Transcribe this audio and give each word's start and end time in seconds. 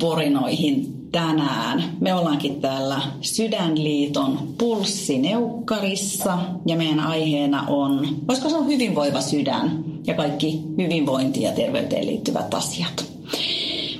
alkuporinoihin 0.00 1.08
tänään. 1.12 1.84
Me 2.00 2.14
ollaankin 2.14 2.60
täällä 2.60 3.00
Sydänliiton 3.20 4.38
pulssineukkarissa 4.58 6.38
ja 6.66 6.76
meidän 6.76 7.00
aiheena 7.00 7.66
on, 7.68 8.08
voisiko 8.28 8.48
se 8.48 8.56
on 8.56 8.66
hyvinvoiva 8.66 9.20
sydän 9.20 9.84
ja 10.06 10.14
kaikki 10.14 10.62
hyvinvointiin 10.78 11.44
ja 11.44 11.52
terveyteen 11.52 12.06
liittyvät 12.06 12.54
asiat. 12.54 13.04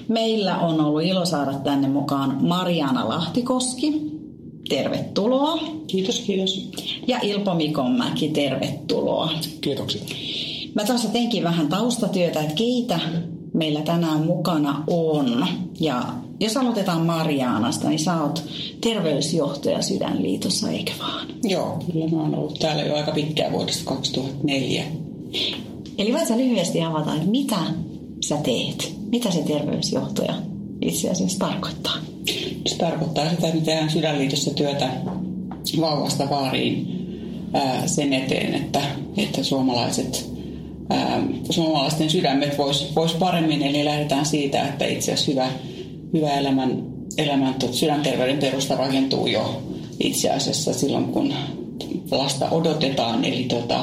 Meillä 0.09 0.59
on 0.59 0.81
ollut 0.81 1.03
ilo 1.03 1.25
saada 1.25 1.53
tänne 1.53 1.89
mukaan 1.89 2.39
Mariana 2.41 3.09
Lahtikoski. 3.09 4.11
Tervetuloa. 4.69 5.59
Kiitos, 5.87 6.21
kiitos. 6.21 6.71
Ja 7.07 7.19
Ilpo 7.23 7.55
Mikonmäki, 7.55 8.29
tervetuloa. 8.29 9.31
Kiitoksia. 9.61 10.03
Mä 10.75 10.85
taas 10.85 11.07
teinkin 11.07 11.45
vähän 11.45 11.69
taustatyötä, 11.69 12.41
että 12.41 12.55
keitä 12.55 13.01
meillä 13.53 13.81
tänään 13.81 14.27
mukana 14.27 14.85
on. 14.87 15.47
Ja 15.81 16.03
jos 16.41 16.57
aloitetaan 16.57 17.07
Marianasta, 17.07 17.89
niin 17.89 17.99
sä 17.99 18.23
oot 18.23 18.45
terveysjohtaja 18.81 19.83
Sydänliitossa, 19.83 20.71
eikö 20.71 20.93
vaan? 20.99 21.27
Joo, 21.45 21.79
kyllä 21.93 22.09
mä 22.09 22.23
oon 22.23 22.35
ollut 22.35 22.59
täällä 22.59 22.83
jo 22.83 22.97
aika 22.97 23.13
pitkään 23.13 23.53
vuodesta 23.53 23.85
2004. 23.85 24.85
Eli 25.99 26.13
voit 26.13 26.29
sä 26.29 26.37
lyhyesti 26.37 26.83
avata, 26.83 27.15
että 27.15 27.31
mitä 27.31 27.57
sä 28.29 28.37
teet? 28.37 28.95
Mitä 29.11 29.31
se 29.31 29.43
terveysjohtaja 29.43 30.35
itse 30.81 31.11
asiassa 31.11 31.39
tarkoittaa? 31.39 31.97
Se 32.67 32.77
tarkoittaa 32.77 33.31
sitä, 33.31 33.49
että 33.49 33.65
tehdään 33.65 33.91
Sydänliitossa 33.91 34.55
työtä 34.55 34.91
vauvasta 35.81 36.31
vaariin 36.31 37.01
sen 37.87 38.13
eteen, 38.13 38.55
että, 38.55 38.83
että 39.17 39.43
suomalaiset 39.43 40.30
ää, 40.91 41.23
suomalaisten 41.51 42.11
sydämet 42.11 42.59
vois, 42.59 42.95
vois 42.97 43.15
paremmin. 43.15 43.63
Eli 43.63 43.85
lähdetään 43.85 44.27
siitä, 44.27 44.63
että 44.63 44.87
itse 44.87 45.13
asiassa 45.13 45.33
hyvä, 45.33 45.51
hyvä 46.13 46.31
elämän, 46.31 46.83
elämän 47.19 47.55
sydänterveyden 47.71 48.39
perusta 48.39 48.77
rakentuu 48.77 49.27
jo 49.27 49.63
itse 50.01 50.31
asiassa 50.31 50.73
silloin, 50.73 51.05
kun 51.05 51.35
lasta 52.11 52.51
odotetaan. 52.51 53.25
Eli 53.25 53.43
tota, 53.45 53.81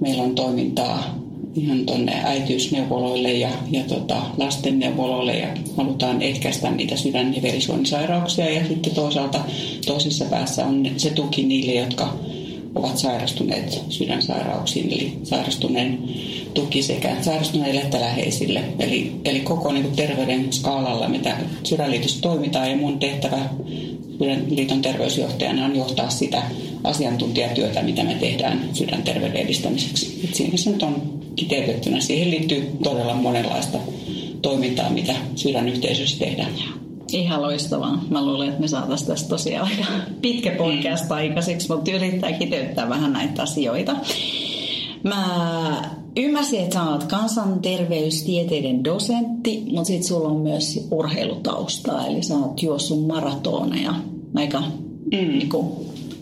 meillä 0.00 0.22
on 0.22 0.34
toimintaa 0.34 1.16
ihan 1.56 1.86
tuonne 1.86 2.12
äitiysneuvoloille 2.24 3.32
ja, 3.32 3.50
ja 3.70 3.84
tota, 3.84 4.22
lastenneuvoloille 4.36 5.38
ja 5.38 5.48
halutaan 5.76 6.22
ehkäistä 6.22 6.70
niitä 6.70 6.96
sydän- 6.96 7.36
ja 7.36 7.42
verisuonisairauksia 7.42 8.50
ja 8.50 8.66
sitten 8.68 8.94
toisaalta 8.94 9.40
toisessa 9.86 10.24
päässä 10.24 10.66
on 10.66 10.86
se 10.96 11.10
tuki 11.10 11.42
niille, 11.42 11.72
jotka 11.72 12.14
ovat 12.74 12.98
sairastuneet 12.98 13.82
sydänsairauksiin, 13.88 14.92
eli 14.92 15.18
sairastuneen 15.22 15.98
tuki 16.56 16.82
sekä 16.82 17.16
sairastuneille 17.20 17.80
että 17.80 18.00
läheisille. 18.00 18.64
Eli, 18.78 19.12
eli 19.24 19.40
koko 19.40 19.72
niin 19.72 19.82
kuin 19.82 19.96
terveyden 19.96 20.52
skaalalla, 20.52 21.08
mitä 21.08 21.36
Sydänliitossa 21.62 22.22
toimitaan 22.22 22.70
ja 22.70 22.76
mun 22.76 22.98
tehtävä 22.98 23.38
Sydänliiton 24.18 24.82
terveysjohtajana 24.82 25.64
on 25.64 25.76
johtaa 25.76 26.10
sitä 26.10 26.42
asiantuntijatyötä, 26.84 27.82
mitä 27.82 28.04
me 28.04 28.14
tehdään 28.14 28.68
sydänterveyden 28.72 29.42
edistämiseksi. 29.42 30.20
Et 30.24 30.34
siinä 30.34 30.56
se 30.56 30.70
nyt 30.70 30.82
on 30.82 31.20
kiteytettynä. 31.36 32.00
Siihen 32.00 32.30
liittyy 32.30 32.70
todella 32.82 33.14
monenlaista 33.14 33.78
toimintaa, 34.42 34.90
mitä 34.90 35.14
sydänyhteisössä 35.34 36.18
tehdään. 36.18 36.52
Ihan 37.12 37.42
loistavaa. 37.42 38.04
Mä 38.10 38.24
luulen, 38.24 38.48
että 38.48 38.60
me 38.60 38.68
saataisiin 38.68 39.08
tästä 39.08 39.28
tosiaan 39.28 39.68
aika 39.70 39.92
pitkä 40.22 40.50
podcast 40.50 41.12
aikaiseksi, 41.12 41.68
mutta 41.68 41.90
yrittää 41.90 42.32
kiteyttää 42.32 42.88
vähän 42.88 43.12
näitä 43.12 43.42
asioita. 43.42 43.96
Mä 45.02 45.95
ymmärsin, 46.16 46.60
että 46.60 46.74
sä 46.74 46.82
oot 46.82 47.04
kansanterveystieteiden 47.04 48.84
dosentti, 48.84 49.62
mutta 49.66 49.84
sit 49.84 50.02
sulla 50.02 50.28
on 50.28 50.40
myös 50.40 50.86
urheilutaustaa, 50.90 52.06
eli 52.06 52.22
sä 52.22 52.34
oot 52.34 52.62
juossut 52.62 53.06
maratoneja 53.06 53.94
aika 54.34 54.60
mm. 54.60 55.38
niin 55.38 55.48
kuin, 55.48 55.66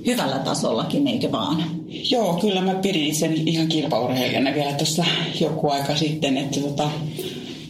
hyvällä 0.07 0.39
tasollakin, 0.39 1.07
eikö 1.07 1.33
vaan? 1.33 1.65
Joo, 2.11 2.35
kyllä 2.35 2.61
mä 2.61 2.75
pidin 2.75 3.15
sen 3.15 3.49
ihan 3.49 3.69
kilpaurheilijana 3.69 4.55
vielä 4.55 4.73
tuossa 4.73 5.05
joku 5.41 5.71
aika 5.71 5.97
sitten, 5.97 6.37
että 6.37 6.61
tota, 6.61 6.91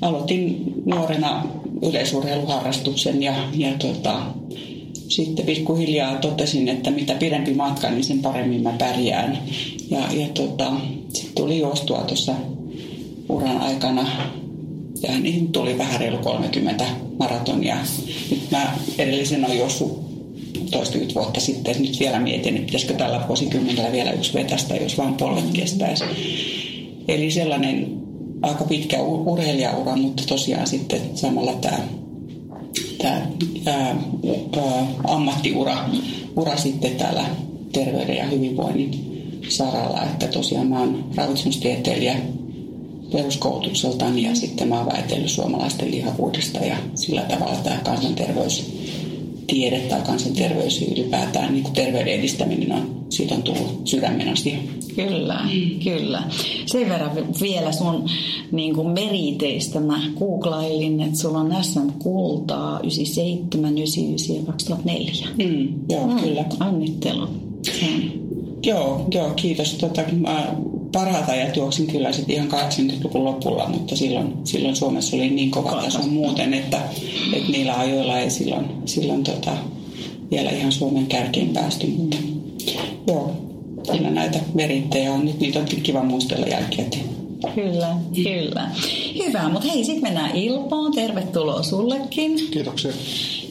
aloitin 0.01 0.65
nuorena 0.85 1.47
yleisurheiluharrastuksen 1.83 3.23
ja, 3.23 3.35
ja 3.53 3.69
tota, 3.79 4.23
sitten 5.15 5.47
pikkuhiljaa 5.47 6.19
totesin, 6.19 6.69
että 6.69 6.91
mitä 6.91 7.15
pidempi 7.15 7.55
matka, 7.55 7.91
niin 7.91 8.05
sen 8.05 8.19
paremmin 8.19 8.63
mä 8.63 8.73
pärjään. 8.79 9.39
Ja, 9.91 9.99
ja 10.13 10.29
tota, 10.29 10.73
sitten 11.13 11.35
tuli 11.35 11.59
juostua 11.59 11.99
tuossa 11.99 12.35
uran 13.29 13.59
aikana 13.59 14.07
ja 15.03 15.19
niin 15.19 15.53
tuli 15.53 15.79
vähän 15.79 16.01
reilu 16.01 16.19
30 16.19 16.85
maratonia. 17.19 17.77
Nyt 18.31 18.51
mä 18.51 18.77
edellisen 18.99 19.45
on 19.45 19.59
juossut 19.59 20.05
toistakymmentä 20.71 21.15
vuotta 21.15 21.41
sitten, 21.41 21.83
nyt 21.83 22.01
vielä 22.01 22.21
mietin, 22.21 22.55
että 22.55 22.67
pitäisikö 22.67 22.95
tällä 22.95 23.25
vuosikymmenellä 23.29 23.93
vielä 23.93 24.13
yksi 24.13 24.35
vetästä, 24.35 24.77
jos 24.77 24.99
vain 24.99 25.15
polvet 25.15 25.51
kestäisi. 25.53 26.05
Eli 27.09 27.31
sellainen 27.31 28.03
aika 28.43 28.65
pitkä 28.65 29.03
urheilijaura, 29.03 29.97
mutta 29.97 30.23
tosiaan 30.27 30.67
sitten 30.67 31.01
samalla 31.15 31.53
tämä, 31.53 31.79
tämä 32.99 33.27
ammattiura 35.05 35.89
ura 36.37 36.57
sitten 36.57 36.95
täällä 36.95 37.25
terveyden 37.73 38.17
ja 38.17 38.25
hyvinvoinnin 38.25 39.15
saralla, 39.49 40.03
että 40.03 40.27
tosiaan 40.27 40.67
mä 40.67 40.81
oon 40.81 41.05
ravitsemustieteilijä 41.15 42.17
peruskoulutukseltani 43.13 44.23
ja 44.23 44.35
sitten 44.35 44.69
mä 44.69 44.79
oon 44.79 44.93
väitellyt 44.93 45.31
suomalaisten 45.31 45.91
lihavuudesta 45.91 46.59
ja 46.59 46.77
sillä 46.95 47.23
tavalla 47.23 47.55
tämä 47.55 47.81
kansanterveys 47.85 48.73
tiede 49.47 49.79
tai 49.79 50.01
kansanterveys 50.01 50.83
ylipäätään 50.83 51.53
niin 51.53 51.63
kuin 51.63 51.75
terveyden 51.75 52.15
edistäminen 52.15 52.73
on, 52.73 53.07
siitä 53.11 53.35
on 53.35 53.43
tullut 53.43 53.81
sydämen 53.85 54.29
asia. 54.29 54.59
Kyllä, 54.95 55.41
mm. 55.43 55.81
kyllä. 55.85 56.23
Sen 56.67 56.89
verran 56.89 57.17
vielä 57.43 57.73
sun 57.73 58.09
niin 58.53 58.75
kuin 58.75 58.89
meriteistä 58.89 59.81
mä 59.81 60.01
googlailin, 60.19 61.01
että 61.01 61.19
sulla 61.19 61.39
on 61.39 61.65
SM 61.65 61.91
Kultaa 61.99 62.81
97, 62.81 63.79
99 63.79 64.37
ja 64.37 64.43
2004. 64.43 65.29
Mm, 65.39 65.69
joo, 65.89 66.07
mm, 66.07 66.21
kyllä. 66.21 66.45
Onnittelut. 66.69 67.31
Joo, 68.67 69.07
joo, 69.15 69.31
kiitos. 69.31 69.75
Tota, 69.75 70.03
mä 70.13 70.55
parhaat 70.95 71.29
ajat 71.29 71.57
juoksin 71.57 71.87
kyllä 71.87 72.13
sitten 72.13 72.37
ihan 72.37 72.49
80-luvun 72.51 73.25
lopulla, 73.25 73.69
mutta 73.69 73.97
silloin, 73.97 74.35
silloin 74.45 74.77
Suomessa 74.77 75.17
oli 75.17 75.31
niin 75.31 75.51
kova 75.51 75.83
taso 75.83 76.03
muuten, 76.03 76.55
että, 76.55 76.81
että 77.33 77.53
niillä 77.53 77.75
ajoilla 77.79 78.19
ei 78.19 78.31
silloin, 78.31 78.67
silloin 78.85 79.25
tota, 79.25 79.57
vielä 80.31 80.51
ihan 80.51 80.73
Suomen 80.73 81.07
kärkeen 81.07 81.49
päästy. 81.49 81.87
Mutta 81.87 82.17
joo, 83.07 83.33
kyllä 83.93 84.11
näitä 84.11 84.41
merittejä 84.55 85.13
on. 85.13 85.25
Nyt 85.25 85.41
niitä 85.41 85.59
on 85.59 85.67
kiva 85.83 86.03
muistella 86.03 86.47
jälkeen. 86.47 86.91
Kyllä, 87.55 87.97
kyllä. 88.25 88.71
Hyvä, 89.27 89.49
mutta 89.49 89.69
hei, 89.69 89.85
sitten 89.85 90.03
mennään 90.03 90.37
Ilpoon. 90.37 90.93
Tervetuloa 90.93 91.63
sullekin. 91.63 92.51
Kiitoksia. 92.51 92.93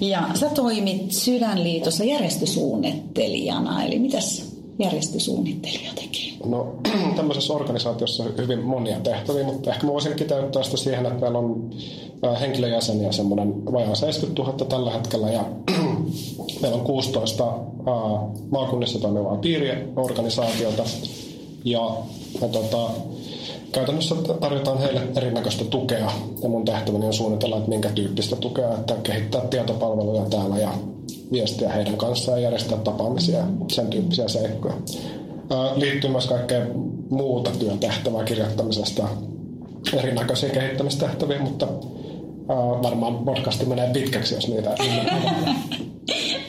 Ja 0.02 0.30
sä 0.34 0.50
toimit 0.50 1.12
Sydänliitossa 1.12 2.03
järjestösuunnittelijana, 2.03 3.84
eli 3.84 4.00
mitäs 4.00 4.53
järjestösuunnittelija 4.79 5.91
tekee? 5.95 6.31
No 6.45 6.75
tämmöisessä 7.16 7.53
organisaatiossa 7.53 8.23
on 8.23 8.34
hyvin 8.38 8.59
monia 8.59 9.00
tehtäviä, 9.00 9.44
mutta 9.44 9.72
ehkä 9.72 9.85
mä 9.85 9.94
voisin 9.94 10.16
kiteyttää 10.16 10.63
sitä 10.63 10.78
siihen, 10.78 11.06
että 11.06 11.22
meillä 11.22 11.39
on 11.39 11.69
henkilöjäseniä 12.39 13.11
semmoinen 13.11 13.66
vajaa 13.66 13.95
70 13.95 14.41
000 14.41 14.66
tällä 14.66 14.91
hetkellä 14.91 15.29
ja 15.31 15.45
meillä 16.61 16.78
on 16.78 16.84
16 16.85 17.53
maakunnissa 18.52 18.99
toimivaa 18.99 19.35
piiriorganisaatiota 19.35 20.84
ja 21.66 21.91
me 22.41 22.47
tota, 22.47 22.90
käytännössä 23.72 24.16
tarjotaan 24.16 24.78
heille 24.78 25.02
erinäköistä 25.16 25.66
tukea 25.66 26.11
ja 26.43 26.49
mun 26.49 26.66
tehtäväni 26.66 27.05
on 27.05 27.14
suunnitella, 27.14 27.58
että 27.58 27.69
minkä 27.69 27.90
tyyppistä 27.90 28.35
tukea, 28.35 28.73
että 28.73 28.96
kehittää 29.03 29.41
tietopalveluja 29.41 30.26
täällä 30.29 30.58
ja 30.58 30.73
viestiä 31.34 31.70
heidän 31.70 31.97
kanssaan 31.97 32.38
ja 32.38 32.44
järjestää 32.44 32.78
tapaamisia 32.78 33.44
sen 33.72 33.88
tyyppisiä 33.88 34.28
seikkoja. 34.28 34.76
Liittyy 35.76 36.09
myös 36.09 36.28
kaikkea 36.28 36.66
muuta 37.09 37.52
työn 37.59 37.80
tehtävää 37.80 38.24
kirjoittamisesta, 38.24 39.08
erinäköisiä 39.94 40.50
kehittämistehtäviä, 40.50 41.40
mutta 41.40 41.68
varmaan 42.84 43.18
podcasti 43.18 43.66
menee 43.66 43.94
pitkäksi, 43.94 44.35
jos 44.35 44.47
niitä 44.47 44.70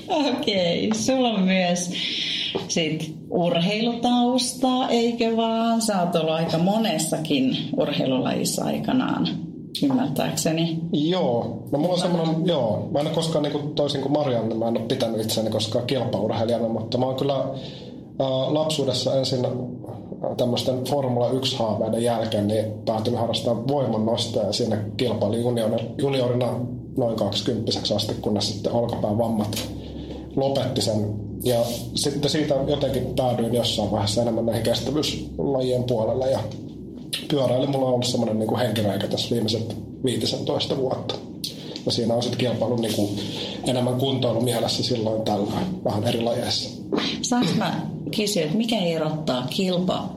Okei, 0.09 0.87
okay. 0.87 1.01
sulla 1.01 1.29
on 1.29 1.43
myös 1.43 1.91
sit 2.69 3.15
urheilutaustaa, 3.31 4.89
eikö 4.89 5.37
vaan? 5.37 5.83
Sä 5.83 6.01
oot 6.01 6.15
ollut 6.15 6.35
aika 6.35 6.59
monessakin 6.59 7.57
urheilulajissa 7.77 8.65
aikanaan 8.65 9.29
ymmärtääkseni. 9.82 10.79
Joo, 10.93 11.62
no 11.73 11.79
mulla 11.79 11.94
on 11.94 12.00
semmoinen, 12.00 12.47
joo, 12.47 12.88
mä 12.93 12.99
en 13.00 13.06
ole 13.06 13.15
koskaan 13.15 13.43
niin 13.43 13.53
kuin, 13.53 13.75
toisin 13.75 14.03
kuin 14.03 14.12
Marianne, 14.12 14.55
mä 14.55 14.69
en 14.69 14.76
ole 14.79 14.87
pitänyt 14.87 15.21
itseäni 15.21 15.50
koskaan 15.50 15.87
kilpaurheilijana, 15.87 16.69
mutta 16.69 16.99
mä 16.99 17.06
oon 17.06 17.17
kyllä 17.17 17.35
ä, 17.35 17.44
lapsuudessa 18.55 19.15
ensin 19.15 19.47
tämmöisten 20.37 20.85
Formula 20.85 21.31
1-haaveiden 21.31 22.03
jälkeen 22.03 22.47
niin 22.47 22.65
päätynyt 22.85 23.21
harrastamaan 23.21 23.69
voimannosta 23.69 24.41
ja 24.41 24.53
siinä 24.53 24.79
kilpailin 24.97 25.43
juniorina, 25.43 25.79
juniorina 25.99 26.61
noin 26.97 27.17
20 27.17 27.73
asti, 27.94 28.15
kunnes 28.15 28.49
sitten 28.49 28.73
olkapään 28.73 29.19
vammat 29.19 29.69
lopetti 30.37 30.81
sen. 30.81 31.25
Ja 31.43 31.59
sitten 31.94 32.31
siitä 32.31 32.55
jotenkin 32.67 33.06
päädyin 33.17 33.55
jossain 33.55 33.91
vaiheessa 33.91 34.23
enemmän 34.23 34.47
näihin 34.47 34.62
kestävyyslajien 34.62 35.85
puolelle 35.85 36.31
ja 36.31 36.38
pyöräily 37.29 37.67
mulla 37.67 37.87
on 37.87 37.93
ollut 37.93 38.07
semmoinen 38.07 38.39
niin 38.39 38.57
henkireikä 38.57 39.09
tässä 39.09 39.35
viimeiset 39.35 39.77
15 40.05 40.77
vuotta. 40.77 41.15
Ja 41.87 41.93
siinä 41.93 42.15
on 42.15 42.23
sitten 42.23 42.39
kilpailu 42.39 42.77
niin 42.77 42.95
kuin 42.95 43.21
enemmän 43.67 43.95
kuntoilu 43.95 44.41
mielessä 44.41 44.83
silloin 44.83 45.23
tällä 45.23 45.53
vähän 45.85 46.05
eri 46.05 46.21
lajeissa. 46.21 46.83
Saanko 47.23 47.53
mä 47.57 47.81
kysyä, 48.17 48.43
että 48.43 48.57
mikä 48.57 48.79
erottaa 48.79 49.47
kilpa, 49.51 50.09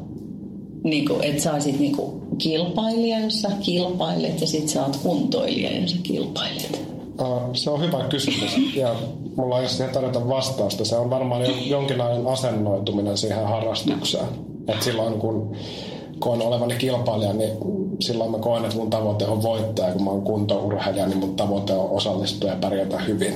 niin 0.83 1.05
kuin, 1.05 1.23
että 1.23 1.43
sä 1.43 1.53
olisit 1.53 1.79
niin 1.79 1.95
kuin 1.95 2.21
kilpailija, 2.37 3.19
jos 3.19 3.41
sä 3.41 3.49
kilpailet, 3.61 4.41
ja 4.41 4.47
sitten 4.47 4.69
sä 4.69 4.85
oot 4.85 4.97
kuntoilija, 4.97 5.79
jos 5.81 5.91
sä 5.91 5.97
kilpailet? 6.03 6.87
Uh, 7.21 7.53
se 7.53 7.69
on 7.69 7.81
hyvä 7.81 8.03
kysymys, 8.09 8.75
ja 8.75 8.95
mulla 9.35 9.59
ei 9.59 9.69
siihen 9.69 9.93
tarjota 9.93 10.27
vastausta. 10.29 10.85
Se 10.85 10.95
on 10.95 11.09
varmaan 11.09 11.69
jonkinlainen 11.69 12.27
asennoituminen 12.27 13.17
siihen 13.17 13.47
harrastukseen. 13.47 14.27
Et 14.67 14.83
silloin 14.83 15.13
kun 15.13 15.55
koen 16.19 16.41
olevani 16.41 16.75
kilpailija, 16.75 17.33
niin 17.33 17.51
silloin 17.99 18.31
mä 18.31 18.37
koen, 18.37 18.65
että 18.65 18.77
mun 18.77 18.89
tavoite 18.89 19.25
on 19.25 19.43
voittaa. 19.43 19.91
Kun 19.91 20.03
mä 20.03 20.09
oon 20.09 20.21
kuntourheilija, 20.21 21.07
niin 21.07 21.17
mun 21.17 21.35
tavoite 21.35 21.73
on 21.73 21.89
osallistua 21.89 22.49
ja 22.49 22.55
pärjätä 22.55 22.99
hyvin. 22.99 23.33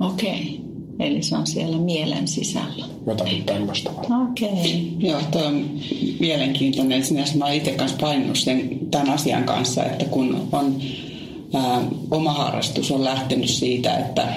Okei. 0.00 0.30
Okay. 0.30 0.66
Eli 0.98 1.22
se 1.22 1.36
on 1.36 1.46
siellä 1.46 1.78
mielen 1.78 2.28
sisällä. 2.28 2.86
Jotakin 3.06 3.44
tämmöistä. 3.44 3.90
Okei. 4.30 4.48
Okay. 4.48 5.10
Joo, 5.10 5.20
tuo 5.30 5.42
on 5.42 5.64
mielenkiintoinen. 6.20 7.04
Sinänsä 7.04 7.38
mä 7.38 7.44
oon 7.44 7.54
itse 7.54 7.70
kanssa 7.70 7.98
painunut 8.00 8.38
sen, 8.38 8.78
tämän 8.90 9.10
asian 9.10 9.44
kanssa, 9.44 9.84
että 9.84 10.04
kun 10.04 10.48
on 10.52 10.76
ää, 11.54 11.82
oma 12.10 12.32
harrastus 12.32 12.90
on 12.90 13.04
lähtenyt 13.04 13.50
siitä, 13.50 13.96
että 13.96 14.28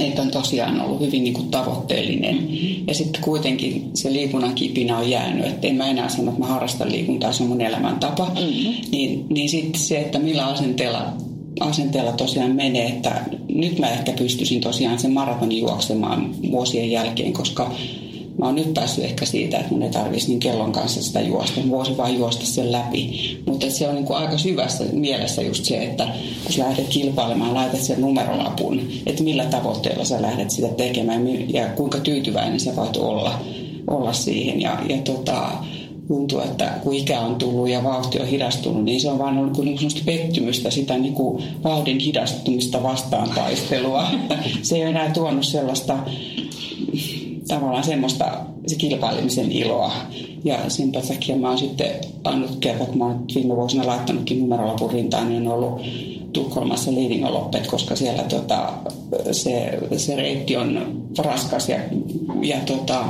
että 0.00 0.22
on 0.22 0.30
tosiaan 0.30 0.80
ollut 0.80 1.00
hyvin 1.00 1.24
niin 1.24 1.34
kuin 1.34 1.50
tavoitteellinen. 1.50 2.34
Mm-hmm. 2.34 2.86
Ja 2.86 2.94
sitten 2.94 3.22
kuitenkin 3.22 3.90
se 3.94 4.12
liikunnan 4.12 4.54
kipinä 4.54 4.98
on 4.98 5.10
jäänyt, 5.10 5.46
että 5.46 5.66
en 5.66 5.74
mä 5.76 5.90
enää 5.90 6.08
sano, 6.08 6.28
että 6.28 6.40
mä 6.40 6.46
harrastan 6.46 6.92
liikuntaa, 6.92 7.32
se 7.32 7.42
on 7.42 7.48
mun 7.48 7.60
elämäntapa. 7.60 8.24
Mm-hmm. 8.24 8.74
Niin, 8.90 9.26
niin 9.28 9.48
sitten 9.48 9.80
se, 9.80 10.00
että 10.00 10.18
millä 10.18 10.46
asenteella, 10.46 11.12
asenteella 11.60 12.12
tosiaan 12.12 12.56
menee, 12.56 12.86
että 12.86 13.24
nyt 13.54 13.78
mä 13.78 13.90
ehkä 13.90 14.12
pystyisin 14.12 14.60
tosiaan 14.60 14.98
sen 14.98 15.12
maratonin 15.12 15.58
juoksemaan 15.58 16.34
vuosien 16.50 16.90
jälkeen, 16.90 17.32
koska 17.32 17.70
mä 18.38 18.46
oon 18.46 18.54
nyt 18.54 18.74
päässyt 18.74 19.04
ehkä 19.04 19.26
siitä, 19.26 19.58
että 19.58 19.72
mun 19.72 19.82
ei 19.82 19.90
tarvitsisi 19.90 20.28
niin 20.28 20.40
kellon 20.40 20.72
kanssa 20.72 21.02
sitä 21.02 21.20
juosta. 21.20 21.60
Mä 21.60 21.70
voisin 21.70 21.96
vaan 21.96 22.18
juosta 22.18 22.46
sen 22.46 22.72
läpi. 22.72 23.38
Mutta 23.46 23.70
se 23.70 23.88
on 23.88 23.94
niin 23.94 24.04
kuin 24.04 24.16
aika 24.16 24.38
syvässä 24.38 24.84
mielessä 24.92 25.42
just 25.42 25.64
se, 25.64 25.82
että 25.82 26.08
kun 26.44 26.52
sä 26.52 26.64
lähdet 26.64 26.88
kilpailemaan, 26.88 27.54
laitat 27.54 27.80
sen 27.80 28.00
numerolapun, 28.00 28.80
että 29.06 29.22
millä 29.22 29.44
tavoitteella 29.44 30.04
sä 30.04 30.22
lähdet 30.22 30.50
sitä 30.50 30.68
tekemään 30.68 31.52
ja 31.52 31.66
kuinka 31.66 31.98
tyytyväinen 32.00 32.60
sä 32.60 32.76
voit 32.76 32.96
olla, 32.96 33.40
olla 33.86 34.12
siihen. 34.12 34.60
Ja, 34.60 34.78
ja 34.88 34.98
tota, 34.98 35.50
tuntuu, 36.08 36.40
että 36.40 36.72
kun 36.82 36.94
ikä 36.94 37.20
on 37.20 37.34
tullut 37.34 37.68
ja 37.68 37.84
vauhti 37.84 38.20
on 38.20 38.26
hidastunut, 38.26 38.84
niin 38.84 39.00
se 39.00 39.10
on 39.10 39.18
vaan 39.18 39.38
ollut 39.38 39.58
niin 39.58 39.78
kuin 39.78 39.90
pettymystä, 40.06 40.70
sitä 40.70 40.98
niin 40.98 41.14
kuin 41.14 41.44
vauhdin 41.64 41.98
hidastumista 41.98 42.82
vastaan 42.82 43.30
taistelua. 43.34 44.06
se 44.62 44.76
ei 44.76 44.82
enää 44.82 45.10
tuonut 45.10 45.46
sellaista 45.46 45.98
tavallaan 47.48 47.84
semmoista 47.84 48.24
se 48.66 48.76
kilpailemisen 48.76 49.52
iloa. 49.52 49.92
Ja 50.44 50.70
sen 50.70 50.92
takia 50.92 51.36
mä 51.36 51.48
oon 51.48 51.58
sitten 51.58 51.90
ainut 52.24 52.56
kerta, 52.60 52.84
kun 52.84 52.98
mä 52.98 53.04
oon 53.04 53.24
viime 53.34 53.56
vuosina 53.56 53.86
laittanutkin 53.86 54.40
numerolapun 54.40 54.90
rintaan, 54.90 55.28
niin 55.28 55.48
on 55.48 55.54
ollut 55.54 55.80
Tukholmassa 56.32 56.94
Liidingoloppet, 56.94 57.66
koska 57.66 57.96
siellä 57.96 58.22
tota, 58.22 58.72
se, 59.32 59.78
se 59.96 60.16
reitti 60.16 60.56
on 60.56 61.02
raskas 61.18 61.68
ja, 61.68 61.78
ja 62.42 62.56
tota, 62.66 63.04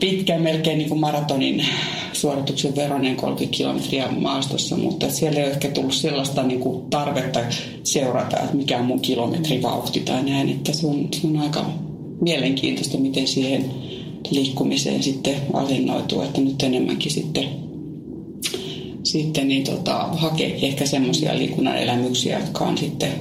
pitkä, 0.00 0.38
melkein 0.38 0.78
niin 0.78 0.88
kuin 0.88 1.00
maratonin 1.00 1.64
suorituksen 2.12 2.76
veronen 2.76 3.16
30 3.16 3.56
kilometriä 3.56 4.08
maastossa, 4.08 4.76
mutta 4.76 5.10
siellä 5.10 5.38
ei 5.38 5.44
ole 5.44 5.52
ehkä 5.52 5.68
tullut 5.68 5.94
sellaista 5.94 6.42
niin 6.42 6.60
kuin 6.60 6.90
tarvetta 6.90 7.40
seurata, 7.84 8.40
että 8.40 8.56
mikä 8.56 8.78
on 8.78 8.84
mun 8.84 9.00
kilometrivauhti 9.00 10.00
tai 10.00 10.22
näin, 10.22 10.48
että 10.48 10.72
se 10.72 10.86
on, 10.86 11.08
se 11.12 11.26
on 11.26 11.36
aika 11.36 11.66
mielenkiintoista, 12.22 12.98
miten 12.98 13.28
siihen 13.28 13.64
liikkumiseen 14.30 15.02
sitten 15.02 15.36
asennoituu, 15.52 16.22
että 16.22 16.40
nyt 16.40 16.62
enemmänkin 16.62 17.12
sitten, 17.12 17.44
sitten 19.02 19.48
niin 19.48 19.64
tota, 19.64 19.94
hakee 19.94 20.58
ehkä 20.66 20.86
semmoisia 20.86 21.38
liikunnan 21.38 21.78
elämyksiä, 21.78 22.38
jotka 22.38 22.64
on 22.64 22.78
sitten 22.78 23.12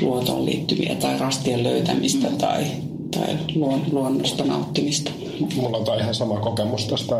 luontoon 0.00 0.46
liittyviä 0.46 0.94
tai 0.94 1.18
rastien 1.18 1.62
löytämistä 1.62 2.30
mm. 2.30 2.36
tai, 2.36 2.64
tai 3.10 3.38
luon, 3.54 3.82
luonnosta 3.92 4.44
nauttimista. 4.44 5.10
Mulla 5.56 5.76
on 5.76 6.00
ihan 6.00 6.14
sama 6.14 6.40
kokemus 6.40 6.86
tästä 6.86 7.16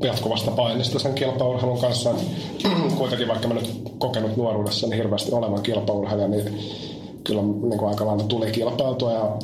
jatkuvasta 0.00 0.50
painista 0.50 0.98
sen 0.98 1.14
kilpaurheilun 1.14 1.78
kanssa. 1.78 2.14
Kuitenkin 2.98 3.28
vaikka 3.28 3.48
mä 3.48 3.54
nyt 3.54 3.70
kokenut 3.98 4.36
nuoruudessa 4.36 4.86
niin 4.86 4.96
hirveästi 4.96 5.32
olevan 5.32 5.62
kilpaurheilija, 5.62 6.28
niin 6.28 6.44
kyllä 7.24 7.42
niin 7.42 7.78
kuin 7.78 7.88
aika 7.88 8.06
lailla 8.06 8.24
tuli 8.24 8.52
kilpailtua 8.52 9.12
ja 9.12 9.36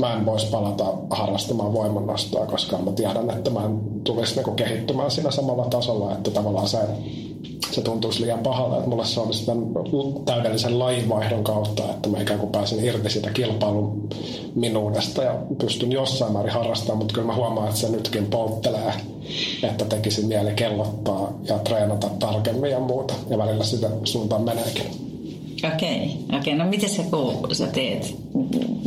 mä 0.00 0.14
en 0.14 0.26
voisi 0.26 0.46
palata 0.46 0.84
harrastamaan 1.10 1.72
voimannostoa, 1.72 2.46
koska 2.46 2.78
mä 2.78 2.92
tiedän, 2.92 3.30
että 3.30 3.50
mä 3.50 3.64
en 3.64 3.80
tulisi 4.04 4.34
niinku 4.34 4.50
kehittymään 4.50 5.10
siinä 5.10 5.30
samalla 5.30 5.64
tasolla, 5.64 6.12
että 6.12 6.30
tavallaan 6.30 6.68
se, 6.68 6.78
se 7.70 7.80
tuntuisi 7.80 8.22
liian 8.22 8.38
pahalle, 8.38 8.76
että 8.76 8.88
mulle 8.88 9.04
se 9.04 9.20
olisi 9.20 9.46
tämän 9.46 9.64
täydellisen 10.24 10.78
lajinvaihdon 10.78 11.44
kautta, 11.44 11.82
että 11.90 12.08
mä 12.08 12.20
ikään 12.20 12.40
kuin 12.40 12.52
pääsin 12.52 12.84
irti 12.84 13.10
siitä 13.10 13.30
kilpailun 13.30 14.08
minuudesta 14.54 15.22
ja 15.22 15.38
pystyn 15.58 15.92
jossain 15.92 16.32
määrin 16.32 16.52
harrastamaan, 16.52 16.98
mutta 16.98 17.14
kyllä 17.14 17.26
mä 17.26 17.34
huomaan, 17.34 17.68
että 17.68 17.80
se 17.80 17.88
nytkin 17.88 18.26
polttelee, 18.26 18.92
että 19.62 19.84
tekisi 19.84 20.26
mieli 20.26 20.54
kellottaa 20.54 21.32
ja 21.48 21.58
treenata 21.58 22.08
tarkemmin 22.18 22.70
ja 22.70 22.80
muuta, 22.80 23.14
ja 23.30 23.38
välillä 23.38 23.64
sitä 23.64 23.90
suuntaan 24.04 24.42
meneekin. 24.42 25.13
Okei, 25.66 26.24
okay. 26.26 26.40
okay. 26.40 26.54
no 26.54 26.64
miten 26.64 26.88
sä, 26.88 27.02
kun 27.10 27.54
sä 27.54 27.66
teet, 27.66 28.16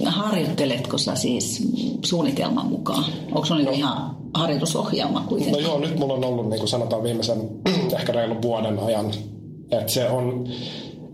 harjoitteletko 0.06 0.98
sä 0.98 1.16
siis 1.16 1.68
suunnitelman 2.06 2.68
mukaan? 2.68 3.06
Onko 3.32 3.46
se 3.46 3.54
no. 3.54 3.72
ihan 3.72 4.18
harjoitusohjelma 4.34 5.26
kuitenkin? 5.28 5.64
No 5.64 5.70
joo, 5.70 5.80
nyt 5.80 6.00
mulla 6.00 6.14
on 6.14 6.24
ollut 6.24 6.50
niin 6.50 6.60
kuin 6.60 6.70
sanotaan 6.70 7.04
viimeisen 7.04 7.50
ehkä 8.00 8.12
reilun 8.12 8.42
vuoden 8.42 8.80
ajan, 8.80 9.12
että 9.72 9.92
se 9.92 10.10
on, 10.10 10.48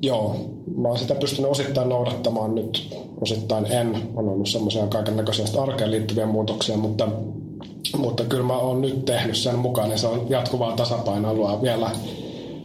joo, 0.02 0.36
mä 0.78 0.88
oon 0.88 0.98
sitä 0.98 1.16
pystynyt 1.16 1.52
osittain 1.52 1.90
noudattamaan 1.90 2.56
nyt, 2.56 2.98
osittain 3.22 3.72
en. 3.72 3.96
On 4.16 4.30
ollut 4.30 4.50
semmoisia 4.50 4.88
kaiken 4.88 5.18
näköisiä 5.18 5.46
arkeen 5.62 5.92
liittyviä 5.92 6.26
muutoksia, 6.26 6.78
mutta, 6.78 7.08
mutta 7.98 8.24
kyllä 8.24 8.44
mä 8.44 8.58
oon 8.58 8.82
nyt 8.82 9.06
tehnyt 9.06 9.38
sen 9.38 9.60
mukaan 9.60 9.92
ja 9.92 9.98
se 9.98 10.08
on 10.08 10.26
jatkuvaa 10.30 10.76
tasapainoilua 10.76 11.62
vielä 11.62 11.92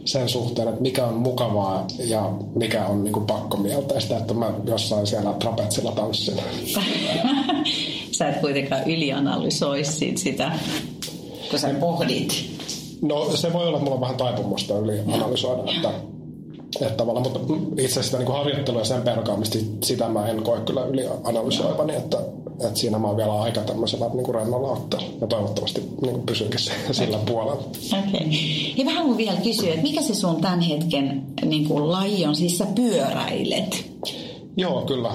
sen 0.09 0.29
suhteen, 0.29 0.67
että 0.67 0.81
mikä 0.81 1.05
on 1.05 1.13
mukavaa 1.13 1.87
ja 1.99 2.31
mikä 2.55 2.85
on 2.85 3.03
niin 3.03 3.25
pakkomielteistä, 3.27 4.17
että 4.17 4.33
mä 4.33 4.53
jossain 4.65 5.07
siellä 5.07 5.33
trapetsilla 5.33 5.91
tanssin. 5.91 6.37
Sä 8.17 8.29
et 8.29 8.41
kuitenkaan 8.41 8.89
ylianalysoi 8.89 9.83
sitä, 10.15 10.51
kun 11.49 11.59
sä 11.59 11.69
pohdit. 11.79 12.45
No 13.01 13.29
se 13.35 13.53
voi 13.53 13.67
olla, 13.67 13.77
että 13.77 13.83
mulla 13.83 13.95
on 13.95 14.01
vähän 14.01 14.15
taipumusta 14.15 14.77
ylianalysoida, 14.77 15.71
että, 15.75 15.91
että 16.81 16.97
tavallaan, 16.97 17.23
mutta 17.23 17.53
itse 17.77 18.03
sitä 18.03 18.17
niin 18.17 18.31
harjoittelua 18.31 18.81
ja 18.81 18.85
sen 18.85 19.01
perkaamista, 19.01 19.57
sitä 19.83 20.09
mä 20.09 20.27
en 20.27 20.43
koe 20.43 20.59
kyllä 20.59 20.85
ylianalysoivani, 20.85 21.95
että 21.95 22.17
että 22.67 22.79
siinä 22.79 22.99
mä 22.99 23.07
oon 23.07 23.17
vielä 23.17 23.41
aika 23.41 23.61
tämmöisellä 23.61 24.09
niin 24.13 24.23
kuin 24.23 24.35
rennolla 24.35 24.71
ottaa. 24.71 24.99
Ja 25.21 25.27
toivottavasti 25.27 25.81
niin 26.01 26.13
kuin 26.13 26.25
pysynkin 26.25 26.59
sillä 26.91 27.17
okay. 27.17 27.33
puolella. 27.33 27.63
Okei. 27.99 28.03
Okay. 28.03 28.29
Ja 28.77 28.85
vähän 28.85 29.05
mun 29.05 29.17
vielä 29.17 29.37
kysyä, 29.43 29.69
että 29.69 29.81
mikä 29.81 30.01
se 30.01 30.15
sun 30.15 30.41
tämän 30.41 30.61
hetken 30.61 31.23
niin 31.45 31.67
kuin 31.67 31.91
laji 31.91 32.25
on? 32.25 32.35
Siis 32.35 32.57
sä 32.57 32.65
pyöräilet. 32.75 33.91
Joo, 34.59 34.81
kyllä. 34.81 35.11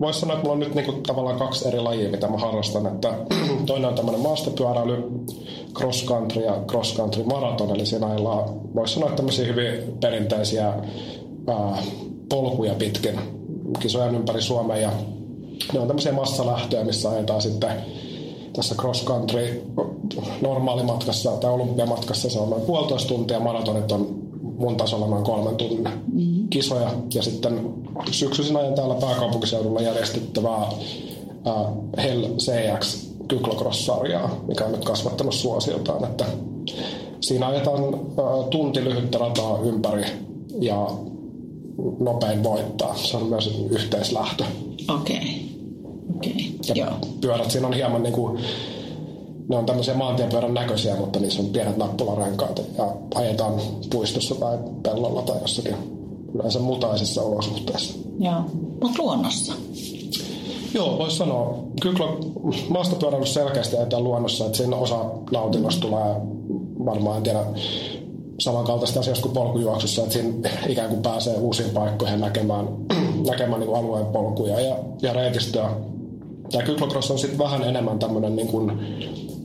Voisi 0.00 0.20
sanoa, 0.20 0.36
että 0.36 0.48
mulla 0.48 0.52
on 0.52 0.60
nyt 0.60 0.74
niinku 0.74 0.92
tavallaan 0.92 1.38
kaksi 1.38 1.68
eri 1.68 1.80
lajia, 1.80 2.10
mitä 2.10 2.28
mä 2.28 2.36
harrastan. 2.36 2.86
Että 2.86 3.14
toinen 3.66 3.88
on 3.88 3.94
tämmöinen 3.94 4.20
maastopyöräily, 4.20 5.10
cross 5.74 6.04
country 6.04 6.42
ja 6.42 6.62
cross 6.66 6.96
country 6.96 7.24
maraton. 7.24 7.70
Eli 7.70 7.86
siinä 7.86 8.06
ajellaan, 8.06 8.74
voisi 8.74 8.94
sanoa, 8.94 9.10
tämmöisiä 9.10 9.46
hyvin 9.46 9.98
perinteisiä 10.00 10.66
ää, 11.46 11.82
polkuja 12.28 12.74
pitkin 12.74 13.20
kisojen 13.78 14.14
ympäri 14.14 14.42
Suomea. 14.42 14.76
Ja 14.76 14.90
ne 15.72 15.80
on 15.80 15.86
tämmöisiä 15.86 16.12
massalähtöjä, 16.12 16.84
missä 16.84 17.10
ajetaan 17.10 17.42
sitten 17.42 17.70
tässä 18.52 18.74
cross 18.74 19.04
country 19.04 19.62
normaalimatkassa 20.40 21.30
tai 21.30 21.50
olympiamatkassa 21.52 22.30
se 22.30 22.40
on 22.40 22.50
noin 22.50 22.62
puolitoista 22.62 23.08
tuntia, 23.08 23.40
maratonit 23.40 23.92
on 23.92 24.06
mun 24.58 24.76
tasolla 24.76 25.06
noin 25.06 25.24
kolmen 25.24 25.56
tunnin 25.56 25.88
mm-hmm. 26.12 26.39
Kisoja. 26.50 26.90
Ja 27.14 27.22
sitten 27.22 27.74
syksyisin 28.10 28.56
ajan 28.56 28.74
täällä 28.74 28.94
pääkaupunkiseudulla 28.94 29.80
järjestettävää 29.80 30.62
äh, 30.62 31.54
Hell 32.02 32.24
CX 32.36 33.10
kyklocross-sarjaa, 33.28 34.44
mikä 34.48 34.64
on 34.64 34.72
nyt 34.72 34.84
kasvattanut 34.84 35.34
suosiotaan, 35.34 36.04
että 36.04 36.24
siinä 37.20 37.46
ajetaan 37.46 37.80
tunti 38.50 38.84
lyhyttä 38.84 39.18
rataa 39.18 39.58
ympäri 39.62 40.04
ja 40.60 40.86
nopein 41.98 42.42
voittaa. 42.42 42.96
Se 42.96 43.16
on 43.16 43.26
myös 43.26 43.60
yhteislähtö. 43.70 44.44
Okei. 44.88 45.16
Okay. 46.16 46.32
Okay. 46.60 46.74
joo. 46.74 46.92
Pyörät 47.20 47.50
siinä 47.50 47.66
on 47.66 47.72
hieman 47.72 48.02
niin 48.02 48.12
kuin, 48.12 48.40
ne 49.48 49.56
on 49.56 49.66
tämmöisiä 49.66 49.94
maantiepyörän 49.94 50.54
näköisiä, 50.54 50.96
mutta 50.96 51.20
niissä 51.20 51.42
on 51.42 51.48
pienet 51.48 51.76
nappularenkaat 51.76 52.62
ja 52.78 52.92
ajetaan 53.14 53.54
puistossa 53.90 54.34
tai 54.34 54.58
pellolla 54.82 55.22
tai 55.22 55.40
jossakin 55.40 55.89
yleensä 56.34 56.58
mutaisissa 56.58 57.22
olosuhteissa. 57.22 57.98
Joo, 58.18 58.40
mutta 58.82 59.02
luonnossa. 59.02 59.52
Joo, 60.74 60.98
voisi 60.98 61.16
sanoa. 61.16 61.58
Kyllä 61.82 61.98
maastopyöräilys 62.68 63.34
selkeästi 63.34 63.76
ajetaan 63.76 64.04
luonnossa, 64.04 64.46
että 64.46 64.58
siinä 64.58 64.76
osa 64.76 65.04
nautinnosta 65.32 65.80
tulee 65.80 66.14
varmaan, 66.84 67.16
en 67.16 67.22
tiedä, 67.22 67.44
samankaltaista 68.40 69.00
asiasta 69.00 69.22
kuin 69.22 69.34
polkujuoksussa, 69.34 70.02
että 70.02 70.12
siinä 70.12 70.50
ikään 70.68 70.88
kuin 70.88 71.02
pääsee 71.02 71.34
uusiin 71.38 71.70
paikkoihin 71.70 72.20
näkemään, 72.20 72.68
näkemään 73.30 73.60
niin 73.60 73.76
alueen 73.76 74.06
polkuja 74.06 74.60
ja, 74.60 74.76
ja 75.02 75.12
reitistöä. 75.12 75.70
Tämä 76.52 76.64
kyklocross 76.64 77.10
on 77.10 77.18
sitten 77.18 77.38
vähän 77.38 77.62
enemmän 77.62 77.98
tämmöinen 77.98 78.36
niin 78.36 78.48
kuin 78.48 78.72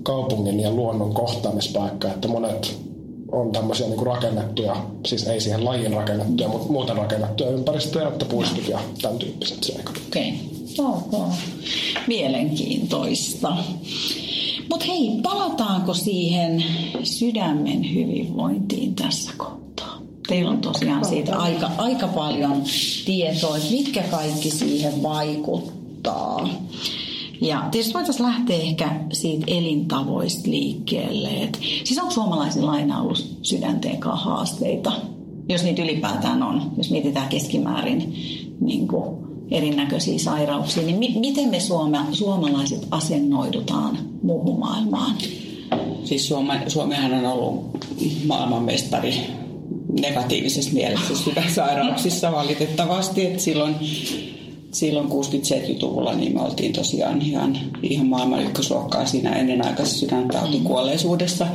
kaupungin 0.03 0.59
ja 0.59 0.71
luonnon 0.71 1.13
kohtaamispaikka, 1.13 2.07
että 2.07 2.27
monet 2.27 2.84
on 3.31 3.51
tämmöisiä 3.51 3.87
niin 3.87 3.97
kuin 3.97 4.07
rakennettuja, 4.07 4.75
siis 5.05 5.27
ei 5.27 5.41
siihen 5.41 5.65
lajin 5.65 5.93
rakennettuja, 5.93 6.49
mutta 6.49 6.71
muuten 6.71 6.95
rakennettuja 6.95 7.49
ympäristöjä, 7.49 8.07
että 8.07 8.25
puistot 8.25 8.67
ja 8.67 8.79
tämän 9.01 9.17
tyyppiset 9.17 9.63
seikat. 9.63 9.97
Okei, 10.07 10.33
okay. 10.77 10.91
okay. 11.13 11.35
mielenkiintoista. 12.07 13.57
Mutta 14.69 14.85
hei, 14.85 15.19
palataanko 15.23 15.93
siihen 15.93 16.63
sydämen 17.03 17.93
hyvinvointiin 17.93 18.95
tässä 18.95 19.31
kohtaa? 19.37 20.01
Teillä 20.27 20.51
on 20.51 20.61
tosiaan 20.61 21.05
siitä 21.05 21.37
aika, 21.37 21.71
aika 21.77 22.07
paljon 22.07 22.63
tietoa, 23.05 23.57
että 23.57 23.71
mitkä 23.71 24.03
kaikki 24.03 24.49
siihen 24.49 25.03
vaikuttaa. 25.03 26.49
Ja 27.41 27.67
tietysti 27.71 27.93
voitaisiin 27.93 28.25
lähteä 28.25 28.57
ehkä 28.57 28.89
siitä 29.13 29.45
elintavoista 29.47 30.49
liikkeelle. 30.49 31.29
Et, 31.29 31.59
siis 31.83 31.99
onko 31.99 32.11
suomalaisilla 32.11 32.71
aina 32.71 33.01
ollut 33.01 33.37
sydänteen 33.41 33.97
haasteita, 34.03 34.91
jos 35.49 35.63
niitä 35.63 35.81
ylipäätään 35.81 36.43
on, 36.43 36.71
jos 36.77 36.91
mietitään 36.91 37.29
keskimäärin 37.29 38.13
niin 38.61 38.87
kuin 38.87 39.25
erinäköisiä 39.51 40.19
sairauksia, 40.19 40.83
niin 40.83 40.99
mi- 40.99 41.15
miten 41.19 41.49
me 41.49 41.59
suome- 41.59 42.05
suomalaiset 42.11 42.87
asennoidutaan 42.91 43.97
muuhun 44.23 44.59
maailmaan? 44.59 45.15
Siis 46.03 46.27
Suome, 46.27 46.61
Suomihan 46.67 47.13
on 47.13 47.25
ollut 47.25 47.85
maailmanmestari 48.25 49.13
negatiivisessa 50.01 50.73
mielessä 50.73 51.15
sydänsairauksissa 51.23 52.31
valitettavasti. 52.31 53.25
Että 53.25 53.39
silloin, 53.39 53.75
silloin 54.75 55.07
60-70-luvulla 55.07 56.13
niin 56.13 56.33
me 56.33 56.41
oltiin 56.41 56.73
tosiaan 56.73 57.21
ihan, 57.21 57.57
ihan 57.83 58.07
maailman 58.07 58.43
ykkösluokkaa 58.43 59.05
siinä 59.05 59.35
ennenaikaisessa 59.35 59.99
sydäntautikuolleisuudessa 59.99 61.47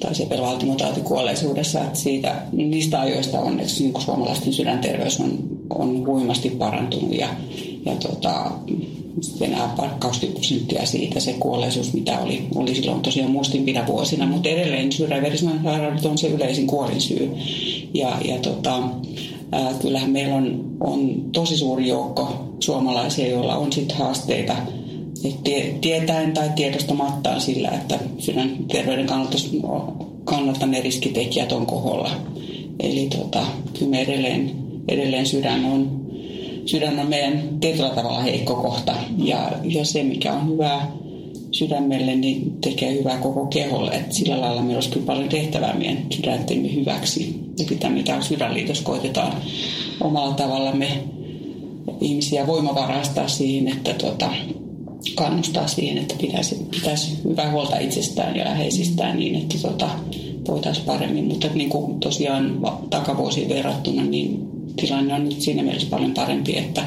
tai 0.00 0.14
sepelvaltimotautikuolleisuudessa. 0.14 1.80
Että 1.80 1.98
siitä, 1.98 2.42
niistä 2.52 3.00
ajoista 3.00 3.40
onneksi 3.40 3.82
niin 3.82 4.02
suomalaisten 4.02 4.52
sydänterveys 4.52 5.20
on 5.20 5.58
on 5.70 6.06
huimasti 6.06 6.50
parantunut 6.50 7.12
ja, 7.12 7.28
ja 7.86 7.92
tota, 7.94 8.50
enää 9.40 9.74
20 9.98 10.38
prosenttia 10.38 10.86
siitä 10.86 11.20
se 11.20 11.32
kuolleisuus, 11.32 11.92
mitä 11.92 12.18
oli, 12.18 12.46
oli 12.54 12.74
silloin 12.74 13.00
tosiaan 13.00 13.30
muistinpinä 13.30 13.86
vuosina, 13.86 14.26
mutta 14.26 14.48
edelleen 14.48 14.92
sydänverismasairaudet 14.92 16.04
on 16.04 16.18
se 16.18 16.28
yleisin 16.28 16.66
kuolinsyy. 16.66 17.30
Ja, 17.94 18.18
ja 18.24 18.38
tota, 18.38 18.82
ää, 19.52 19.74
kyllähän 19.80 20.10
meillä 20.10 20.34
on, 20.34 20.76
on 20.80 21.30
tosi 21.32 21.56
suuri 21.56 21.88
joukko 21.88 22.54
suomalaisia, 22.60 23.28
joilla 23.28 23.56
on 23.56 23.72
sitten 23.72 23.96
haasteita 23.96 24.56
tie, 25.44 25.74
tietäen 25.80 26.32
tai 26.32 26.50
tiedostamattaan 26.56 27.40
sillä, 27.40 27.68
että 27.68 27.98
sydänterveyden 28.18 29.06
kannalta, 29.06 29.38
kannalta 30.24 30.66
ne 30.66 30.80
riskitekijät 30.80 31.52
on 31.52 31.66
koholla. 31.66 32.10
Eli 32.80 33.06
tota, 33.06 33.46
kyllä 33.78 33.90
me 33.90 34.00
edelleen 34.00 34.68
edelleen 34.88 35.26
sydän 35.26 35.64
on, 35.64 36.00
sydän 36.66 36.98
on 36.98 37.08
meidän 37.08 37.42
tietyllä 37.60 37.90
tavalla 37.90 38.20
heikko 38.20 38.54
kohta. 38.54 38.94
Ja, 39.18 39.52
ja 39.64 39.84
se, 39.84 40.02
mikä 40.02 40.32
on 40.32 40.48
hyvää 40.48 40.92
sydämelle, 41.52 42.16
niin 42.16 42.52
tekee 42.60 42.94
hyvää 42.94 43.18
koko 43.18 43.46
keholle. 43.46 43.90
Et 43.90 44.12
sillä 44.12 44.40
lailla 44.40 44.62
meillä 44.62 44.76
olisi 44.76 44.90
kyllä 44.90 45.06
paljon 45.06 45.28
tehtävää 45.28 45.78
meidän 45.78 46.06
sydäntemme 46.10 46.74
hyväksi. 46.74 47.40
Ja 47.58 47.64
sitä, 47.68 47.90
mitä 47.90 48.20
sydänliitos 48.20 48.80
koitetaan 48.80 49.32
omalla 50.00 50.34
tavallamme 50.34 50.88
ihmisiä 52.00 52.46
voimavarastaa 52.46 53.28
siihen, 53.28 53.68
että 53.68 53.94
tota, 53.94 54.30
kannustaa 55.14 55.66
siihen, 55.66 55.98
että 55.98 56.14
pitäisi, 56.20 56.66
pitäisi 56.70 57.18
hyvää 57.24 57.50
huolta 57.50 57.78
itsestään 57.78 58.36
ja 58.36 58.44
läheisistään 58.44 59.18
niin, 59.18 59.34
että 59.34 59.58
tota, 59.62 59.90
voitaisiin 60.48 60.86
paremmin. 60.86 61.24
Mutta 61.24 61.48
niin 61.54 61.70
kuin 61.70 62.00
tosiaan 62.00 62.60
takavuosiin 62.90 63.48
verrattuna, 63.48 64.04
niin 64.04 64.48
tilanne 64.76 65.14
on 65.14 65.24
nyt 65.24 65.40
siinä 65.40 65.62
mielessä 65.62 65.88
paljon 65.90 66.14
parempi, 66.14 66.58
että, 66.58 66.84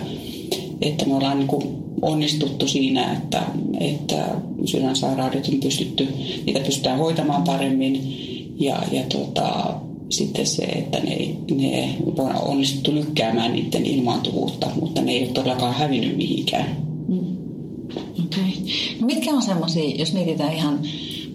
että 0.81 1.05
me 1.05 1.15
ollaan 1.15 1.37
niin 1.37 1.47
kuin 1.47 1.80
onnistuttu 2.01 2.67
siinä, 2.67 3.13
että, 3.13 3.43
että 3.79 4.25
sydänsairaudet 4.65 5.47
on 5.53 5.59
pystytty, 5.59 6.07
niitä 6.45 6.59
pystytään 6.59 6.97
hoitamaan 6.97 7.43
paremmin 7.43 8.17
ja, 8.59 8.83
ja 8.91 9.03
tota, 9.03 9.75
sitten 10.09 10.47
se, 10.47 10.63
että 10.63 10.99
ne, 10.99 11.35
ne 11.55 11.97
on 12.17 12.35
onnistuttu 12.35 12.95
lykkäämään 12.95 13.53
niiden 13.53 13.85
ilmaantuvuutta, 13.85 14.67
mutta 14.81 15.01
ne 15.01 15.11
ei 15.11 15.23
ole 15.23 15.31
todellakaan 15.31 15.73
hävinnyt 15.73 16.17
mihinkään. 16.17 16.77
Mm. 17.07 17.37
Okay. 18.25 18.51
No 18.99 19.05
mitkä 19.05 19.31
on 19.31 19.41
semmoisia, 19.41 19.95
jos 19.95 20.13
mietitään 20.13 20.53
ihan 20.53 20.79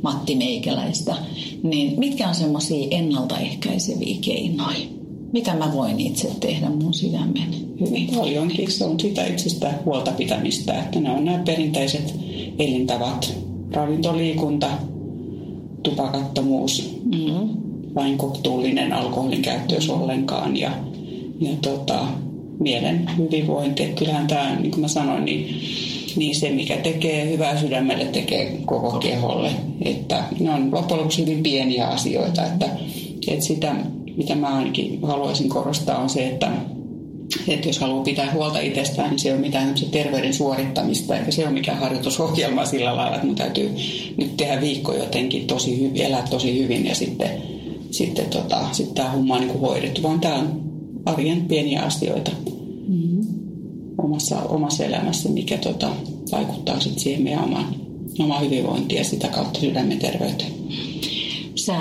Matti 0.02 0.34
Meikäläistä, 0.34 1.16
niin 1.62 1.98
mitkä 1.98 2.28
on 2.28 2.34
semmoisia 2.34 2.86
ennaltaehkäiseviä 2.90 4.16
keinoja? 4.20 4.95
Mitä 5.32 5.54
mä 5.54 5.72
voin 5.72 6.00
itse 6.00 6.28
tehdä 6.40 6.68
mun 6.68 6.94
sydämen 6.94 7.54
hyvin. 7.80 8.08
Paljonkin 8.16 8.72
se 8.72 8.84
on 8.84 9.00
sitä 9.00 9.26
itsestään 9.26 9.78
huolta 9.84 10.10
pitämistä, 10.10 10.82
että 10.82 11.00
ne 11.00 11.10
on 11.10 11.24
nämä 11.24 11.38
perinteiset 11.38 12.14
elintavat, 12.58 13.34
ravintoliikunta, 13.72 14.66
tupakattomuus, 15.82 16.98
mm-hmm. 17.04 17.48
vain 17.94 18.18
kohtuullinen 18.18 18.92
alkoholin 18.92 19.42
käyttö, 19.42 19.74
jos 19.74 19.90
ollenkaan, 19.90 20.56
ja, 20.56 20.70
ja 21.40 21.50
tota, 21.62 22.06
mielen 22.60 23.10
hyvinvointi. 23.18 23.82
Että 23.82 23.98
kyllähän 23.98 24.26
tämä, 24.26 24.56
niin 24.56 24.70
kuin 24.70 24.80
mä 24.80 24.88
sanoin, 24.88 25.24
niin, 25.24 25.60
niin 26.16 26.34
se, 26.34 26.50
mikä 26.50 26.76
tekee 26.76 27.30
hyvää 27.30 27.60
sydämelle, 27.60 28.04
tekee 28.04 28.58
koko 28.64 28.90
keholle. 28.98 29.50
Että 29.84 30.24
ne 30.40 30.50
on 30.50 30.74
loppujen 30.74 30.98
lopuksi 30.98 31.22
hyvin 31.22 31.42
pieniä 31.42 31.86
asioita, 31.86 32.46
että, 32.46 32.68
että 33.28 33.44
sitä 33.44 33.76
mitä 34.16 34.34
mä 34.34 34.48
ainakin 34.48 34.98
haluaisin 35.02 35.48
korostaa, 35.48 35.98
on 35.98 36.10
se, 36.10 36.28
että, 36.28 36.52
että 37.48 37.68
jos 37.68 37.78
haluaa 37.78 38.04
pitää 38.04 38.32
huolta 38.32 38.58
itsestään, 38.58 39.10
niin 39.10 39.18
se 39.18 39.28
ei 39.28 39.34
ole 39.34 39.40
mitään 39.40 39.74
terveyden 39.90 40.34
suorittamista, 40.34 41.16
eikä 41.16 41.30
se 41.30 41.44
ole 41.44 41.52
mikään 41.52 41.78
harjoitusohjelma 41.78 42.64
sillä 42.64 42.96
lailla, 42.96 43.14
että 43.14 43.26
mun 43.26 43.36
täytyy 43.36 43.70
nyt 44.16 44.36
tehdä 44.36 44.60
viikko 44.60 44.94
jotenkin 44.94 45.46
tosi 45.46 45.80
hyvin, 45.80 46.02
elää 46.02 46.26
tosi 46.30 46.62
hyvin 46.62 46.86
ja 46.86 46.94
sitten, 46.94 47.30
sitten 47.90 48.26
tota, 48.26 48.68
sitten 48.72 48.94
tämä 48.94 49.10
homma 49.10 49.34
on 49.34 49.40
niin 49.40 49.60
hoidettu, 49.60 50.02
vaan 50.02 50.20
tämä 50.20 50.34
on 50.34 50.66
arjen 51.06 51.40
pieniä 51.40 51.82
asioita 51.82 52.30
mm-hmm. 52.88 53.26
omassa, 53.98 54.42
omassa 54.42 54.84
elämässä, 54.84 55.28
mikä 55.28 55.58
tota, 55.58 55.88
vaikuttaa 56.32 56.80
sitten 56.80 57.02
siihen 57.02 57.22
meidän 57.22 57.44
omaan, 57.44 57.74
omaan 58.18 58.44
hyvinvointiin 58.44 58.98
ja 58.98 59.04
sitä 59.04 59.28
kautta 59.28 59.60
sydämen 59.60 59.98
terveyteen. 59.98 60.52
Sä 61.54 61.76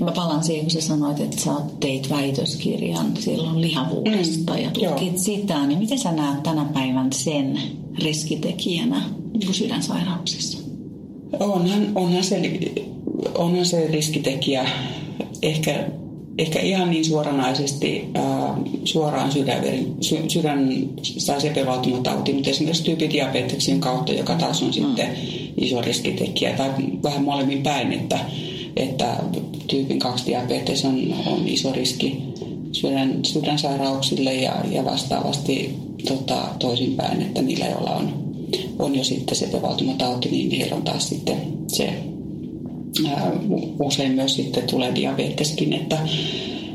Mä 0.00 0.12
palaan 0.12 0.44
siihen, 0.44 0.64
kun 0.64 0.70
sä 0.70 0.80
sanoit, 0.80 1.20
että 1.20 1.40
sä 1.40 1.50
teit 1.80 2.10
väitöskirjan 2.10 3.16
silloin 3.18 3.60
lihavuudesta 3.60 4.52
mm, 4.52 4.58
ja 4.58 4.70
tutkit 4.70 5.12
joo. 5.12 5.18
sitä, 5.18 5.66
niin 5.66 5.78
miten 5.78 5.98
sä 5.98 6.12
näet 6.12 6.42
tänä 6.42 6.64
päivän 6.64 7.12
sen 7.12 7.60
riskitekijänä 7.98 9.02
niin 9.32 9.54
sydänsairauksissa? 9.54 10.58
Onhan, 11.40 11.92
onhan, 11.94 12.24
se, 12.24 12.60
onhan 13.34 13.66
se 13.66 13.86
riskitekijä 13.86 14.68
ehkä, 15.42 15.88
ehkä 16.38 16.60
ihan 16.60 16.90
niin 16.90 17.04
suoranaisesti 17.04 18.04
äh, 18.16 18.56
suoraan 18.84 19.32
sydän, 19.32 19.64
sy, 20.00 20.16
sydän 20.28 20.68
tai 21.26 21.40
sepelvaltimotauti, 21.40 22.32
mutta 22.32 22.50
esimerkiksi 22.50 22.84
tyypidiabeteksen 22.84 23.80
kautta, 23.80 24.12
joka 24.12 24.34
taas 24.34 24.62
on 24.62 24.68
mm. 24.68 24.72
sitten 24.72 25.08
iso 25.60 25.80
riskitekijä, 25.80 26.52
tai 26.56 26.70
vähän 27.02 27.24
molemmin 27.24 27.62
päin, 27.62 27.92
että 27.92 28.18
että 28.76 29.16
tyypin 29.66 29.98
2 29.98 30.26
diabetes 30.26 30.84
on, 30.84 31.14
on 31.26 31.48
iso 31.48 31.72
riski 31.72 32.22
sydän, 32.72 33.24
sydänsairauksille 33.24 34.34
ja, 34.34 34.54
ja 34.70 34.84
vastaavasti 34.84 35.74
tota, 36.08 36.48
toisinpäin, 36.58 37.22
että 37.22 37.42
niillä, 37.42 37.66
joilla 37.66 37.90
on, 37.90 38.34
on 38.78 38.94
jo 38.94 39.04
sitten 39.04 39.36
sepelvaltimotauti, 39.36 40.28
niin 40.28 40.50
heillä 40.50 40.76
on 40.76 40.82
taas 40.82 41.08
sitten 41.08 41.36
se 41.66 41.92
ää, 43.08 43.32
usein 43.80 44.12
myös 44.12 44.34
sitten 44.34 44.66
tulee 44.70 44.94
diabeteskin, 44.94 45.72
että 45.72 45.98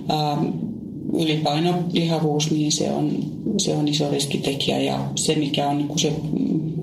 ää, 0.10 0.38
ylipaino, 1.14 1.74
lihavuus, 1.94 2.52
niin 2.52 2.72
se 2.72 2.92
on, 2.92 3.12
se 3.58 3.76
on 3.76 3.88
iso 3.88 4.12
riskitekijä 4.12 4.80
ja 4.80 5.00
se 5.16 5.36
mikä 5.36 5.68
on 5.68 5.78
niin 5.78 6.00
se 6.00 6.14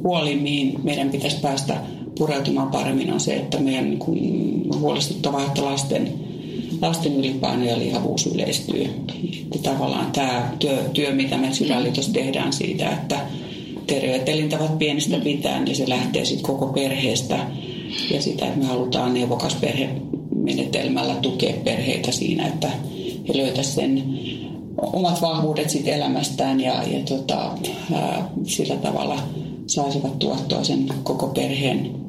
huoli, 0.04 0.36
mihin 0.36 0.80
meidän 0.82 1.10
pitäisi 1.10 1.36
päästä 1.42 1.80
pureutumaan 2.18 2.70
paremmin 2.70 3.12
on 3.12 3.20
se, 3.20 3.36
että 3.36 3.58
meidän 3.58 3.84
niin 3.84 3.98
kuin, 3.98 4.64
huolestuttavaa, 4.80 5.44
että 5.44 5.64
lasten, 5.64 6.12
lasten 6.82 7.16
ylipaino 7.16 7.64
ja 7.64 7.78
lihavuus 7.78 8.26
yleistyy. 8.26 8.84
Että 9.42 9.70
tavallaan 9.70 10.12
tämä 10.12 10.52
työ, 10.58 10.84
työ 10.92 11.14
mitä 11.14 11.36
me 11.36 11.54
sydänliitossa 11.54 12.12
tehdään 12.12 12.52
siitä, 12.52 12.90
että 12.90 13.20
terveet 13.86 14.28
elintavat 14.28 14.78
pienestä 14.78 15.18
pitää, 15.18 15.60
niin 15.64 15.76
se 15.76 15.88
lähtee 15.88 16.24
sitten 16.24 16.46
koko 16.46 16.66
perheestä 16.66 17.38
ja 18.10 18.22
sitä, 18.22 18.46
että 18.46 18.58
me 18.58 18.64
halutaan 18.64 19.14
neuvokas 19.14 19.54
perhemenetelmällä 19.54 21.14
tukea 21.14 21.54
perheitä 21.64 22.12
siinä, 22.12 22.46
että 22.46 22.70
he 23.28 23.36
löytäisivät 23.36 23.74
sen 23.74 24.18
omat 24.82 25.22
vahvuudet 25.22 25.70
sit 25.70 25.88
elämästään 25.88 26.60
ja, 26.60 26.82
ja 26.82 27.00
tota, 27.08 27.50
ää, 27.92 28.30
sillä 28.44 28.76
tavalla 28.76 29.18
saisivat 29.66 30.18
tuottua 30.18 30.64
sen 30.64 30.86
koko 31.02 31.26
perheen 31.26 32.07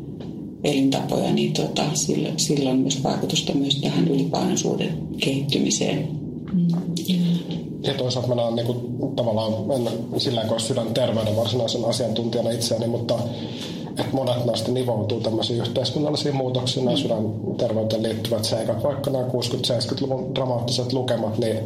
elintapoja, 0.64 1.34
niin 1.34 1.54
tota, 1.54 1.84
sillä, 1.94 2.30
sillä 2.38 2.70
on 2.70 2.78
myös 2.78 3.04
vaikutusta 3.04 3.54
myös 3.54 3.76
tähän 3.76 4.08
ylipainoisuuden 4.08 5.08
kehittymiseen. 5.18 6.08
Mm. 6.54 6.68
Ja 7.84 7.94
toisaalta 7.94 8.28
mä 8.28 8.36
näen 8.36 8.56
niin 8.56 8.66
kuin, 8.66 9.16
tavallaan, 9.16 9.54
en 9.54 9.90
sillä 10.22 10.42
kuin 10.42 10.60
sydänterveyden 10.60 11.36
varsinaisen 11.36 11.86
asiantuntijana 11.86 12.52
itseäni, 12.52 12.88
mutta 12.88 13.20
että 13.90 14.16
monet 14.16 14.46
näistä 14.46 14.72
nivoutuu 14.72 15.20
tämmöisiin 15.20 15.60
yhteiskunnallisiin 15.60 16.36
muutoksiin, 16.36 16.86
nämä 16.86 16.98
sydänterveyteen 16.98 18.04
liittyvät 18.04 18.46
seikat, 18.46 18.84
vaikka 18.84 19.12
nämä 19.12 19.28
60-70-luvun 19.28 20.36
dramaattiset 20.36 20.94
lukemat, 20.94 21.38
niin 21.38 21.58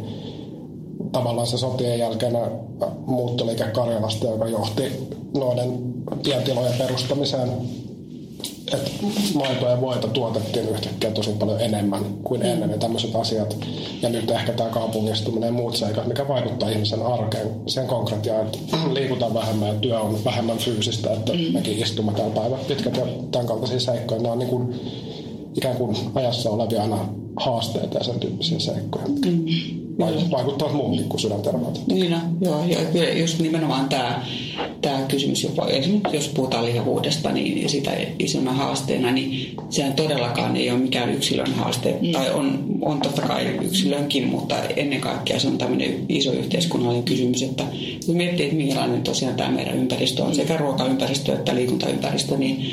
tavallaan 1.12 1.46
se 1.46 1.58
sotien 1.58 1.98
jälkeen 1.98 2.36
muuttoliike 3.06 3.64
Karjalasta, 3.64 4.26
joka 4.26 4.48
johti 4.48 4.82
noiden 5.36 5.94
pientilojen 6.22 6.78
perustamiseen 6.78 7.48
että 8.72 8.90
maitoa 9.34 9.70
ja 9.70 9.80
voita 9.80 10.08
tuotettiin 10.08 10.68
yhtäkkiä 10.68 11.10
tosi 11.10 11.30
paljon 11.30 11.60
enemmän 11.60 12.04
kuin 12.24 12.40
mm. 12.40 12.46
ennen 12.46 12.70
ja 12.70 12.78
tämmöiset 12.78 13.16
asiat. 13.16 13.56
Ja 14.02 14.08
nyt 14.08 14.30
ehkä 14.30 14.52
tämä 14.52 14.70
kaupungistuminen 14.70 15.46
ja 15.46 15.52
muut 15.52 15.76
seikat, 15.76 16.06
mikä 16.06 16.28
vaikuttaa 16.28 16.68
ihmisen 16.68 17.02
arkeen, 17.02 17.50
sen 17.66 17.86
konkretiaan, 17.86 18.46
että 18.46 18.58
liikutaan 18.94 19.34
vähemmän 19.34 19.68
ja 19.68 19.74
työ 19.74 20.00
on 20.00 20.24
vähemmän 20.24 20.58
fyysistä, 20.58 21.12
että 21.12 21.32
mm. 21.32 21.52
mekin 21.52 21.82
istumme 21.82 22.12
täällä 22.12 22.34
päivät 22.34 22.66
pitkät 22.66 22.96
ja 22.96 23.06
tämän 23.30 23.46
kaltaisia 23.46 23.80
seikkoja. 23.80 24.22
Nämä 24.22 24.32
on 24.32 24.38
niin 24.38 24.50
kuin, 24.50 24.80
ikään 25.56 25.76
kuin 25.76 25.96
ajassa 26.14 26.50
olevia 26.50 26.82
aina 26.82 27.08
haasteita 27.36 27.98
ja 27.98 28.04
sen 28.04 28.20
tyyppisiä 28.20 28.58
seikkoja. 28.58 29.06
Mm 29.06 29.83
vaikuttavat 30.30 30.74
muuhunkin 30.74 31.08
kuin 31.08 31.20
sydänterveyteen. 31.20 31.84
Niin, 31.86 32.10
no, 32.10 32.18
joo, 32.40 32.64
joo, 32.64 32.80
kyllä 32.92 33.08
just 33.08 33.40
nimenomaan 33.40 33.88
tämä, 33.88 34.22
tämä 34.80 35.02
kysymys, 35.08 35.42
jopa, 35.42 35.66
jos 36.12 36.28
puhutaan 36.28 36.64
lihavuudesta 36.64 37.32
niin 37.32 37.68
sitä 37.68 37.90
isona 38.18 38.52
haasteena, 38.52 39.10
niin 39.10 39.54
sehän 39.70 39.92
todellakaan 39.92 40.56
ei 40.56 40.70
ole 40.70 40.78
mikään 40.78 41.10
yksilön 41.14 41.54
haaste. 41.54 41.98
Mm. 42.02 42.12
Tai 42.12 42.30
on, 42.30 42.64
on 42.82 43.00
totta 43.00 43.22
kai 43.22 43.46
yksilönkin, 43.46 44.26
mutta 44.26 44.56
ennen 44.76 45.00
kaikkea 45.00 45.38
se 45.38 45.48
on 45.48 45.58
tämmöinen 45.58 46.06
iso 46.08 46.32
yhteiskunnallinen 46.32 47.04
kysymys, 47.04 47.42
että 47.42 47.64
kun 48.06 48.16
miettii, 48.16 48.46
että 48.46 48.56
minkälainen 48.56 49.02
tosiaan 49.02 49.34
tämä 49.34 49.50
meidän 49.50 49.78
ympäristö 49.78 50.24
on, 50.24 50.34
sekä 50.34 50.56
ruokaympäristö 50.56 51.32
että 51.32 51.54
liikuntaympäristö, 51.54 52.36
niin, 52.36 52.66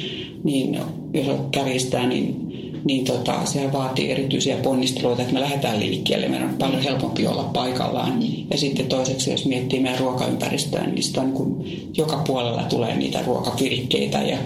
niin 0.43 0.79
jos 1.13 1.27
kärjistää, 1.51 2.07
niin 2.07 2.51
niin 2.83 3.05
tota, 3.05 3.45
se 3.45 3.73
vaatii 3.73 4.11
erityisiä 4.11 4.57
ponnisteluita, 4.57 5.21
että 5.21 5.33
me 5.33 5.39
lähdetään 5.39 5.79
liikkeelle. 5.79 6.27
Meidän 6.27 6.49
on 6.49 6.57
paljon 6.57 6.81
helpompi 6.81 7.27
olla 7.27 7.43
paikallaan. 7.43 8.23
Ja 8.51 8.57
sitten 8.57 8.85
toiseksi, 8.85 9.31
jos 9.31 9.45
miettii 9.45 9.79
meidän 9.79 9.99
ruokaympäristöä, 9.99 10.87
niin 10.87 11.03
sitä 11.03 11.21
on 11.21 11.33
niin 11.63 11.91
joka 11.97 12.17
puolella 12.27 12.63
tulee 12.63 12.95
niitä 12.95 13.23
ruokapirikkeitä 13.25 14.17
ja, 14.17 14.37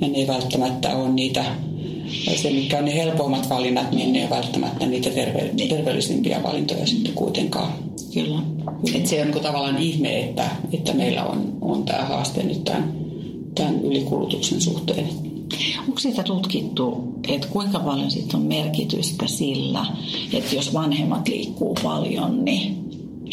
ja 0.00 0.08
ne 0.08 0.18
ei 0.18 0.26
välttämättä 0.26 0.96
ole 0.96 1.08
niitä 1.08 1.44
se, 2.36 2.50
mikä 2.50 2.78
on 2.78 2.84
ne 2.84 2.94
helpommat 2.94 3.48
valinnat, 3.48 3.92
niin 3.92 4.12
ne 4.12 4.22
ei 4.22 4.30
välttämättä 4.30 4.86
niitä 4.86 5.10
terve- 5.10 5.68
terveellisimpiä 5.68 6.42
valintoja 6.42 6.86
sitten 6.86 7.12
kuitenkaan. 7.12 7.72
Kyllä. 8.14 8.38
Et 8.94 9.06
se 9.06 9.22
on 9.22 9.30
niin 9.30 9.42
tavallaan 9.42 9.78
ihme, 9.78 10.20
että, 10.20 10.50
että 10.72 10.92
meillä 10.92 11.24
on, 11.24 11.58
on 11.60 11.84
tämä 11.84 12.04
haaste 12.04 12.42
nyt 12.42 12.64
tämän, 12.64 12.92
tämän 13.54 13.80
ylikulutuksen 13.84 14.60
suhteen. 14.60 15.08
Onko 15.88 16.00
siitä 16.00 16.22
tutkittu, 16.22 17.04
että 17.28 17.48
kuinka 17.48 17.78
paljon 17.78 18.10
siitä 18.10 18.36
on 18.36 18.42
merkitystä 18.42 19.26
sillä, 19.26 19.86
että 20.32 20.54
jos 20.54 20.74
vanhemmat 20.74 21.28
liikkuu 21.28 21.74
paljon, 21.82 22.44
niin 22.44 22.84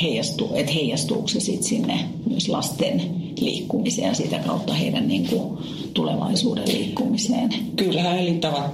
heijastuu, 0.01 0.49
että 0.55 0.71
heijastuuko 0.71 1.27
se 1.27 1.39
sitten 1.39 1.63
sinne 1.63 1.99
myös 2.29 2.49
lasten 2.49 3.01
liikkumiseen 3.39 4.07
ja 4.07 4.13
sitä 4.13 4.39
kautta 4.39 4.73
heidän 4.73 5.07
niin 5.07 5.27
kuin, 5.27 5.57
tulevaisuuden 5.93 6.67
liikkumiseen. 6.67 7.49
Kyllähän 7.75 8.19
elintavat 8.19 8.71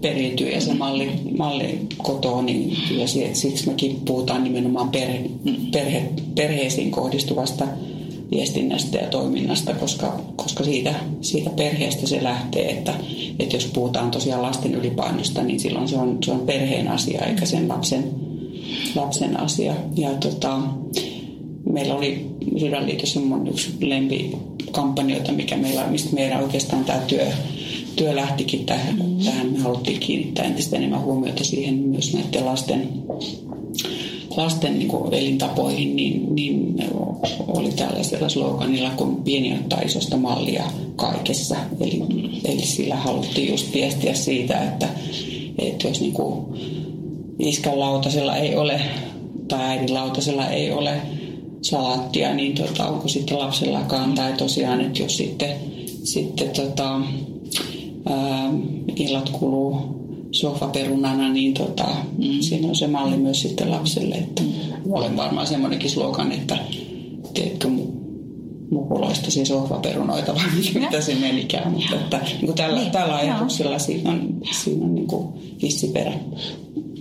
periytyy 0.00 0.48
ja 0.48 0.60
se 0.60 0.74
malli, 0.74 1.10
malli 1.38 1.78
kotoa, 1.96 2.42
niin 2.42 2.76
kyllä 2.88 3.06
siksi 3.32 3.66
mekin 3.66 4.00
puhutaan 4.04 4.44
nimenomaan 4.44 4.88
perhe, 4.88 5.30
perhe, 5.72 6.10
perheisiin 6.34 6.90
kohdistuvasta 6.90 7.68
viestinnästä 8.30 8.98
ja 8.98 9.08
toiminnasta, 9.08 9.74
koska, 9.74 10.20
koska 10.36 10.64
siitä, 10.64 10.94
siitä 11.20 11.50
perheestä 11.50 12.06
se 12.06 12.22
lähtee, 12.22 12.70
että, 12.70 12.94
että 13.38 13.56
jos 13.56 13.64
puhutaan 13.64 14.10
tosiaan 14.10 14.42
lasten 14.42 14.74
ylipainosta, 14.74 15.42
niin 15.42 15.60
silloin 15.60 15.88
se 15.88 15.96
on, 15.96 16.18
se 16.24 16.32
on 16.32 16.40
perheen 16.40 16.88
asia 16.88 17.24
eikä 17.24 17.46
sen 17.46 17.68
lapsen, 17.68 18.04
lapsen 18.94 19.40
asia. 19.40 19.74
Ja 19.96 20.10
tota, 20.10 20.60
meillä 21.72 21.94
oli 21.94 22.26
Sydänliitossa 22.58 23.20
yksi 23.50 23.74
lempikampanjoita, 23.80 25.32
mikä 25.32 25.56
meillä, 25.56 25.86
mistä 25.86 26.14
meidän 26.14 26.42
oikeastaan 26.42 26.84
tämä 26.84 26.98
työ, 26.98 27.26
työ 27.96 28.16
lähtikin 28.16 28.66
tähän. 28.66 28.96
Mm-hmm. 28.96 29.24
Tähän 29.24 29.52
me 29.52 29.58
haluttiin 29.58 30.00
kiinnittää 30.00 30.44
entistä 30.44 30.76
enemmän 30.76 31.00
huomiota 31.00 31.44
siihen 31.44 31.74
myös 31.74 32.14
näiden 32.14 32.46
lasten 32.46 32.88
lasten 34.36 34.78
niin 34.78 34.88
kuin 34.88 35.14
elintapoihin, 35.14 35.96
niin, 35.96 36.34
niin 36.34 36.76
oli 37.48 37.70
tällaisella 37.70 38.28
sloganilla 38.28 38.90
kuin 38.90 39.16
pieni 39.16 39.54
ottaa 39.54 39.80
isosta 39.80 40.16
mallia 40.16 40.64
kaikessa. 40.96 41.56
Eli, 41.80 42.02
eli 42.44 42.62
sillä 42.62 42.96
haluttiin 42.96 43.50
just 43.50 43.74
viestiä 43.74 44.14
siitä, 44.14 44.64
että, 44.64 44.88
että 45.58 45.88
jos 45.88 46.00
niin 46.00 46.12
kuin 46.12 46.44
iskän 47.38 47.80
lautasella 47.80 48.36
ei 48.36 48.56
ole 48.56 48.80
tai 49.48 49.64
äidin 49.64 49.94
lautasella 49.94 50.48
ei 50.48 50.70
ole 50.70 51.00
salaattia, 51.62 52.34
niin 52.34 52.54
tota, 52.54 52.88
onko 52.88 53.08
sitten 53.08 53.38
lapsellakaan. 53.38 54.14
Tai 54.14 54.32
tosiaan, 54.32 54.80
että 54.80 55.02
jos 55.02 55.16
sitten, 55.16 55.56
sitten 56.04 56.50
tota, 56.50 57.00
ää, 58.06 58.52
illat 58.96 59.28
kuluu 59.28 60.03
sohvaperunana, 60.34 61.28
niin 61.28 61.54
tota, 61.54 61.86
mm. 62.18 62.40
siinä 62.40 62.68
on 62.68 62.74
se 62.74 62.86
malli 62.86 63.16
myös 63.16 63.42
sitten 63.42 63.70
lapselle. 63.70 64.14
Että 64.14 64.42
olen 64.90 65.16
varmaan 65.16 65.46
semmoinenkin 65.46 65.90
slogan, 65.90 66.32
että 66.32 66.58
teetkö 67.34 67.68
mukuloista 68.70 69.30
siis 69.30 69.48
sohvaperunoita 69.48 70.34
vai 70.34 70.44
mitä 70.84 71.00
se 71.00 71.14
menikään. 71.14 71.72
Mutta 71.72 71.94
että, 71.94 72.18
niin 72.18 72.46
kuin 72.46 72.54
tällä, 72.54 72.80
niin, 72.80 72.92
tällä 72.92 73.16
ajatuksella 73.16 73.78
siinä 73.78 74.10
on, 74.10 74.34
siinä 74.62 74.84
on 74.84 74.94
niin 74.94 75.06
kuin 75.06 75.28
perä. 75.92 76.12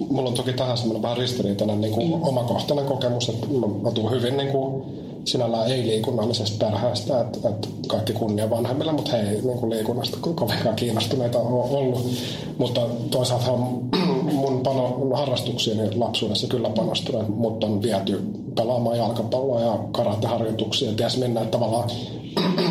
Mulla 0.10 0.30
on 0.30 0.36
toki 0.36 0.54
tähän 0.54 0.78
semmoinen 0.78 1.02
vähän 1.02 1.18
ristiriitainen 1.18 1.82
niin 1.82 1.94
kuin 1.94 2.08
mm. 2.08 2.24
omakohtainen 2.24 2.86
kokemus, 2.86 3.30
että 3.30 3.48
mä, 3.48 3.68
mä 3.84 3.92
tuun 3.92 4.12
hyvin 4.12 4.38
niin 4.38 4.50
kuin 4.50 4.84
sinällään 5.26 5.72
ei-liikunnallisesta 5.72 6.66
perheestä, 6.66 7.22
että, 7.22 7.50
että 7.50 7.68
kaikki 7.88 8.14
kunnia 8.14 8.50
vanhemmille, 8.50 8.92
mutta 8.92 9.12
he 9.12 9.18
ei 9.18 9.42
niin 9.42 9.58
kuin 9.60 9.70
liikunnasta 9.70 10.18
kovinkaan 10.36 10.76
kiinnostuneita 10.76 11.40
ole 11.40 11.78
ollut. 11.78 12.08
Mutta 12.58 12.82
toisaalta 13.12 13.58
mun 14.42 14.62
pano, 14.64 15.10
harrastuksiin 15.14 16.00
lapsuudessa 16.00 16.48
kyllä 16.48 16.70
panostunut, 16.70 17.30
mutta 17.30 17.68
on 17.68 17.82
viety 17.82 18.22
pelaamaan 18.56 18.98
jalkapalloa 18.98 19.62
ja 19.62 19.80
karateharjoituksia. 19.92 20.94
Ties 20.94 21.18
minne, 21.18 21.42
että 21.42 21.52
tavallaan 21.58 21.90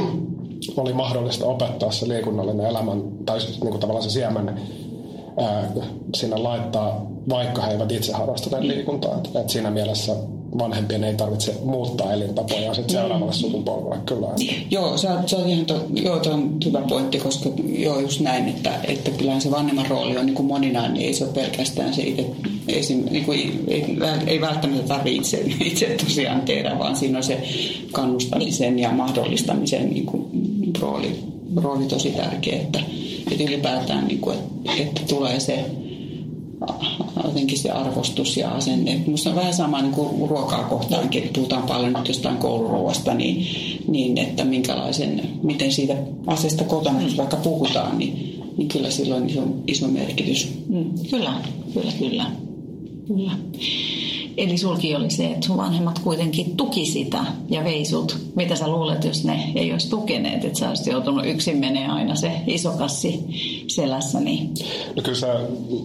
oli 0.76 0.92
mahdollista 0.92 1.46
opettaa 1.46 1.90
se 1.90 2.08
liikunnallinen 2.08 2.66
elämän, 2.66 3.02
tai 3.26 3.40
siis 3.40 3.60
niin 3.60 3.70
kuin 3.70 3.80
tavallaan 3.80 4.04
se 4.04 4.10
siemen 4.10 4.60
sinne 6.14 6.36
laittaa, 6.36 7.06
vaikka 7.28 7.62
he 7.62 7.72
eivät 7.72 7.92
itse 7.92 8.12
harrastaneet 8.12 8.64
liikuntaa. 8.64 9.18
Et, 9.18 9.36
et 9.36 9.50
siinä 9.50 9.70
mielessä 9.70 10.16
vanhempien 10.58 11.04
ei 11.04 11.14
tarvitse 11.14 11.54
muuttaa 11.64 12.12
elintapoja 12.12 12.74
sitten 12.74 12.96
seuraavalle 12.96 13.32
sukupolvelle 13.32 14.02
kyllä. 14.06 14.26
Joo, 14.70 14.96
se 14.96 15.08
on, 15.08 15.28
se 15.28 15.36
on 15.36 15.48
ihan 15.48 15.66
to, 15.66 15.84
joo, 15.94 16.18
to 16.18 16.32
on 16.32 16.56
hyvä 16.64 16.82
pointti, 16.88 17.18
koska 17.18 17.50
joo, 17.66 18.00
just 18.00 18.20
näin, 18.20 18.48
että, 18.48 18.80
että 18.84 19.10
kyllähän 19.10 19.40
se 19.40 19.50
vanhemman 19.50 19.86
rooli 19.86 20.16
on 20.16 20.26
niin 20.26 20.34
kuin 20.34 20.46
moninainen, 20.46 20.94
niin 20.94 21.06
ei 21.06 21.14
se 21.14 21.24
ole 21.24 21.32
pelkästään 21.32 21.94
se 21.94 22.02
itse, 22.02 22.26
esim, 22.68 23.04
niin 23.10 23.24
kuin, 23.24 23.64
ei, 23.68 23.98
ei 24.26 24.40
välttämättä 24.40 24.88
tarvitse 24.88 25.40
itse, 25.40 25.64
itse 25.64 25.86
tosiaan 26.04 26.40
tehdä, 26.40 26.78
vaan 26.78 26.96
siinä 26.96 27.18
on 27.18 27.24
se 27.24 27.42
kannustamisen 27.92 28.78
ja 28.78 28.90
mahdollistamisen 28.92 29.90
niin 29.90 30.06
kuin, 30.06 30.26
rooli, 30.80 31.24
rooli 31.56 31.84
tosi 31.84 32.10
tärkeä, 32.10 32.60
että, 32.60 32.78
että 33.32 33.44
ylipäätään, 33.44 34.06
niin 34.06 34.20
kuin, 34.20 34.38
että, 34.38 34.82
että 34.82 35.00
tulee 35.08 35.40
se 35.40 35.64
jotenkin 37.24 37.58
se 37.58 37.70
arvostus 37.70 38.36
ja 38.36 38.50
asenne. 38.50 39.00
Minusta 39.06 39.30
on 39.30 39.36
vähän 39.36 39.54
sama 39.54 39.82
niin 39.82 39.92
kuin 39.92 40.30
ruokaa 40.30 40.64
kohtaankin, 40.64 41.22
että 41.22 41.34
puhutaan 41.34 41.62
paljon 41.62 41.92
nyt 41.92 42.08
jostain 42.08 42.36
kouluruoasta, 42.36 43.14
niin, 43.14 43.46
niin 43.88 44.18
että 44.18 44.44
minkälaisen, 44.44 45.22
miten 45.42 45.72
siitä 45.72 45.96
asiasta 46.26 46.64
kotona, 46.64 47.00
mm. 47.00 47.16
vaikka 47.16 47.36
puhutaan, 47.36 47.98
niin, 47.98 48.42
niin 48.56 48.68
kyllä 48.68 48.90
sillä 48.90 49.14
on 49.14 49.28
iso, 49.28 49.42
iso 49.66 49.88
merkitys. 49.88 50.48
Mm. 50.68 50.84
Kyllä, 51.10 51.32
kyllä, 51.74 51.92
kyllä. 51.98 52.26
kyllä. 53.06 53.32
Eli 54.36 54.58
sulki 54.58 54.96
oli 54.96 55.10
se, 55.10 55.26
että 55.26 55.46
sun 55.46 55.56
vanhemmat 55.56 55.98
kuitenkin 55.98 56.56
tuki 56.56 56.86
sitä 56.86 57.24
ja 57.48 57.64
vei 57.64 57.84
sut. 57.84 58.18
Mitä 58.34 58.56
sä 58.56 58.68
luulet, 58.68 59.04
jos 59.04 59.24
ne 59.24 59.52
ei 59.54 59.72
olisi 59.72 59.90
tukeneet, 59.90 60.44
että 60.44 60.58
sä 60.58 60.68
olisit 60.68 60.86
joutunut 60.86 61.26
yksin 61.26 61.56
menee 61.56 61.86
aina 61.86 62.14
se 62.14 62.32
iso 62.46 62.70
kassi 62.70 63.24
selässä? 63.68 64.20
Niin... 64.20 64.54
No 64.96 65.02
kyllä 65.02 65.18
se, 65.18 65.26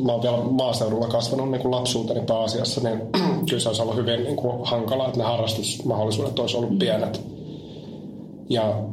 mä 0.05 0.11
oon 0.11 0.21
vielä 0.21 0.37
maaseudulla 0.37 1.07
kasvanut 1.07 1.51
niin 1.51 1.61
kuin 1.61 1.71
lapsuuteni 1.71 2.21
pääasiassa, 2.21 2.81
niin 2.81 3.01
kyllä 3.49 3.59
se 3.59 3.69
olisi 3.69 3.81
ollut 3.81 3.95
hyvin 3.95 4.23
niin 4.23 4.35
kuin 4.35 4.67
hankala, 4.67 5.07
että 5.07 5.17
ne 5.17 5.23
harrastusmahdollisuudet 5.23 6.39
olisi 6.39 6.57
ollut 6.57 6.79
pienet. 6.79 7.21
Ja 8.49 8.83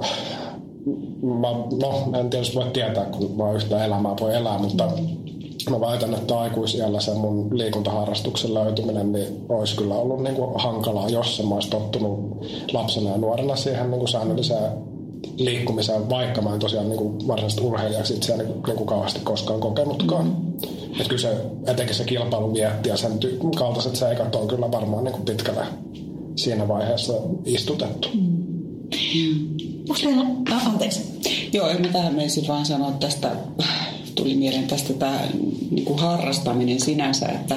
mä, 1.22 1.48
no, 1.80 2.18
en 2.20 2.30
tietysti 2.30 2.54
voi 2.54 2.70
tietää, 2.72 3.04
kun 3.04 3.36
mä 3.36 3.52
yhtä 3.52 3.84
elämää 3.84 4.14
voi 4.20 4.34
elää, 4.34 4.58
mutta 4.58 4.88
mä 5.70 5.80
väitän, 5.80 6.14
että 6.14 6.38
aikuisiellä 6.38 7.00
sen 7.00 7.16
mun 7.16 7.58
liikuntaharrastuksen 7.58 8.54
löytyminen 8.54 9.12
niin 9.12 9.46
olisi 9.48 9.76
kyllä 9.76 9.94
ollut 9.94 10.22
niin 10.22 10.34
kuin 10.34 10.50
hankalaa, 10.54 11.08
jos 11.08 11.42
mä 11.48 11.54
olisi 11.54 11.70
tottunut 11.70 12.46
lapsena 12.72 13.10
ja 13.10 13.16
nuorena 13.16 13.56
siihen 13.56 13.90
niin 13.90 13.98
kuin 13.98 14.08
säännölliseen 14.08 14.72
liikkumiseen, 15.36 16.10
vaikka 16.10 16.42
mä 16.42 16.54
en 16.54 16.60
tosiaan 16.60 16.88
niin 16.88 16.98
kuin 16.98 17.28
varsinaisesti 17.28 17.64
urheilijaksi 17.64 18.14
itseäni 18.14 18.44
niin, 18.44 18.76
kuin 18.76 18.86
kauheasti 18.86 19.20
koskaan 19.20 19.60
kokenutkaan. 19.60 20.24
Mm-hmm. 20.24 20.90
Että 20.90 21.08
kyllä 21.08 21.22
se, 21.22 21.36
etenkin 21.66 21.94
se 21.94 22.06
vietti 22.54 22.88
ja 22.88 22.96
sen 22.96 23.12
ty- 23.12 23.56
kaltaiset 23.56 23.96
seikat 23.96 24.34
on 24.34 24.48
kyllä 24.48 24.70
varmaan 24.70 25.04
niin 25.04 25.12
kuin 25.12 25.24
pitkälle 25.24 25.66
siinä 26.36 26.68
vaiheessa 26.68 27.12
istutettu. 27.44 28.08
Mm. 28.14 28.34
Onko 29.88 30.00
teillä, 30.02 30.26
anteeksi. 30.66 31.00
Joo, 31.52 31.68
en 31.68 31.80
mä 31.80 31.88
tähän 31.88 32.14
meisin 32.14 32.48
vaan 32.48 32.66
sanoa 32.66 32.90
tästä 32.90 33.30
tuli 34.14 34.34
mieleen 34.34 34.66
tästä 34.66 34.92
tämä 34.92 35.20
niin 35.70 35.84
kuin 35.84 35.98
harrastaminen 35.98 36.80
sinänsä, 36.80 37.26
että, 37.26 37.56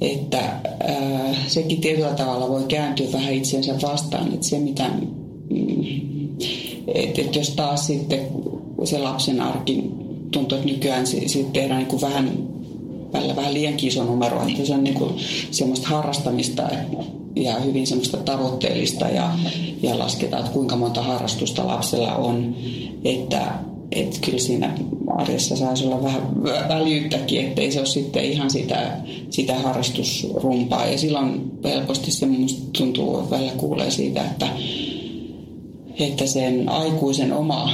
että 0.00 0.38
ää, 0.38 1.34
sekin 1.46 1.80
tietyllä 1.80 2.14
tavalla 2.14 2.48
voi 2.48 2.64
kääntyä 2.68 3.06
vähän 3.12 3.34
itseensä 3.34 3.74
vastaan, 3.82 4.34
että 4.34 4.46
se 4.46 4.58
mitä, 4.58 4.90
mm, 5.50 5.84
että, 6.86 7.22
että 7.22 7.38
jos 7.38 7.50
taas 7.50 7.86
sitten 7.86 8.20
se 8.84 8.98
lapsen 8.98 9.40
arki 9.40 9.90
tuntuu, 10.30 10.58
että 10.58 10.70
nykyään 10.70 11.06
siitä 11.06 11.50
tehdään 11.52 11.78
niin 11.78 11.88
kuin 11.88 12.00
vähän 12.00 12.32
välillä 13.12 13.36
vähän 13.36 13.54
liian 13.54 13.74
iso 13.82 14.04
numero, 14.04 14.42
että 14.48 14.66
se 14.66 14.74
on 14.74 14.84
niin 14.84 14.94
kuin 14.94 15.14
semmoista 15.50 15.88
harrastamista 15.88 16.62
ja 17.36 17.60
hyvin 17.60 17.86
semmoista 17.86 18.16
tavoitteellista 18.16 19.08
ja, 19.08 19.30
ja 19.82 19.98
lasketaan, 19.98 20.42
että 20.42 20.54
kuinka 20.54 20.76
monta 20.76 21.02
harrastusta 21.02 21.66
lapsella 21.66 22.14
on, 22.14 22.56
että 23.04 23.52
että 23.94 24.18
kyllä 24.24 24.38
siinä 24.38 24.74
arjessa 25.08 25.56
saisi 25.56 25.84
olla 25.86 26.02
vähän 26.02 26.22
väljyyttäkin, 26.68 27.40
ettei 27.40 27.72
se 27.72 27.78
ole 27.78 27.86
sitten 27.86 28.24
ihan 28.24 28.50
sitä, 28.50 28.96
sitä 29.30 29.54
harrastusrumpaa. 29.54 30.86
Ja 30.86 30.98
silloin 30.98 31.52
helposti 31.64 32.12
se 32.12 32.26
minusta 32.26 32.62
tuntuu, 32.78 33.18
että 33.18 33.30
välillä 33.30 33.52
kuulee 33.52 33.90
siitä, 33.90 34.24
että, 34.24 34.48
että 35.98 36.26
sen 36.26 36.68
aikuisen 36.68 37.32
oma, 37.32 37.70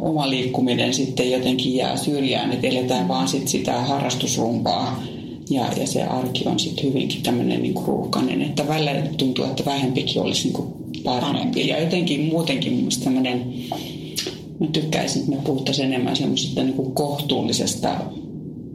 oma 0.00 0.30
liikkuminen 0.30 0.94
sitten 0.94 1.30
jotenkin 1.30 1.74
jää 1.74 1.96
syrjään, 1.96 2.52
että 2.52 2.66
eletään 2.66 3.08
vaan 3.08 3.28
sit 3.28 3.48
sitä 3.48 3.80
harrastusrumpaa. 3.80 5.02
Ja, 5.50 5.66
ja 5.76 5.86
se 5.86 6.02
arki 6.02 6.44
on 6.46 6.58
sitten 6.58 6.84
hyvinkin 6.84 7.22
tämmöinen 7.22 7.62
niin 7.62 7.74
ruuhkainen, 7.86 8.42
että 8.42 8.68
välillä 8.68 8.94
tuntuu, 9.16 9.44
että 9.44 9.64
vähempikin 9.64 10.22
olisi 10.22 10.48
niin 10.48 10.66
parempi. 11.04 11.68
Ja 11.68 11.80
jotenkin 11.80 12.24
muutenkin 12.24 12.72
mun 12.72 12.88
tämmöinen 13.04 13.54
mä 14.62 14.70
tykkäisin, 14.72 15.22
että 15.22 15.36
me 15.36 15.42
puhuttaisiin 15.44 15.86
enemmän 15.86 16.16
semmoisesta 16.16 16.62
niin 16.62 16.94
kohtuullisesta 16.94 17.88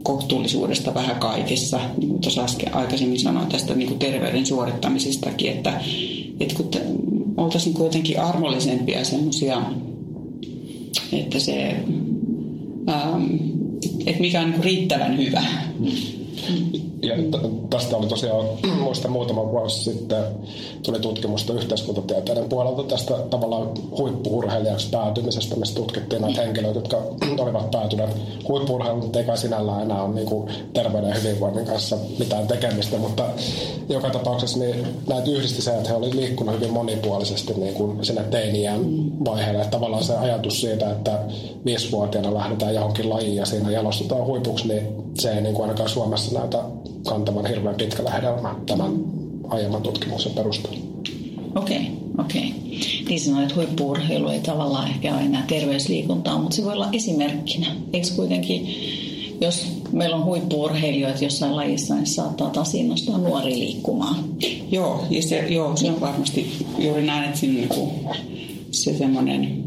kohtuullisuudesta 0.02 0.94
vähän 0.94 1.16
kaikessa, 1.16 1.80
niin 1.96 2.08
kuin 2.08 2.20
tuossa 2.20 2.44
äsken 2.44 2.74
aikaisemmin 2.74 3.20
sanoin 3.20 3.48
tästä 3.48 3.74
niin 3.74 3.88
kuin 3.88 3.98
terveyden 3.98 4.46
suorittamisestakin, 4.46 5.50
että, 5.50 5.80
että 6.40 6.54
kun 6.54 6.70
oltaisiin 7.36 7.74
kuitenkin 7.74 8.20
armollisempia 8.20 9.04
semmoisia, 9.04 9.62
että 11.12 11.38
se, 11.38 11.76
ähm, 12.88 13.34
että 14.06 14.20
mikä 14.20 14.40
on 14.40 14.50
niin 14.50 14.64
riittävän 14.64 15.18
hyvä. 15.18 15.42
Ja 17.02 17.14
tästä 17.70 17.96
oli 17.96 18.06
tosiaan, 18.06 18.46
muista 18.84 19.08
muutama 19.08 19.50
vuosi 19.50 19.84
sitten, 19.84 20.24
tuli 20.82 21.00
tutkimusta 21.00 21.52
yhteiskuntatieteiden 21.52 22.48
puolelta 22.48 22.82
tästä 22.82 23.14
tavallaan 23.14 23.68
huippuurheilijaksi 23.98 24.88
päätymisestä, 24.90 25.56
missä 25.56 25.74
tutkittiin 25.74 26.22
näitä 26.22 26.42
henkilöitä, 26.42 26.78
jotka 26.78 27.02
olivat 27.44 27.70
päätyneet 27.70 28.10
huippuurheiluun, 28.48 29.02
mutta 29.02 29.18
eikä 29.18 29.36
sinällään 29.36 29.82
enää 29.82 30.02
ole 30.02 30.14
niin 30.14 30.28
terveyden 30.72 31.08
ja 31.08 31.14
hyvinvoinnin 31.14 31.66
kanssa 31.66 31.96
mitään 32.18 32.46
tekemistä, 32.46 32.98
mutta 32.98 33.24
joka 33.88 34.10
tapauksessa 34.10 34.58
niin 34.58 34.86
näitä 35.08 35.30
yhdisti 35.30 35.62
se, 35.62 35.76
että 35.76 35.88
he 35.88 35.94
olivat 35.94 36.14
liikkunut 36.14 36.54
hyvin 36.54 36.72
monipuolisesti 36.72 37.54
niin 37.54 37.74
kuin 37.74 38.04
sinne 38.04 38.22
teiniään 38.22 38.80
vaiheelle. 39.24 39.60
Että 39.60 39.70
tavallaan 39.70 40.04
se 40.04 40.16
ajatus 40.16 40.60
siitä, 40.60 40.90
että 40.90 41.18
viisivuotiaana 41.64 42.34
lähdetään 42.34 42.74
johonkin 42.74 43.10
lajiin 43.10 43.36
ja 43.36 43.46
siinä 43.46 43.70
jalostutaan 43.70 44.26
huipuksi, 44.26 44.68
niin 44.68 44.86
se 45.14 45.30
ei 45.30 45.40
niin 45.40 45.54
kuin 45.54 45.62
ainakaan 45.62 45.88
Suomessa 45.88 46.38
näytä 46.38 46.58
kantavan 47.08 47.46
hirveän 47.46 47.74
pitkällä 47.74 48.10
hedelmä 48.10 48.54
tämän 48.66 48.92
aiemman 49.48 49.82
tutkimuksen 49.82 50.32
perusteella. 50.32 50.78
Okei, 51.54 51.76
okay, 51.76 51.90
okei. 52.18 52.48
Okay. 52.48 52.78
Niin 53.08 53.20
sanoin, 53.20 53.42
että 53.42 53.54
huippuurheilu 53.54 54.28
ei 54.28 54.40
tavallaan 54.40 54.88
ehkä 54.88 55.14
ole 55.14 55.22
enää 55.22 55.44
terveysliikuntaa, 55.48 56.38
mutta 56.38 56.56
se 56.56 56.64
voi 56.64 56.72
olla 56.72 56.88
esimerkkinä. 56.92 57.66
Eikö 57.92 58.08
kuitenkin, 58.16 58.68
jos 59.40 59.66
meillä 59.92 60.16
on 60.16 60.24
huippuurheilijoita 60.24 61.24
jossain 61.24 61.56
lajissa, 61.56 61.94
niin 61.94 62.06
saattaa 62.06 62.50
taas 62.50 62.74
innostaa 62.74 63.18
nuori 63.18 63.58
liikkumaan. 63.58 64.24
Joo, 64.70 65.04
ja 65.10 65.22
se, 65.22 65.38
joo, 65.48 65.76
se 65.76 65.90
on 65.90 66.00
varmasti 66.00 66.66
juuri 66.78 67.06
näin, 67.06 67.24
että 67.24 67.38
siinä 67.38 67.66
on 67.76 67.90
se 68.70 68.98
semmoinen 68.98 69.64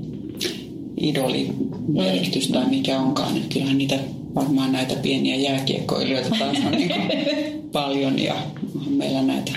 idolimerkitys 1.01 2.47
tai 2.47 2.69
mikä 2.69 2.99
onkaan. 2.99 3.37
Että 3.37 3.53
kyllähän 3.53 3.77
niitä 3.77 3.99
varmaan 4.35 4.71
näitä 4.71 4.95
pieniä 4.95 5.35
jääkiekkoilijoita 5.35 6.29
taas 6.39 6.57
on 6.65 6.71
niin 6.71 6.91
paljon 7.71 8.19
ja 8.19 8.35
meillä 8.89 9.21
näitä 9.21 9.51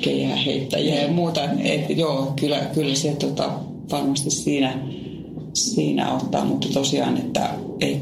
keihääheittäjiä 0.00 1.02
ja 1.02 1.08
muuta. 1.08 1.40
Et, 1.64 1.98
joo, 1.98 2.32
kyllä, 2.40 2.58
kyllä 2.58 2.94
se 2.94 3.12
tota, 3.12 3.50
varmasti 3.90 4.30
siinä, 4.30 4.78
siinä 5.54 6.14
ottaa, 6.14 6.44
mutta 6.44 6.68
tosiaan, 6.72 7.16
että 7.16 7.50
ei, 7.80 8.00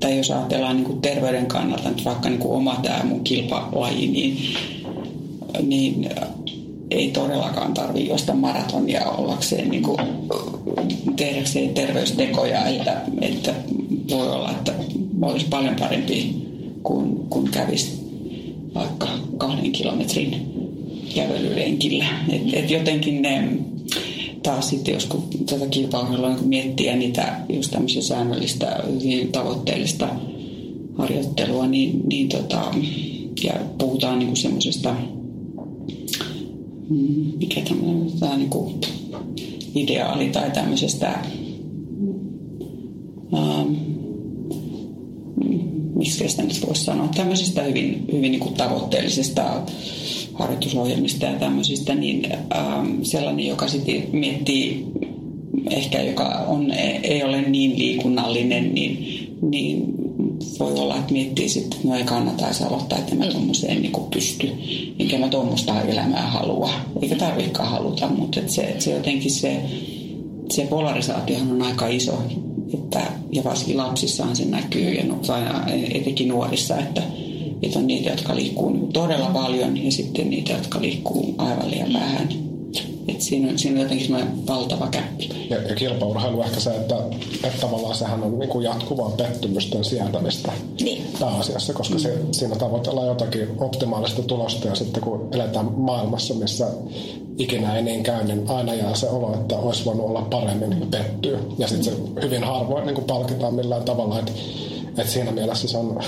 tai 0.00 0.16
jos 0.16 0.30
ajatellaan 0.30 0.76
niin 0.76 0.86
kuin 0.86 1.00
terveyden 1.00 1.46
kannalta, 1.46 1.88
nyt 1.88 2.04
vaikka 2.04 2.28
niin 2.28 2.40
kuin 2.40 2.56
oma 2.56 2.80
tämä 2.82 3.04
mun 3.04 3.24
kilpalaji, 3.24 4.06
niin, 4.06 4.38
niin 5.62 6.08
ei 6.90 7.10
todellakaan 7.10 7.74
tarvitse 7.74 8.08
juosta 8.08 8.34
maratonia 8.34 9.04
ollakseen 9.04 9.70
niin 9.70 9.82
kuin, 9.82 9.98
tehdäkseen 11.16 11.74
terveystekoja, 11.74 12.66
että, 12.66 13.00
että 13.20 13.54
voi 14.10 14.30
olla, 14.30 14.50
että 14.50 14.72
olisi 15.22 15.46
paljon 15.50 15.76
parempi 15.76 16.34
kuin, 16.82 17.16
kun 17.30 17.48
kävisi 17.50 18.06
vaikka 18.74 19.08
kahden 19.38 19.72
kilometrin 19.72 20.46
kävelylenkillä. 21.14 22.06
Et, 22.28 22.42
et 22.52 22.70
jotenkin 22.70 23.22
ne, 23.22 23.48
taas 24.42 24.68
sitten 24.68 24.94
jos 24.94 25.06
kun 25.06 25.22
tätä 25.46 25.66
kilpaurheilua 25.66 26.28
niin 26.28 26.48
miettii 26.48 26.86
ja 26.86 26.96
niitä 26.96 27.40
just 27.48 27.70
tämmöisiä 27.70 28.02
säännöllistä, 28.02 28.80
hyvin 29.02 29.32
tavoitteellista 29.32 30.08
harjoittelua, 30.98 31.66
niin, 31.66 32.00
niin 32.08 32.28
tota, 32.28 32.74
ja 33.44 33.52
puhutaan 33.78 34.18
niin 34.18 34.36
semmoisesta, 34.36 34.96
mm, 36.90 37.32
mikä 37.38 37.60
tämä 38.20 38.36
niin 38.36 38.50
kuin 38.50 38.74
ideaali 39.74 40.28
tai 40.28 40.50
tämmöisestä 40.50 41.08
ähm, 43.34 43.95
miksi 45.96 46.28
sitä 46.28 46.42
nyt 46.42 46.66
voisi 46.66 46.84
sanoa, 46.84 47.08
tämmöisistä 47.08 47.62
hyvin, 47.62 48.04
hyvin 48.12 48.32
niin 48.32 48.40
kuin 48.40 48.54
tavoitteellisista 48.54 49.60
harjoitusohjelmista 50.34 51.26
ja 51.26 51.38
tämmöisistä, 51.38 51.94
niin 51.94 52.32
ähm, 52.32 53.02
sellainen, 53.02 53.46
joka 53.46 53.68
sitten 53.68 54.04
miettii 54.12 54.86
ehkä, 55.70 56.02
joka 56.02 56.24
on, 56.24 56.70
ei 57.02 57.22
ole 57.24 57.42
niin 57.42 57.78
liikunnallinen, 57.78 58.74
niin, 58.74 58.98
niin 59.42 59.84
voi 60.58 60.74
olla, 60.74 60.96
että 60.96 61.12
miettii 61.12 61.48
sitten, 61.48 61.76
että 61.76 61.88
no 61.88 61.96
ei 61.96 62.04
kannattaisi 62.04 62.64
aloittaa, 62.64 62.98
että 62.98 63.14
mä 63.14 63.24
mm. 63.24 63.30
tuommoiseen 63.30 63.82
niin 63.82 63.92
pysty, 64.10 64.52
enkä 64.98 65.18
mä 65.18 65.28
tuommoista 65.28 65.82
elämää 65.82 66.26
halua, 66.26 66.70
eikä 67.02 67.14
tarvikaan 67.14 67.70
haluta, 67.70 68.08
mutta 68.08 68.40
että 68.40 68.52
se, 68.52 68.62
että 68.62 68.84
se 68.84 68.90
jotenkin 68.90 69.30
se, 69.30 69.60
se 70.50 70.66
polarisaatiohan 70.66 71.52
on 71.52 71.62
aika 71.62 71.86
iso 71.86 72.22
että, 72.74 73.00
ja 73.32 73.44
varsinkin 73.44 73.76
lapsissahan 73.76 74.36
se 74.36 74.44
näkyy 74.44 74.92
ja 74.92 75.04
etenkin 75.94 76.28
nuorissa, 76.28 76.78
että, 76.78 77.02
Että 77.62 77.78
on 77.78 77.86
niitä, 77.86 78.10
jotka 78.10 78.36
liikkuu 78.36 78.88
todella 78.92 79.26
paljon 79.26 79.84
ja 79.84 79.92
sitten 79.92 80.30
niitä, 80.30 80.52
jotka 80.52 80.82
liikkuu 80.82 81.34
aivan 81.38 81.70
liian 81.70 81.92
vähän. 81.92 82.45
Et 83.16 83.22
siinä, 83.22 83.50
on, 83.50 83.58
siinä 83.58 83.76
on 83.76 83.82
jotenkin 83.82 84.06
semmoinen 84.06 84.46
valtava 84.46 84.88
käppi. 84.88 85.30
Ja, 85.50 85.62
ja 85.62 85.74
kilpaurheilu 85.74 86.42
ehkä 86.42 86.60
se, 86.60 86.70
että, 86.70 86.96
että 87.44 87.60
tavallaan 87.60 87.94
sehän 87.94 88.22
on 88.22 88.38
niin 88.38 88.48
kuin 88.48 88.64
jatkuvaa 88.64 89.10
pettymysten 89.10 89.84
sietämistä 89.84 90.52
Niin. 90.80 91.02
pääasiassa, 91.20 91.72
koska 91.72 91.94
mm. 91.94 92.00
se, 92.00 92.18
siinä 92.32 92.56
tavoitellaan 92.56 93.06
jotakin 93.08 93.48
optimaalista 93.58 94.22
tulosta 94.22 94.68
ja 94.68 94.74
sitten 94.74 95.02
kun 95.02 95.28
eletään 95.32 95.72
maailmassa, 95.76 96.34
missä 96.34 96.66
ikinä 97.38 97.76
ei 97.76 97.82
niin 97.82 98.02
käy, 98.02 98.24
niin 98.24 98.44
aina 98.48 98.74
jää 98.74 98.94
se 98.94 99.08
olo, 99.08 99.34
että 99.34 99.56
olisi 99.56 99.84
voinut 99.84 100.06
olla 100.06 100.22
paremmin 100.30 100.86
pettyy. 100.90 101.38
Ja 101.58 101.68
sitten 101.68 101.84
se 101.84 102.22
hyvin 102.22 102.44
harvoin 102.44 102.86
niin 102.86 102.94
kuin 102.94 103.06
palkitaan 103.06 103.54
millään 103.54 103.82
tavalla, 103.82 104.18
että, 104.18 104.32
että 104.88 105.12
siinä 105.12 105.32
mielessä 105.32 105.68
se 105.68 105.78
on 105.78 106.00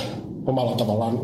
omalla 0.46 0.72
tavallaan 0.72 1.20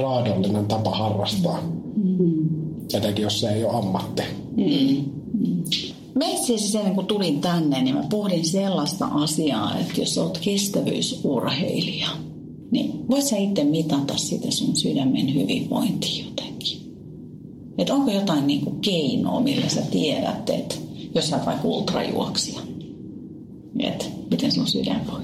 raadollinen 0.00 0.66
tapa 0.66 0.90
harrastaa. 0.90 1.58
Mm. 1.96 2.48
Etenkin 2.94 3.22
jos 3.22 3.40
se 3.40 3.48
ei 3.48 3.64
ole 3.64 3.72
ammatti. 3.74 4.22
Mm. 4.56 5.17
Mä 6.14 6.28
itse 6.28 6.54
asiassa 6.54 6.90
kuin 6.94 7.06
tulin 7.06 7.40
tänne, 7.40 7.82
niin 7.82 7.96
mä 7.96 8.04
pohdin 8.10 8.46
sellaista 8.46 9.06
asiaa, 9.06 9.78
että 9.78 10.00
jos 10.00 10.18
olet 10.18 10.38
kestävyysurheilija, 10.38 12.08
niin 12.70 13.08
voit 13.10 13.24
sä 13.24 13.36
itse 13.36 13.64
mitata 13.64 14.16
sitä 14.16 14.50
sun 14.50 14.76
sydämen 14.76 15.34
hyvinvointia 15.34 16.24
jotenkin? 16.24 16.78
Että 17.78 17.94
onko 17.94 18.10
jotain 18.10 18.46
niin 18.46 18.60
kuin 18.60 18.80
keinoa, 18.80 19.40
millä 19.40 19.68
sä 19.68 19.82
tiedät, 19.82 20.50
että 20.50 20.74
jos 21.14 21.28
sä 21.28 21.40
vaikka 21.46 21.68
ultrajuoksija, 21.68 22.60
että 23.80 24.04
miten 24.30 24.52
sun 24.52 24.66
sydän 24.66 25.06
voi? 25.12 25.20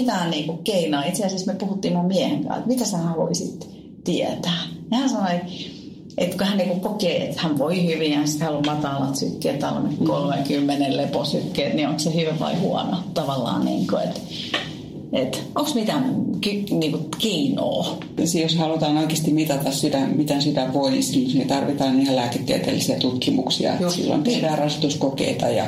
Mitään 0.00 0.30
niin 0.30 0.46
kuin 0.46 0.58
keinoa. 0.58 1.04
Itse 1.04 1.26
asiassa 1.26 1.52
me 1.52 1.58
puhuttiin 1.58 1.94
mun 1.94 2.06
miehen 2.06 2.44
kanssa, 2.44 2.56
että 2.56 2.68
mitä 2.68 2.84
sä 2.84 2.98
haluaisit 2.98 3.68
tietää. 4.04 4.62
Ja 4.90 4.96
hän 4.96 5.08
sanoi, 5.08 5.40
että 6.20 6.36
kun 6.36 6.46
hän 6.46 6.58
niin 6.58 6.80
kokee, 6.80 7.24
että 7.24 7.40
hän 7.42 7.58
voi 7.58 7.86
hyvin 7.86 8.12
ja 8.12 8.26
sitten 8.26 8.46
haluaa 8.46 8.74
matalat 8.74 9.16
sykkeet, 9.16 9.58
tällainen 9.58 9.96
30 9.96 10.96
leposykkeet, 10.96 11.74
niin 11.74 11.88
onko 11.88 11.98
se 11.98 12.14
hyvä 12.14 12.38
vai 12.40 12.54
huono 12.54 12.96
tavallaan. 13.14 13.64
Niin 13.64 13.86
kuin, 13.86 14.02
että, 14.02 14.20
että 15.12 15.38
onko 15.54 15.70
mitään 15.74 16.24
niin 16.70 16.92
kuin, 16.92 17.06
keinoa? 17.18 17.98
Jos 18.42 18.56
halutaan 18.56 18.96
oikeasti 18.96 19.32
mitata 19.32 19.70
sydän, 19.70 20.16
miten 20.16 20.42
sydän 20.42 20.74
voi, 20.74 20.90
niin 20.90 21.48
tarvitaan 21.48 22.00
ihan 22.00 22.16
lääketieteellisiä 22.16 22.96
tutkimuksia. 22.96 23.72
Joo. 23.80 23.90
Silloin 23.90 24.22
tehdään 24.22 24.58
rasistuskokeita 24.58 25.48
ja, 25.48 25.64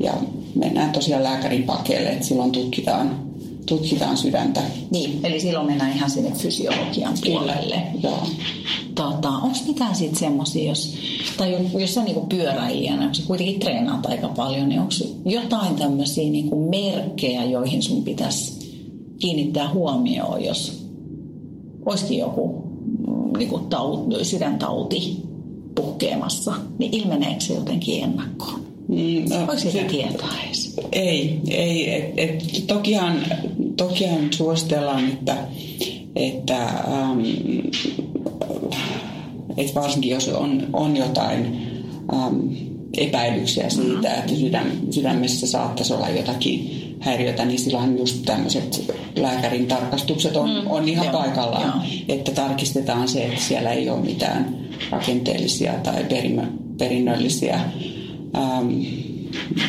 ja 0.00 0.12
mennään 0.54 0.92
tosiaan 0.92 1.22
lääkärin 1.22 1.62
pakeille, 1.62 2.08
että 2.08 2.26
silloin 2.26 2.52
tutkitaan 2.52 3.32
tutkitaan 3.66 4.16
sydäntä. 4.16 4.60
Niin, 4.90 5.20
eli 5.24 5.40
silloin 5.40 5.66
mennään 5.66 5.92
ihan 5.92 6.10
sinne 6.10 6.30
fysiologian 6.30 7.14
puolelle. 7.24 7.82
Joo. 8.02 8.26
Tota, 8.94 9.28
onko 9.62 9.72
mitään 9.72 9.96
sitten 9.96 10.18
semmoisia, 10.18 10.68
jos, 10.68 10.94
tai 11.36 11.56
jos 11.78 11.94
sä 11.94 12.02
niinku 12.02 12.26
pyöräilijänä, 12.26 13.06
kun 13.06 13.14
sä 13.14 13.22
kuitenkin 13.26 13.60
treenaat 13.60 14.06
aika 14.06 14.28
paljon, 14.28 14.68
niin 14.68 14.80
onko 14.80 14.92
jotain 15.24 15.76
tämmöisiä 15.76 16.30
niinku 16.30 16.68
merkkejä, 16.70 17.44
joihin 17.44 17.82
sun 17.82 18.04
pitäisi 18.04 18.52
kiinnittää 19.18 19.72
huomioon, 19.72 20.44
jos 20.44 20.86
olisikin 21.86 22.18
joku 22.18 22.62
niinku 23.38 23.58
taut, 23.58 24.06
sydäntauti 24.22 25.16
puhkeamassa, 25.74 26.54
niin 26.78 26.94
ilmeneekö 26.94 27.40
se 27.40 27.54
jotenkin 27.54 28.04
ennakkoon? 28.04 28.60
Mm, 28.88 29.28
no, 29.30 29.40
Onko 29.40 29.56
sitä 29.56 29.84
tietoa 29.84 30.28
edes? 30.46 30.76
Ei, 30.92 31.40
ei 31.48 31.94
et, 31.94 32.12
et, 32.16 32.64
tokihan, 32.66 33.20
tokihan 33.76 34.32
suositellaan, 34.32 35.08
että, 35.08 35.36
että, 36.16 36.66
ähm, 36.66 37.20
että 39.56 39.80
varsinkin 39.80 40.10
jos 40.10 40.28
on, 40.28 40.66
on 40.72 40.96
jotain 40.96 41.66
ähm, 42.14 42.36
epäilyksiä 42.96 43.70
siitä, 43.70 43.92
mm-hmm. 43.92 44.18
että 44.18 44.34
sydäm, 44.34 44.66
sydämessä 44.90 45.46
saattaisi 45.46 45.92
olla 45.94 46.08
jotakin 46.08 46.82
häiriötä, 47.00 47.44
niin 47.44 47.58
silloin 47.58 47.98
just 47.98 48.22
tämmöiset 48.24 48.92
lääkärin 49.16 49.66
tarkastukset 49.66 50.36
on, 50.36 50.50
mm, 50.50 50.70
on 50.70 50.88
ihan 50.88 51.06
joo, 51.06 51.12
paikallaan, 51.12 51.62
joo. 51.62 52.02
että 52.08 52.32
tarkistetaan 52.32 53.08
se, 53.08 53.24
että 53.24 53.40
siellä 53.40 53.70
ei 53.70 53.90
ole 53.90 54.00
mitään 54.00 54.56
rakenteellisia 54.90 55.72
tai 55.72 56.04
perimä, 56.04 56.42
perinnöllisiä 56.78 57.60
ähm, 58.36 58.80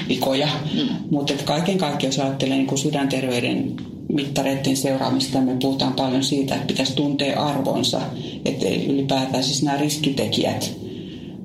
vikoja. 0.07 0.47
Mm. 0.73 0.87
Mutta 1.11 1.33
kaiken 1.45 1.77
kaikkiaan, 1.77 2.13
jos 2.13 2.19
ajattelee 2.19 2.57
niin 2.57 2.77
sydänterveyden 2.77 3.75
mittareiden 4.13 4.77
seuraamista, 4.77 5.41
me 5.41 5.57
puhutaan 5.61 5.93
paljon 5.93 6.23
siitä, 6.23 6.55
että 6.55 6.67
pitäisi 6.67 6.95
tuntea 6.95 7.43
arvonsa, 7.43 8.01
että 8.45 8.65
ylipäätään 8.69 9.43
siis 9.43 9.63
nämä 9.63 9.77
riskitekijät, 9.77 10.71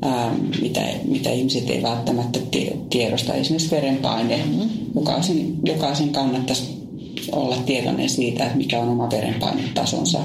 ää, 0.02 0.34
mitä, 0.62 0.80
mitä 1.04 1.30
ihmiset 1.30 1.70
ei 1.70 1.82
välttämättä 1.82 2.40
tiedosta, 2.90 3.34
esimerkiksi 3.34 3.70
verenpaine. 3.70 4.36
Mm-hmm. 4.36 4.68
Jokaisen, 4.94 5.54
jokaisen 5.64 6.10
kannattaisi 6.10 6.78
olla 7.32 7.56
tietoinen 7.66 8.08
siitä, 8.08 8.44
että 8.44 8.56
mikä 8.56 8.80
on 8.80 8.88
oma 8.88 9.10
verenpainetasonsa. 9.10 10.18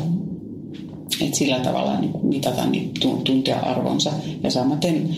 Et 1.22 1.34
sillä 1.34 1.60
tavalla 1.60 2.00
niin 2.00 2.12
mitata 2.24 2.66
niin 2.66 2.92
tuntea 3.24 3.60
arvonsa. 3.60 4.12
Ja 4.44 4.52
samaten 4.52 5.10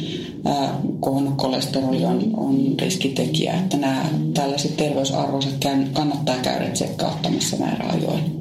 kohonnut 1.00 1.34
kolesteroli 1.36 2.06
on, 2.06 2.22
on 2.38 2.76
riskitekijä, 2.82 3.54
että 3.54 3.78
nämä 3.78 4.10
tällaiset 4.34 4.78
terveysarvoiset 4.78 5.66
kannattaa 5.94 6.36
käydä 6.42 6.70
tsekkauttamassa 6.70 7.58
määräajoin. 7.58 8.36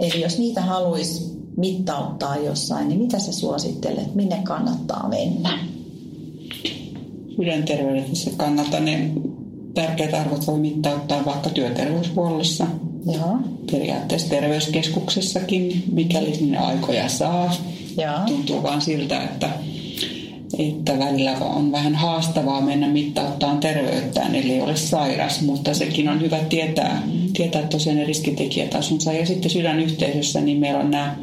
Eli 0.00 0.20
jos 0.20 0.38
niitä 0.38 0.60
haluaisi 0.60 1.38
mittauttaa 1.56 2.36
jossain, 2.36 2.88
niin 2.88 3.00
mitä 3.00 3.18
sä 3.18 3.32
suosittelet, 3.32 4.14
minne 4.14 4.40
kannattaa 4.44 5.08
mennä? 5.08 5.58
Sydänterveydessä 7.36 8.30
kannattaa 8.36 8.80
ne 8.80 9.10
tärkeät 9.74 10.14
arvot 10.14 10.46
voi 10.46 10.58
mittauttaa 10.58 11.24
vaikka 11.24 11.50
työterveyshuollossa. 11.50 12.66
Joo. 13.06 13.36
Periaatteessa 13.70 14.28
terveyskeskuksessakin, 14.28 15.84
mikäli 15.92 16.34
sinne 16.34 16.58
aikoja 16.58 17.08
saa. 17.08 17.54
Joo. 17.96 18.18
Tuntuu 18.26 18.62
vaan 18.62 18.80
siltä, 18.80 19.22
että 19.22 19.50
että 20.58 20.98
välillä 20.98 21.32
on 21.32 21.72
vähän 21.72 21.94
haastavaa 21.94 22.60
mennä 22.60 22.88
mittauttaa 22.88 23.56
terveyttään, 23.56 24.34
eli 24.34 24.60
ole 24.60 24.76
sairas, 24.76 25.40
mutta 25.40 25.74
sekin 25.74 26.08
on 26.08 26.20
hyvä 26.20 26.38
tietää, 26.38 27.02
tietää 27.32 27.62
tosiaan 27.62 27.98
ne 27.98 28.04
riskitekijätasonsa. 28.04 29.12
Ja 29.12 29.26
sitten 29.26 29.50
sydänyhteisössä 29.50 30.40
niin 30.40 30.58
meillä 30.58 30.80
on 30.80 30.90
nämä 30.90 31.16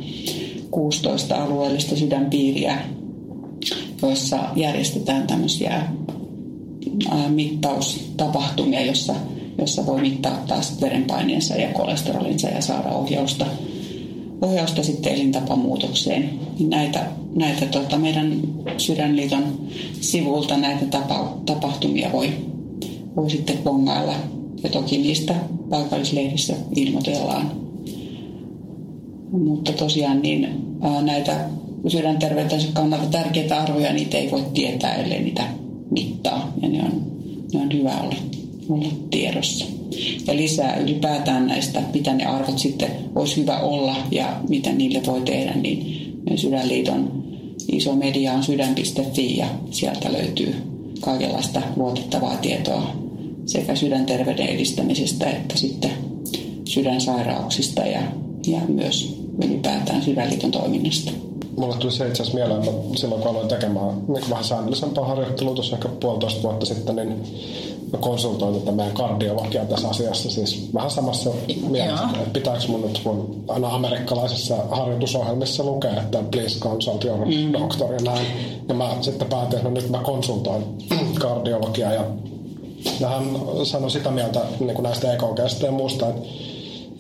16 0.72 1.44
alueellista 1.44 1.96
sydänpiiriä, 1.96 2.78
joissa 4.02 4.40
järjestetään 4.56 5.28
tämmöisiä 5.28 5.82
mittaustapahtumia, 7.30 8.86
jossa, 8.86 9.16
jossa 9.58 9.86
voi 9.86 10.02
mittauttaa 10.02 10.62
verenpaineensa 10.82 11.56
ja 11.56 11.68
kolesterolinsa 11.68 12.48
ja 12.48 12.62
saada 12.62 12.90
ohjausta 12.90 13.46
ohjausta 14.42 14.84
sitten 14.84 15.14
elintapamuutokseen. 15.14 16.40
Niin 16.60 16.70
näitä, 16.70 17.08
näitä 17.36 17.66
tota, 17.66 17.98
meidän 17.98 18.42
Sydänliiton 18.78 19.44
sivulta 20.02 20.58
näitä 20.58 20.86
tapa, 20.86 21.38
tapahtumia 21.46 22.12
voi, 22.12 22.34
voi 23.16 23.30
sitten 23.30 23.58
bongailla. 23.64 24.14
Ja 24.64 24.70
toki 24.70 24.98
niistä 24.98 25.36
paikallislehdissä 25.70 26.54
ilmoitellaan. 26.76 27.52
Mutta 29.32 29.74
tosiaan 29.74 30.22
niin 30.22 30.48
ää, 30.82 31.02
näitä 31.02 31.50
sydänterveytensä 31.88 32.68
kannalta 32.74 33.06
tärkeitä 33.06 33.62
arvoja, 33.62 33.94
niitä 33.94 34.18
ei 34.18 34.32
voi 34.32 34.44
tietää, 34.54 34.94
ellei 34.96 35.24
niitä 35.24 35.44
mittaa. 35.92 36.54
Ja 36.62 36.70
ne 36.70 36.84
on, 36.84 37.02
ne 37.54 37.62
on 37.62 37.74
hyvä 37.74 37.98
olla 38.04 38.16
olla 38.70 38.90
tiedossa. 39.10 39.66
Ja 40.28 40.36
lisää 40.36 40.78
ylipäätään 40.78 41.48
näistä, 41.48 41.82
mitä 41.94 42.14
ne 42.14 42.26
arvot 42.26 42.60
sitten 42.60 42.92
olisi 43.16 43.42
hyvä 43.42 43.60
olla 43.60 43.96
ja 44.12 44.42
mitä 44.50 44.72
niille 44.72 45.02
voi 45.06 45.22
tehdä, 45.22 45.52
niin 45.52 46.06
Sydänliiton 46.36 47.24
iso 47.72 47.96
media 47.96 48.34
on 48.34 48.44
sydän.fi 48.44 49.38
ja 49.38 49.48
sieltä 49.72 50.14
löytyy 50.14 50.56
kaikenlaista 51.02 51.62
luotettavaa 51.76 52.38
tietoa 52.38 52.96
sekä 53.46 53.76
sydänterveyden 53.76 54.48
edistämisestä 54.48 55.30
että 55.30 55.58
sitten 55.58 55.92
sydänsairauksista 56.66 57.82
ja, 57.82 58.02
ja 58.48 58.60
myös 58.68 59.20
ylipäätään 59.46 60.02
Sydänliiton 60.02 60.52
toiminnasta. 60.52 61.12
Mulle 61.58 61.76
tuli 61.76 61.92
se 61.92 62.08
itse 62.08 62.24
asiassa 62.24 62.38
mieleen, 62.40 62.60
että 62.60 62.98
silloin 63.00 63.22
kun 63.22 63.32
aloin 63.32 63.48
tekemään 63.48 64.02
niin 64.08 64.30
vähän 64.30 64.44
säännöllisempää 64.44 65.06
harjoittelua 65.06 65.56
tuossa 65.56 65.76
ehkä 65.76 65.90
puolitoista 65.90 66.44
vuotta 66.44 66.66
sitten, 66.66 66.96
niin 66.96 67.24
mä 67.96 68.02
konsultoin 68.02 68.60
tätä 68.60 68.72
meidän 68.72 68.94
kardiologia 68.94 69.66
tässä 69.66 69.90
asiassa. 69.90 70.32
Siis 70.32 70.70
vähän 70.74 70.92
samassa 70.92 71.30
mielessä, 71.70 72.06
että 72.16 72.30
pitääkö 72.34 72.68
mun 72.68 72.82
nyt 72.82 73.02
mun 73.06 73.44
aina 73.48 73.76
amerikkalaisissa 73.76 74.56
harjoitusohjelmissa 74.72 75.64
lukea, 75.64 76.02
että 76.02 76.24
please 76.32 76.60
consult 76.60 77.04
your 77.04 77.26
mm. 77.26 77.54
doctor 77.54 77.94
ja 77.94 78.00
näin. 78.04 78.28
Ja 78.68 78.74
mä 78.74 78.98
sitten 79.02 79.28
päätin, 79.28 79.58
että 79.58 79.70
no 79.70 79.76
nyt 79.76 79.90
mä 79.90 79.98
konsultoin 80.04 80.64
kardiologiaa 81.22 81.94
ja 81.94 82.06
ja 83.00 83.10
hän 83.10 83.24
sanoi 83.64 83.92
sitä 83.92 84.12
mieltä 84.12 84.42
niin 84.60 84.76
kuin 84.76 84.84
näistä 84.84 85.14
EKGstä 85.14 85.66
ja 85.66 85.72
muusta, 85.72 86.10
että 86.10 86.22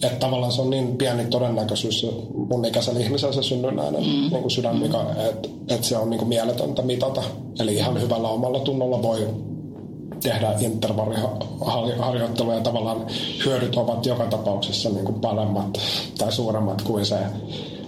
että 0.03 0.19
tavallaan 0.19 0.51
se 0.51 0.61
on 0.61 0.69
niin 0.69 0.97
pieni 0.97 1.25
todennäköisyys 1.25 2.07
mun 2.33 2.65
ikäisellä 2.65 2.99
ihmisellä 2.99 3.33
se 3.33 3.43
synnynnäinen 3.43 4.03
mm. 4.03 4.09
niin 4.09 4.41
kuin 4.41 4.51
sydänvika, 4.51 5.05
että 5.29 5.49
että 5.69 5.87
se 5.87 5.97
on 5.97 6.09
niin 6.09 6.17
kuin 6.17 6.29
mieletöntä 6.29 6.81
mitata. 6.81 7.23
Eli 7.59 7.75
ihan 7.75 8.01
hyvällä 8.01 8.27
omalla 8.27 8.59
tunnolla 8.59 9.01
voi 9.01 9.27
tehdä 10.23 10.53
intervalliharjoittelua 10.59 12.53
ja 12.53 12.61
tavallaan 12.61 13.05
hyödyt 13.45 13.75
ovat 13.75 14.05
joka 14.05 14.25
tapauksessa 14.25 14.89
niin 14.89 15.05
kuin 15.05 15.19
paremmat 15.19 15.77
tai 16.17 16.31
suuremmat 16.31 16.81
kuin 16.81 17.05
se 17.05 17.17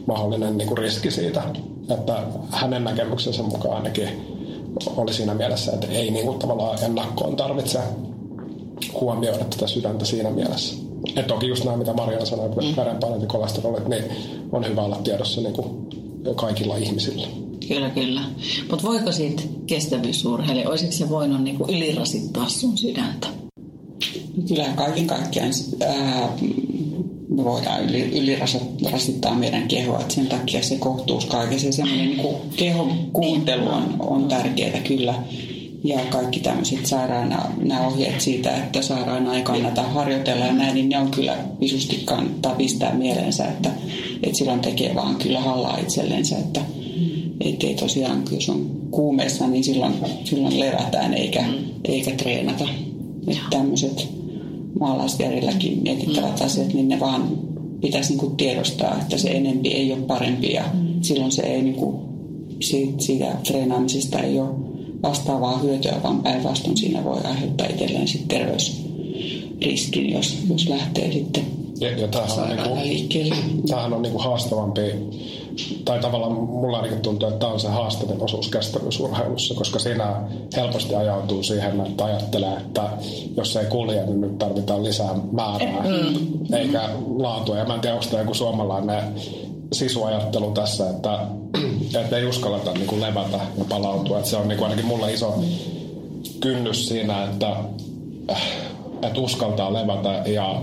mahdollinen 0.05 0.57
niin 0.57 0.67
kuin 0.67 0.77
riski 0.77 1.11
siitä. 1.11 1.43
Että 1.89 2.23
hänen 2.51 2.83
näkemyksensä 2.83 3.43
mukaan 3.43 3.75
ainakin 3.75 4.09
oli 4.97 5.13
siinä 5.13 5.33
mielessä, 5.33 5.71
että 5.71 5.87
ei 5.87 6.11
niin 6.11 6.25
kuin 6.25 6.39
tavallaan 6.39 6.83
ennakkoon 6.83 7.35
tarvitse 7.35 7.79
huomioida 9.01 9.45
tätä 9.45 9.67
sydäntä 9.67 10.05
siinä 10.05 10.29
mielessä. 10.29 10.75
Ja 11.15 11.23
toki 11.23 11.47
just 11.47 11.63
nämä, 11.63 11.77
mitä 11.77 11.93
Mariana 11.93 12.25
sanoi, 12.25 12.49
mm. 12.49 12.75
verenpainot 12.77 13.21
ja 13.21 13.27
kolesterolit, 13.27 13.87
niin 13.87 14.03
on 14.51 14.67
hyvä 14.67 14.81
olla 14.81 14.97
tiedossa 15.03 15.41
niin 15.41 15.53
kuin 15.53 15.87
kaikilla 16.35 16.77
ihmisillä. 16.77 17.27
Kyllä, 17.67 17.89
kyllä. 17.89 18.21
Mutta 18.69 18.88
voiko 18.88 19.12
siitä 19.12 19.43
kestävyysurheilija, 19.67 20.69
olisiko 20.69 20.91
se 20.91 21.10
voinut 21.10 21.43
niinku 21.43 21.65
ylirasittaa 21.69 22.49
sun 22.49 22.77
sydäntä? 22.77 23.27
Kyllä 24.47 24.65
kaiken 24.75 25.08
kaikkiaan 25.08 25.51
ää, 25.88 26.30
me 27.30 27.43
voidaan 27.43 27.89
yli, 27.89 28.01
ylirasittaa 28.19 29.36
meidän 29.36 29.67
kehoa. 29.67 29.99
Et 29.99 30.12
sen 30.12 30.27
takia 30.27 30.63
se 30.63 30.75
kohtuus 30.75 31.25
kaikessa 31.25 31.71
semmoinen 31.71 32.08
niin 32.08 32.36
kehon 32.56 32.97
kuuntelu 33.13 33.67
on, 33.67 33.95
on 33.99 34.27
tärkeää 34.27 34.80
kyllä. 34.80 35.13
Ja 35.84 35.99
kaikki 36.10 36.39
tämmöiset 36.39 36.86
sairaana, 36.86 37.51
nämä 37.58 37.88
ohjeet 37.88 38.21
siitä, 38.21 38.58
että 38.58 38.82
sairaana 38.82 39.36
ei 39.36 39.41
kannata 39.41 39.84
harjoitella 39.84 40.45
ja 40.45 40.53
näin, 40.53 40.75
niin 40.75 40.89
ne 40.89 40.99
on 40.99 41.12
kyllä 41.12 41.38
visusti 41.60 42.01
kannattaa 42.06 42.56
pistää 42.56 42.93
mieleensä, 42.93 43.45
että, 43.45 43.71
että 44.23 44.38
silloin 44.38 44.60
tekee 44.60 44.95
vaan 44.95 45.15
kyllä 45.15 45.39
hallaa 45.39 45.77
itsellensä, 45.77 46.38
että, 46.38 46.62
ei 47.47 47.75
tosiaan, 47.75 48.23
jos 48.31 48.49
on 48.49 48.71
kuumeessa, 48.91 49.47
niin 49.47 49.63
silloin, 49.63 49.93
silloin 50.23 50.60
levätään 50.60 51.13
eikä, 51.13 51.45
eikä 51.86 52.12
treenata. 52.12 52.67
Että 53.27 53.43
tämmöiset 53.49 54.07
maalaisjärjelläkin 54.79 55.83
mietittävät 55.83 56.41
asiat, 56.41 56.73
niin 56.73 56.89
ne 56.89 56.99
vaan 56.99 57.38
pitäisi 57.81 58.10
niin 58.10 58.19
kuin 58.19 58.36
tiedostaa, 58.36 58.97
että 59.01 59.17
se 59.17 59.29
enempi 59.29 59.69
ei 59.69 59.93
ole 59.93 60.01
parempi 60.01 60.53
ja 60.53 60.63
silloin 61.01 61.31
se 61.31 61.41
ei 61.41 61.62
niin 61.62 61.75
kuin, 61.75 61.95
siitä, 62.62 63.03
siitä 63.03 63.36
treenaamisesta 63.47 64.19
ei 64.19 64.39
ole 64.39 64.49
vastaavaa 65.03 65.57
hyötyä, 65.57 65.99
vaan 66.03 66.23
päinvastoin 66.23 66.77
siinä 66.77 67.03
voi 67.03 67.21
aiheuttaa 67.23 67.67
itselleen 67.67 68.07
sitten 68.07 68.38
terveysriskin, 68.39 70.10
jos, 70.10 70.38
jos 70.49 70.69
lähtee 70.69 71.12
sitten 71.12 71.43
ja, 71.79 71.97
ja 71.97 72.07
tämähän 72.07 72.39
on, 72.39 72.47
niinku, 72.49 72.75
liikkeelle. 72.75 73.35
tämähän 73.67 73.93
on 73.93 74.01
niinku 74.01 74.19
haastavampi, 74.19 74.81
tai 75.85 75.99
tavallaan 75.99 76.31
mulla 76.33 76.77
ainakin 76.77 77.01
tuntuu, 77.01 77.27
että 77.27 77.39
tämä 77.39 77.53
on 77.53 77.59
se 77.59 77.67
haastavin 77.67 78.21
osuus 78.21 78.47
kestävyysurheilussa, 78.47 79.53
koska 79.53 79.79
siinä 79.79 80.15
helposti 80.55 80.95
ajautuu 80.95 81.43
siihen, 81.43 81.81
että 81.81 82.05
ajattelee, 82.05 82.57
että 82.57 82.89
jos 83.37 83.55
ei 83.55 83.65
kulje, 83.65 84.05
niin 84.05 84.21
nyt 84.21 84.37
tarvitaan 84.37 84.83
lisää 84.83 85.15
määrää, 85.31 85.83
mm. 85.83 86.55
eikä 86.55 86.89
laatua. 87.17 87.57
Ja 87.57 87.65
mä 87.65 87.73
en 87.73 87.81
tiedä, 87.81 87.95
onko 87.95 88.07
tämä 88.09 88.21
joku 88.21 88.33
suomalainen 88.33 89.03
sisuajattelu 89.73 90.51
tässä, 90.51 90.89
että, 90.89 91.19
että 92.01 92.17
ei 92.17 92.25
uskalleta 92.25 92.73
niin 92.73 92.87
kuin 92.87 93.01
levätä 93.01 93.39
ja 93.57 93.65
palautua. 93.69 94.17
Että 94.17 94.29
se 94.29 94.37
on 94.37 94.47
niin 94.47 94.57
kuin 94.57 94.69
ainakin 94.69 94.85
mulle 94.85 95.13
iso 95.13 95.43
kynnys 96.39 96.87
siinä, 96.87 97.23
että, 97.23 97.55
että 99.01 99.21
uskaltaa 99.21 99.73
levätä 99.73 100.23
ja 100.25 100.61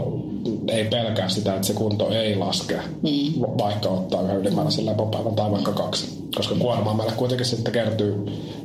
ei 0.69 0.85
pelkää 0.85 1.29
sitä, 1.29 1.55
että 1.55 1.67
se 1.67 1.73
kunto 1.73 2.11
ei 2.11 2.37
laske, 2.37 2.77
mm. 2.77 3.41
vaikka 3.41 3.89
ottaa 3.89 4.23
yhden 4.23 4.37
ylimääräisen 4.37 4.87
lepopäivän 4.87 5.35
tai 5.35 5.51
vaikka 5.51 5.73
kaksi. 5.73 6.25
Koska 6.37 6.55
kuormaa 6.55 6.95
meille 6.95 7.13
kuitenkin 7.13 7.47
sitten 7.47 7.73
kertyy 7.73 8.15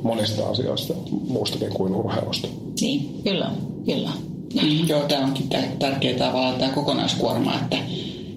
monista 0.02 0.48
asioista 0.48 0.94
muustakin 1.28 1.70
kuin 1.74 1.94
urheilusta. 1.94 2.48
Niin, 2.80 3.20
kyllä, 3.24 3.50
kyllä. 3.86 4.10
Mm, 4.62 4.88
joo, 4.88 5.00
tämä 5.00 5.24
onkin 5.24 5.48
tärkeää 5.78 6.18
tavallaan 6.18 6.54
tämä 6.54 6.72
kokonaiskuorma, 6.72 7.54
että, 7.54 7.76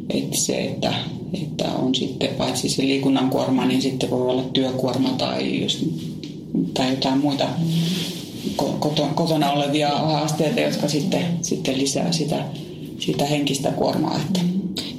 että 0.10 0.38
se, 0.38 0.62
että, 0.62 0.94
että 1.44 1.66
on 1.72 1.96
sitten 1.96 2.30
paitsi 2.38 2.70
se 2.70 2.82
liikunnan 2.82 3.30
kuorma, 3.30 3.66
niin 3.66 3.82
sitten 3.82 4.10
voi 4.10 4.22
olla 4.22 4.44
työkuorma 4.54 5.10
tai, 5.10 5.62
just, 5.62 5.84
tai 6.74 6.90
jotain 6.90 7.20
muita 7.20 7.46
kotona 9.16 9.52
olevia 9.52 9.90
haasteita, 9.90 10.60
jotka 10.60 10.88
sitten, 10.88 11.26
sitten 11.42 11.78
lisää 11.78 12.12
sitä 12.12 12.46
sitä 13.06 13.26
henkistä 13.26 13.72
kuormaa. 13.72 14.16
Että. 14.16 14.40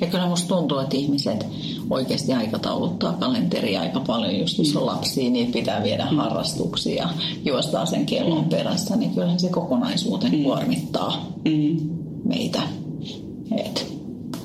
Ja 0.01 0.07
kyllä 0.07 0.29
musta 0.29 0.49
tuntuu, 0.49 0.79
että 0.79 0.97
ihmiset 0.97 1.47
oikeasti 1.91 2.33
aikatauluttaa 2.33 3.13
kalenteria 3.13 3.81
aika 3.81 4.01
paljon. 4.01 4.39
Just 4.39 4.59
jos 4.59 4.77
on 4.77 4.87
lapsia, 4.87 5.31
niin 5.31 5.53
pitää 5.53 5.83
viedä 5.83 6.09
mm. 6.11 6.17
harrastuksia 6.17 6.95
ja 6.95 7.09
juostaa 7.45 7.87
sen 7.87 8.07
kellon 8.07 8.45
mm. 8.45 8.49
perässä, 8.49 8.97
niin 8.97 9.11
kyllähän 9.15 9.41
se 9.41 9.49
kokonaisuuteen 9.49 10.35
mm. 10.35 10.43
kuormittaa 10.43 11.27
mm. 11.45 11.91
meitä. 12.25 12.63
Et. 13.57 13.95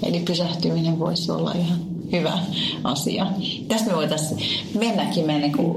Eli 0.04 0.20
pysähtyminen 0.20 1.00
voisi 1.00 1.32
olla 1.32 1.52
ihan 1.52 1.89
hyvä 2.12 2.40
asia. 2.84 3.28
Tästä 3.68 3.90
me 3.90 3.96
voitaisiin 3.96 4.40
mennäkin, 4.80 5.26
me 5.26 5.52
kun 5.58 5.76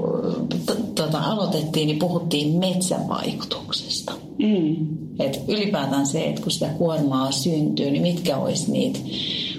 tuota, 0.95 1.19
aloitettiin, 1.19 1.87
niin 1.87 1.99
puhuttiin 1.99 2.59
metsän 2.59 3.09
vaikutuksesta. 3.09 4.11
Mm. 4.37 4.75
Et 5.19 5.41
ylipäätään 5.47 6.07
se, 6.07 6.25
että 6.25 6.41
kun 6.41 6.51
sitä 6.51 6.67
kuormaa 6.67 7.31
syntyy, 7.31 7.91
niin 7.91 8.01
mitkä 8.01 8.37
olisi 8.37 8.71
niitä 8.71 8.99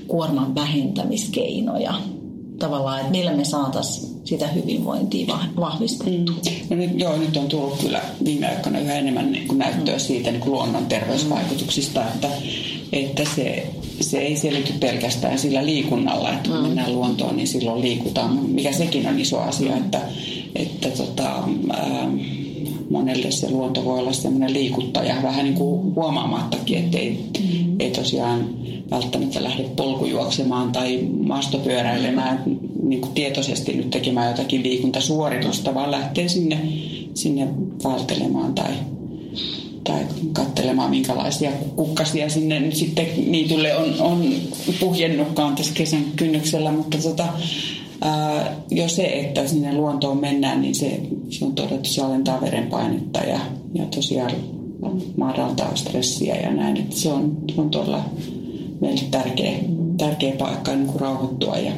kuorman 0.07 0.55
vähentämiskeinoja 0.55 1.95
tavallaan, 2.59 2.99
että 2.99 3.11
millä 3.11 3.33
me 3.33 3.45
saataisiin 3.45 4.15
sitä 4.25 4.47
hyvinvointia 4.47 5.39
vahvistettua. 5.61 6.35
Mm. 6.35 6.71
No 6.71 6.77
nyt, 6.77 7.01
joo, 7.01 7.17
nyt 7.17 7.37
on 7.37 7.49
tullut 7.49 7.77
kyllä 7.81 8.01
viime 8.25 8.49
aikoina 8.49 8.79
yhä 8.79 8.95
enemmän 8.95 9.33
niin 9.33 9.49
kuin 9.49 9.59
näyttöä 9.59 9.95
mm. 9.95 10.01
siitä 10.01 10.31
niin 10.31 10.41
kuin 10.41 10.53
luonnon 10.53 10.87
terveysvaikutuksista, 10.87 12.03
että, 12.15 12.29
että 12.95 13.23
se, 13.37 13.67
se 14.01 14.19
ei 14.19 14.37
selity 14.37 14.73
pelkästään 14.81 15.39
sillä 15.39 15.67
liikunnalla, 15.67 16.33
että 16.33 16.49
kun 16.51 16.59
mm. 16.59 16.67
mennään 16.67 16.95
luontoon, 16.95 17.37
niin 17.37 17.49
silloin 17.49 17.81
liikutaan, 17.81 18.39
mikä 18.49 18.73
sekin 18.73 19.09
on 19.09 19.21
iso 19.21 19.41
asia, 19.41 19.71
mm. 19.71 19.79
että, 19.79 20.01
että 20.55 20.91
tota, 20.91 21.43
ää, 21.73 22.11
monelle 22.91 23.31
se 23.31 23.51
luonto 23.51 23.85
voi 23.85 23.99
olla 23.99 24.13
semmoinen 24.13 24.53
liikuttaja 24.53 25.15
vähän 25.23 25.45
niin 25.45 25.55
kuin 25.55 25.95
huomaamattakin, 25.95 26.79
että 26.79 26.99
ei, 26.99 27.25
mm. 27.41 27.77
ei 27.81 27.91
tosiaan 27.91 28.49
välttämättä 28.91 29.43
lähde 29.43 29.63
polkujuoksemaan 29.77 30.73
tai 30.73 31.09
maastopyöräilemään 31.21 32.43
niin 32.83 33.01
kuin 33.01 33.13
tietoisesti 33.13 33.73
nyt 33.73 33.91
tekemään 33.91 34.31
jotakin 34.31 34.63
liikuntasuoritusta, 34.63 35.75
vaan 35.75 35.91
lähtee 35.91 36.29
sinne, 36.29 36.59
sinne 37.15 37.49
valtelemaan 37.85 38.55
tai, 38.55 38.73
tai 39.85 40.07
katselemaan, 40.33 40.91
minkälaisia 40.91 41.51
kukkasia 41.77 42.29
sinne 42.29 42.61
nyt 42.61 42.77
sitten 42.77 43.07
niitylle 43.27 43.77
on, 43.77 43.95
on 44.01 44.35
puhjennutkaan 44.81 45.55
tässä 45.55 45.75
kesän 45.75 46.05
kynnyksellä, 46.17 46.73
mutta 46.73 46.99
tota, 46.99 47.27
ää, 48.01 48.57
jo 48.71 48.89
se, 48.89 49.03
että 49.03 49.47
sinne 49.47 49.75
luontoon 49.75 50.21
mennään, 50.21 50.63
niin 50.63 50.75
se, 50.75 51.01
se 51.31 51.45
on 51.45 51.53
todettu, 51.53 51.89
se 51.89 52.03
alentaa 52.03 52.41
verenpainetta 52.41 53.21
ja, 53.21 53.41
ja 53.75 53.85
tosiaan 53.87 54.33
madaltaa 55.17 55.77
stressiä 55.77 56.37
ja 56.37 56.53
näin, 56.53 56.77
että 56.77 56.97
se 56.97 57.13
on, 57.13 57.37
on 57.57 57.71
todella 57.71 58.05
meille 58.81 59.03
tärkeä, 59.11 59.59
tärkeä 59.99 60.33
paikka 60.33 60.75
niin 60.75 60.87
kuin 60.87 61.01
rauhoittua 61.01 61.57
ja, 61.57 61.73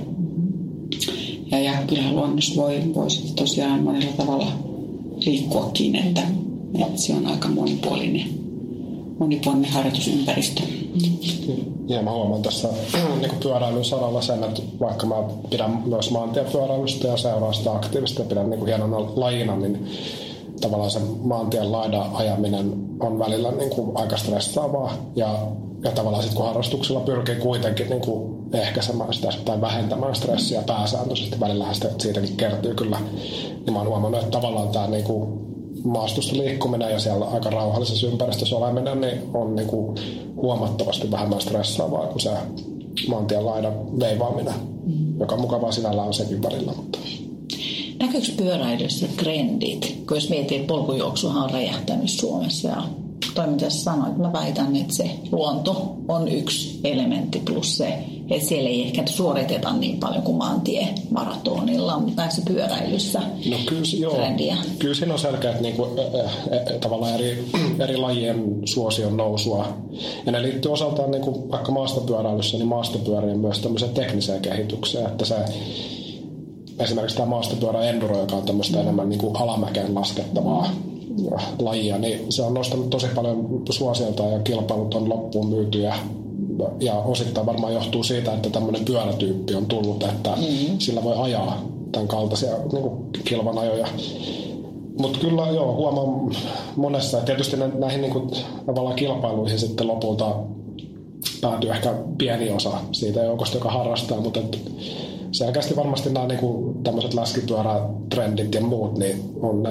ja, 1.51 1.59
ja 1.59 1.73
kyllähän 1.87 2.17
luonnossa 2.17 2.63
voi, 2.63 2.95
voi 2.95 3.07
tosiaan 3.37 3.83
monella 3.83 4.13
tavalla 4.17 4.53
liikkuakin, 5.27 5.97
että, 5.97 6.23
että 6.75 7.01
se 7.01 7.13
on 7.13 7.27
aika 7.27 7.49
monipuolinen, 7.49 8.29
monipuolinen 9.19 9.71
harjoitusympäristö. 9.71 10.63
Ja 11.89 12.03
mä 12.03 12.13
huomaan 12.13 12.43
tässä 12.43 12.69
niin 13.21 13.31
pyöräilyn 13.43 13.85
saralla 13.85 14.23
sen, 14.23 14.45
että 14.45 14.63
vaikka 14.81 15.07
mä 15.07 15.15
pidän 15.51 15.83
myös 15.87 16.11
maantiepyöräilystä 16.11 17.09
ja 17.09 17.17
seuraan 17.17 17.55
sitä 17.55 17.73
aktiivisesti 17.73 18.23
ja 18.23 18.29
pidän 18.29 18.51
niin 18.51 18.59
kuin 18.59 18.69
hienona 18.69 18.97
lajina, 19.17 19.57
niin 19.57 19.87
tavallaan 20.61 20.91
se 20.91 21.01
maantien 21.23 21.73
laidan 21.73 22.11
ajaminen 22.15 22.73
on 23.01 23.19
välillä 23.19 23.51
niin 23.51 23.71
kuin 23.71 23.97
aika 23.97 24.17
stressaavaa. 24.17 24.93
Ja, 25.17 25.39
ja 25.85 25.91
tavallaan 25.91 26.23
sitten 26.23 26.37
kun 26.37 26.47
harrastuksella 26.47 27.01
pyrkii 27.01 27.37
kuitenkin 27.37 27.91
niin 27.91 28.01
kuin 28.01 28.37
ehkäisemään 28.53 29.15
sitä 29.15 29.29
tai 29.45 29.61
vähentämään 29.61 30.15
stressiä 30.15 30.63
pääsääntöisesti, 30.63 31.41
välillä 31.41 31.75
sitä, 31.75 31.91
siitäkin 31.99 32.37
kertyy 32.37 32.75
kyllä. 32.75 32.99
Niin 33.65 33.73
mä 33.73 33.79
oon 33.79 33.89
huomannut, 33.89 34.21
että 34.21 34.31
tavallaan 34.31 34.69
tämä 34.69 34.87
niin 34.87 35.05
kuin 35.05 35.46
maastossa 35.87 36.37
liikkuminen 36.37 36.91
ja 36.91 36.99
siellä 36.99 37.25
aika 37.25 37.51
rauhallisessa 37.51 38.07
ympäristössä 38.07 38.57
oleminen 38.57 39.01
niin 39.01 39.23
on 39.35 39.57
niin 39.57 39.69
kuin 39.69 39.97
huomattavasti 40.37 41.11
vähemmän 41.11 41.41
stressaavaa 41.41 42.07
kuin 42.07 42.21
se 42.21 42.31
maantien 43.09 43.47
laidan 43.47 44.01
veivaaminen, 44.01 44.55
joka 45.21 45.35
on 45.35 45.41
mukavaa 45.41 45.73
sinällään 45.73 46.15
sekin 46.15 46.43
välillä. 46.43 46.73
Mutta... 46.77 46.99
Näkyykö 47.99 48.27
pyöräilyssä 48.37 49.07
trendit? 49.17 50.03
Kun 50.09 50.17
jos 50.17 50.31
miettii, 50.31 50.57
että 50.57 50.69
polkujuoksuhan 50.69 51.43
on 51.43 51.51
räjähtänyt 51.51 52.11
Suomessa 52.11 52.69
ja 52.69 52.83
toi 53.35 53.47
mitä 53.47 53.71
sä 53.71 53.83
sanoit, 53.83 54.17
mä 54.17 54.33
väitän, 54.33 54.77
että 54.77 54.95
se 54.95 55.11
luonto 55.33 55.97
on 56.09 56.29
yksi 56.29 56.81
elementti 56.85 57.43
plus 57.45 57.77
se, 57.77 57.99
että 58.31 58.49
siellä 58.49 58.69
ei 58.69 58.83
ehkä 58.83 59.03
suoriteta 59.07 59.73
niin 59.73 60.01
paljon 60.01 60.23
kuin 60.23 60.37
maantie 60.37 60.89
maratonilla, 61.11 61.99
mutta 61.99 62.23
näissä 62.23 62.43
pyöräilyssä 62.47 63.21
no, 63.51 63.57
kyllä, 63.67 63.83
joo, 63.99 64.15
trendiä. 64.15 64.57
Kyllä 64.79 64.95
siinä 64.95 65.13
on 65.13 65.19
selkeät 65.19 65.61
niin 65.61 65.77
kuin, 65.77 65.91
äh, 65.99 66.25
äh, 66.25 66.81
tavallaan 66.81 67.15
eri, 67.15 67.45
eri 67.85 67.97
lajien 67.97 68.45
suosion 68.65 69.17
nousua. 69.17 69.67
Ja 70.27 70.33
ne 70.33 70.43
liittyy 70.43 70.73
osaltaan 70.73 71.11
niin 71.11 71.23
kuin, 71.23 71.51
vaikka 71.51 71.73
maastopyöräilyssä, 71.73 72.57
niin 72.57 72.69
maastopyörien 72.69 73.39
myös 73.39 73.59
tämmöiseen 73.59 73.95
tekniseen 73.95 74.43
kehitykseen, 74.43 75.07
että 75.07 75.25
se 75.25 75.35
esimerkiksi 76.79 77.17
tämä 77.17 77.29
maastopyörä 77.29 77.81
enduro, 77.81 78.21
joka 78.21 78.37
on 78.37 78.43
tämmöistä 78.43 78.81
enemmän 78.81 79.09
niin 79.09 79.19
kuin 79.19 79.37
alamäkeen 79.37 79.95
laskettavaa 79.95 80.71
lajia, 81.59 81.99
niin 81.99 82.33
se 82.33 82.43
on 82.43 82.55
nostanut 82.55 82.91
tosi 82.91 83.07
paljon 83.15 83.63
suosiota 83.71 84.23
ja 84.23 84.39
kilpailut 84.39 84.95
on 84.95 85.09
loppuun 85.09 85.49
myyty 85.49 85.81
ja, 85.81 85.95
ja 86.81 86.95
osittain 86.95 87.47
varmaan 87.47 87.75
johtuu 87.75 88.03
siitä, 88.03 88.33
että 88.33 88.51
tämmöinen 88.51 88.85
pyörätyyppi 88.85 89.55
on 89.55 89.67
tullut, 89.67 90.03
että 90.03 90.31
mm-hmm. 90.31 90.79
sillä 90.79 91.05
voi 91.05 91.15
ajaa 91.17 91.63
tämän 91.93 92.09
kaltaisia 92.09 92.57
niin 92.73 93.13
kilvanajoja. 93.25 93.87
Mutta 94.99 95.19
kyllä 95.19 95.47
joo, 95.47 95.75
huomaan 95.75 96.37
monessa, 96.77 97.21
tietysti 97.21 97.57
näihin 97.79 98.01
niin 98.01 98.13
kuin, 98.13 98.31
tavallaan 98.67 98.97
kilpailuihin 98.97 99.59
sitten 99.59 99.87
lopulta 99.87 100.37
päätyy 101.41 101.71
ehkä 101.71 101.95
pieni 102.19 102.51
osa 102.51 102.71
siitä 102.93 103.23
joukosta, 103.23 103.57
joka 103.57 103.71
harrastaa, 103.71 104.21
mutta 104.21 104.41
et 104.41 104.59
selkeästi 105.33 105.77
varmasti 105.77 106.11
nämä 106.11 106.27
niin 106.27 106.83
tämmöiset 106.83 107.15
läskipyörätrendit 107.15 108.55
ja 108.55 108.61
muut, 108.61 108.99
niin 108.99 109.23
on 109.41 109.63
ne, 109.63 109.71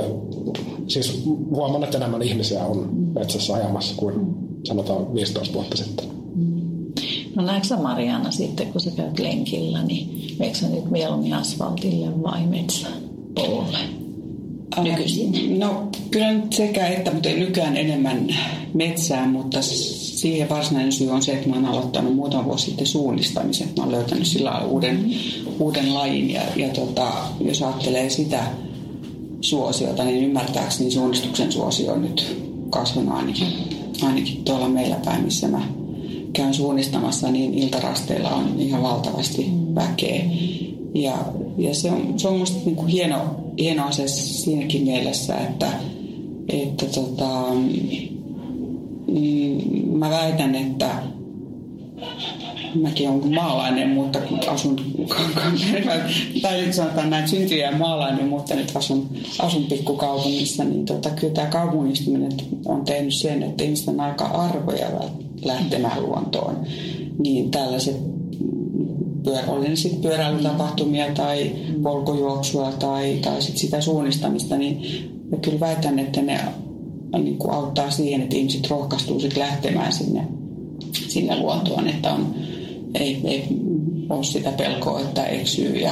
siis 0.88 1.24
huomaan, 1.50 1.84
että 1.84 1.98
enemmän 1.98 2.22
ihmisiä 2.22 2.66
on 2.66 2.90
metsässä 3.16 3.54
ajamassa 3.54 3.96
kuin 3.98 4.36
sanotaan 4.64 5.16
15 5.16 5.54
vuotta 5.54 5.78
sitten. 5.78 6.15
No 7.36 7.44
näetkö 7.44 7.68
sä 7.68 7.78
Mariana 7.78 8.32
sitten, 8.32 8.68
kun 8.68 8.82
sä 8.82 8.92
käyt 8.92 9.20
lenkillä, 9.20 9.84
niin 9.84 10.36
eikö 10.40 10.58
sä 10.58 10.70
nyt 10.70 10.92
mieluummin 10.92 11.34
asfaltille 11.34 12.24
vai 12.24 12.46
metsäpolulle? 12.46 13.78
nykyisin? 14.84 15.60
No 15.60 15.88
kyllä 16.12 16.32
nyt 16.32 16.54
sekä 16.54 16.88
että, 16.88 17.14
mutta 17.14 17.30
nykyään 17.30 17.78
enemmän 17.78 18.28
metsään, 18.74 19.30
mutta 19.30 19.62
siihen 19.62 20.50
varsinainen 20.50 20.92
syy 20.92 21.10
on 21.10 21.24
se, 21.24 21.32
että 21.32 21.50
mä 21.50 21.56
oon 21.56 21.66
aloittanut 21.66 22.16
muutama 22.16 22.46
vuosi 22.46 22.66
sitten 22.66 22.88
suunnistamisen. 22.88 23.68
Mä 23.78 23.84
oon 23.84 23.92
löytänyt 23.92 24.28
sillä 24.28 24.60
uuden, 24.60 24.96
mm-hmm. 24.96 25.54
uuden 25.60 25.94
lajin 25.94 26.32
ja, 26.32 26.42
ja 26.56 26.70
tota, 26.70 27.12
jos 27.42 27.62
ajattelee 27.62 28.10
sitä 28.10 28.44
suosiota, 29.42 30.04
niin 30.04 30.24
ymmärtääkseni 30.24 30.92
suunnistuksen 30.92 31.52
suosio 31.52 31.94
on 31.94 32.02
nyt 32.02 32.38
kasvanut 32.70 33.18
ainakin, 33.18 33.48
ainakin 34.02 34.44
tuolla 34.44 34.70
meillä 34.70 34.96
päin, 35.06 35.24
missä 35.24 35.48
mä 35.48 35.62
käyn 36.36 36.54
suunnistamassa, 36.54 37.32
niin 37.32 37.54
iltarasteilla 37.54 38.30
on 38.30 38.56
ihan 38.58 38.84
valtavasti 38.84 39.52
väkeä. 39.76 40.22
Ja, 40.94 41.18
ja 41.58 41.76
se 41.76 41.92
on, 41.92 42.20
se 42.20 42.28
on 42.28 42.38
musta 42.38 42.60
niin 42.66 42.76
kuin 42.76 42.88
hieno, 42.88 43.18
hieno 43.60 43.88
asia 43.88 44.08
siinäkin 44.08 44.84
mielessä, 44.84 45.38
että, 45.38 45.68
että 46.50 46.86
tota, 46.86 47.30
mm, 49.08 49.98
mä 49.98 50.10
väitän, 50.10 50.56
että 50.56 50.90
mäkin 52.82 53.10
olen 53.10 53.34
maalainen, 53.34 53.90
mutta 53.90 54.20
kun 54.20 54.40
asun, 54.48 54.76
tai 56.42 56.62
nyt 56.62 56.74
sanotaan 56.74 57.10
näin, 57.10 57.28
syntyjä 57.28 57.78
maalainen, 57.78 58.28
mutta 58.28 58.56
nyt 58.56 58.72
asun, 58.76 59.10
asun 59.40 59.64
pikkukaupungissa, 59.64 60.64
niin 60.64 60.86
tota, 60.86 61.10
kyllä 61.10 61.34
tämä 61.34 61.48
kaupungistuminen 61.48 62.32
on 62.66 62.86
tehnyt 62.86 63.14
sen, 63.14 63.44
että 63.44 63.64
ihmiset 63.64 63.88
on 63.88 64.00
aika 64.00 64.26
arvoja 64.26 64.88
lähtemään 65.46 66.04
luontoon. 66.04 66.58
Niin 67.20 67.52
tällaiset 67.52 67.98
pyörä, 69.24 69.48
oli 69.48 69.68
ne 69.68 69.76
sitten 69.76 70.02
pyöräilytapahtumia 70.02 71.06
tai 71.14 71.52
polkujuoksua 71.84 72.72
tai, 72.72 73.20
tai 73.22 73.42
sit 73.42 73.58
sitä 73.58 73.82
suunnistamista, 73.82 74.58
niin 74.58 74.82
mä 75.32 75.38
kyllä 75.38 75.60
väitän, 75.60 76.00
että 76.00 76.22
ne 76.22 76.40
niin 77.24 77.38
kuin 77.38 77.52
auttaa 77.52 77.92
siihen, 77.92 78.22
että 78.22 78.36
ihmiset 78.36 78.70
rohkaistuu 78.70 79.20
sitten 79.20 79.40
lähtemään 79.40 79.94
sinne, 79.94 80.28
sinne 80.92 81.40
luontoon, 81.40 81.88
että 81.88 82.14
on, 82.14 82.36
ei, 82.94 83.22
ei 83.24 83.48
ole 84.10 84.24
sitä 84.24 84.52
pelkoa, 84.52 85.00
että 85.00 85.26
eksyy 85.26 85.76
ja 85.76 85.92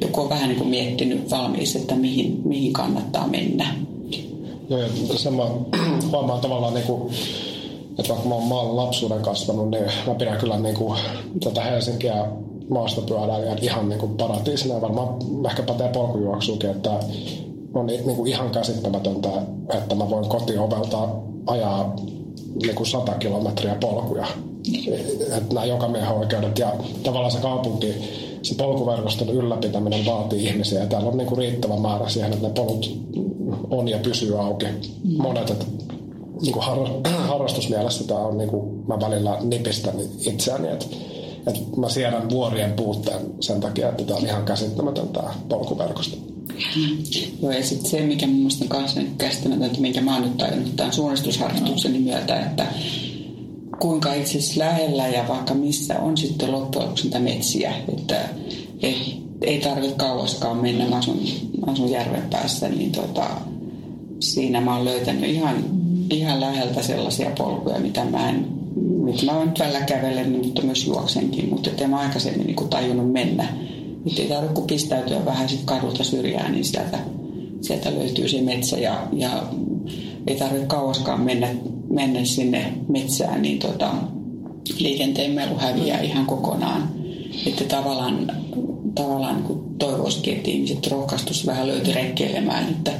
joku 0.00 0.20
on 0.20 0.28
vähän 0.28 0.48
niin 0.48 0.58
kuin 0.58 0.70
miettinyt 0.70 1.30
valmiiksi, 1.30 1.78
että 1.78 1.94
mihin, 1.94 2.40
mihin 2.44 2.72
kannattaa 2.72 3.28
mennä. 3.28 3.74
Joo, 4.68 4.80
ja 4.80 4.88
sen 5.16 5.34
mä 5.34 5.42
huomaan 6.10 6.40
tavallaan 6.40 6.74
niin 6.74 6.86
kuin 6.86 7.12
että 7.98 8.08
vaikka 8.08 8.28
mä 8.28 8.34
oon 8.34 8.44
maalla 8.44 8.84
lapsuuden 8.84 9.22
kasvanut, 9.22 9.70
niin 9.70 9.84
mä 10.06 10.14
pidän 10.14 10.38
kyllä 10.38 10.58
niin 10.58 10.74
kuin 10.74 10.98
tätä 11.44 11.60
Helsinkiä 11.62 12.26
maastopyöräilijän 12.70 13.58
ihan 13.62 13.88
niin 13.88 14.00
kuin 14.00 14.16
paratiisina. 14.16 14.80
Varmaan 14.80 15.08
ehkä 15.46 15.62
pätee 15.62 15.88
polkujuoksuukin, 15.88 16.70
että 16.70 16.90
on 17.74 17.86
niin 17.86 18.04
kuin 18.04 18.26
ihan 18.26 18.50
käsittämätöntä, 18.50 19.28
että 19.74 19.94
mä 19.94 20.10
voin 20.10 20.28
kotiovelta 20.28 21.08
ajaa 21.46 21.96
niin 22.62 22.74
kuin 22.74 22.86
100 22.86 23.12
kilometriä 23.12 23.74
polkuja. 23.74 24.26
Että 25.36 25.54
nämä 25.54 25.66
joka 25.66 25.88
miehen 25.88 26.16
oikeudet 26.16 26.58
ja 26.58 26.72
tavallaan 27.02 27.32
se 27.32 27.38
kaupunki, 27.38 27.94
se 28.42 28.54
polkuverkoston 28.54 29.28
ylläpitäminen 29.28 30.06
vaatii 30.06 30.44
ihmisiä 30.44 30.80
ja 30.80 30.86
täällä 30.86 31.08
on 31.08 31.16
niin 31.16 31.28
kuin 31.28 31.38
riittävä 31.38 31.76
määrä 31.76 32.08
siihen, 32.08 32.32
että 32.32 32.48
ne 32.48 32.54
polut 32.54 32.98
on 33.70 33.88
ja 33.88 33.98
pysyy 33.98 34.40
auki. 34.40 34.66
Monet, 35.18 35.50
että 35.50 35.64
niin 36.40 36.52
kuin 36.52 36.64
har, 36.64 36.78
harrastusmielessä 37.30 38.04
tämä 38.04 38.20
on, 38.20 38.38
niin 38.38 38.50
kuin, 38.50 38.86
mä 38.86 39.00
välillä 39.00 39.38
nipistän 39.40 39.94
itseäni, 40.26 40.68
että 40.68 40.86
että 41.46 41.80
mä 41.80 41.88
siedän 41.88 42.30
vuorien 42.30 42.72
puutteen 42.72 43.20
sen 43.40 43.60
takia, 43.60 43.88
että 43.88 44.04
tämä 44.04 44.18
on 44.18 44.26
ihan 44.26 44.44
käsittämätön 44.44 45.08
tämä 45.08 45.34
polkuverkosto. 45.48 46.16
Joo, 47.42 47.52
ja 47.52 47.64
sitten 47.64 47.90
se, 47.90 48.00
mikä 48.00 48.26
mun 48.26 48.36
mielestä 48.36 48.64
on 48.74 48.80
myös 48.80 49.08
käsittämätöntä, 49.18 49.80
minkä 49.80 50.00
mä 50.00 50.14
oon 50.14 50.22
nyt 50.22 50.36
tajunnut 50.36 50.76
tämän 50.76 50.92
suunnistusharrastukseni 50.92 51.98
myötä, 51.98 52.40
että 52.40 52.66
kuinka 53.78 54.14
itse 54.14 54.38
asiassa 54.38 54.60
lähellä 54.60 55.08
ja 55.08 55.28
vaikka 55.28 55.54
missä 55.54 56.00
on 56.00 56.16
sitten 56.16 56.52
loppujen 56.52 56.84
lopuksi 56.84 57.04
niitä 57.04 57.18
metsiä, 57.18 57.74
että 57.92 58.28
ei, 58.82 59.22
ei 59.40 59.60
tarvitse 59.60 59.96
kauaskaan 59.96 60.56
mennä, 60.56 60.88
mä 60.88 60.96
asun, 60.96 61.20
asun 61.66 61.90
järven 61.90 62.30
päässä, 62.30 62.68
niin 62.68 62.92
tota, 62.92 63.30
siinä 64.20 64.60
mä 64.60 64.76
oon 64.76 64.84
löytänyt 64.84 65.30
ihan, 65.30 65.83
ihan 66.14 66.40
läheltä 66.40 66.82
sellaisia 66.82 67.30
polkuja, 67.38 67.78
mitä 67.78 68.04
mä 68.04 68.28
en 68.28 68.64
nyt 69.04 69.22
mä 69.22 69.32
oon 69.32 69.46
nyt 69.48 69.58
välillä 69.58 69.80
kävelen, 69.80 70.32
mutta 70.32 70.62
myös 70.62 70.86
juoksenkin, 70.86 71.48
mutta 71.48 71.70
en 71.78 71.90
mä 71.90 71.98
aikaisemmin 71.98 72.46
niin 72.46 72.68
tajunnut 72.68 73.12
mennä. 73.12 73.48
Nyt 74.04 74.18
ei 74.18 74.28
tarvitse 74.28 74.54
kuin 74.54 74.66
pistäytyä 74.66 75.24
vähän 75.24 75.48
sit 75.48 75.60
kadulta 75.64 76.04
syrjään, 76.04 76.52
niin 76.52 76.64
sieltä, 76.64 76.98
sieltä 77.60 77.94
löytyy 77.94 78.28
se 78.28 78.40
metsä 78.40 78.78
ja, 78.78 79.06
ja 79.12 79.42
ei 80.26 80.36
tarvitse 80.36 80.66
kauaskaan 80.66 81.20
mennä, 81.20 81.48
mennä 81.90 82.24
sinne 82.24 82.72
metsään, 82.88 83.42
niin 83.42 83.58
tota, 83.58 83.94
liikenteen 84.78 85.30
melu 85.30 85.58
häviää 85.58 86.00
ihan 86.00 86.26
kokonaan. 86.26 86.88
Että 87.46 87.64
tavallaan, 87.64 88.32
tavallaan 88.94 89.44
niin 89.48 89.78
toivoisikin, 89.78 90.36
että 90.36 90.50
ihmiset 90.50 90.86
rohkaistus 90.86 91.46
vähän 91.46 91.66
löyty 91.66 91.92
retkeilemään, 91.92 92.68
että 92.70 92.92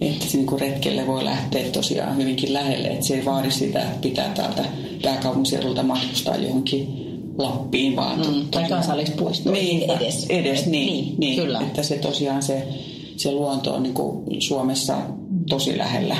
että 0.00 0.26
se 0.26 0.38
niin 0.38 0.60
retkelle 0.60 1.06
voi 1.06 1.24
lähteä 1.24 1.70
tosiaan 1.70 2.16
hyvinkin 2.16 2.52
lähelle, 2.52 2.88
että 2.88 3.06
se 3.06 3.14
ei 3.14 3.24
vaadi 3.24 3.50
sitä, 3.50 3.80
että 3.80 4.00
pitää 4.00 4.34
täältä 4.34 4.64
pääkaupunkiseudulta 5.02 5.82
matkustaa 5.82 6.36
johonkin 6.36 7.10
Lappiin 7.38 7.96
vaan. 7.96 8.18
Mm, 8.18 8.48
tai 8.50 8.68
kansallispuistoon 8.68 9.54
niin, 9.54 9.90
edes. 9.90 10.26
Edes, 10.28 10.66
niin, 10.66 10.86
niin, 10.86 11.14
niin 11.18 11.42
kyllä. 11.42 11.60
Että 11.60 11.82
se 11.82 11.98
tosiaan 11.98 12.42
se, 12.42 12.68
se 13.16 13.32
luonto 13.32 13.74
on 13.74 13.82
niin 13.82 13.94
kuin 13.94 14.42
Suomessa 14.42 14.96
tosi 15.48 15.78
lähellä. 15.78 16.16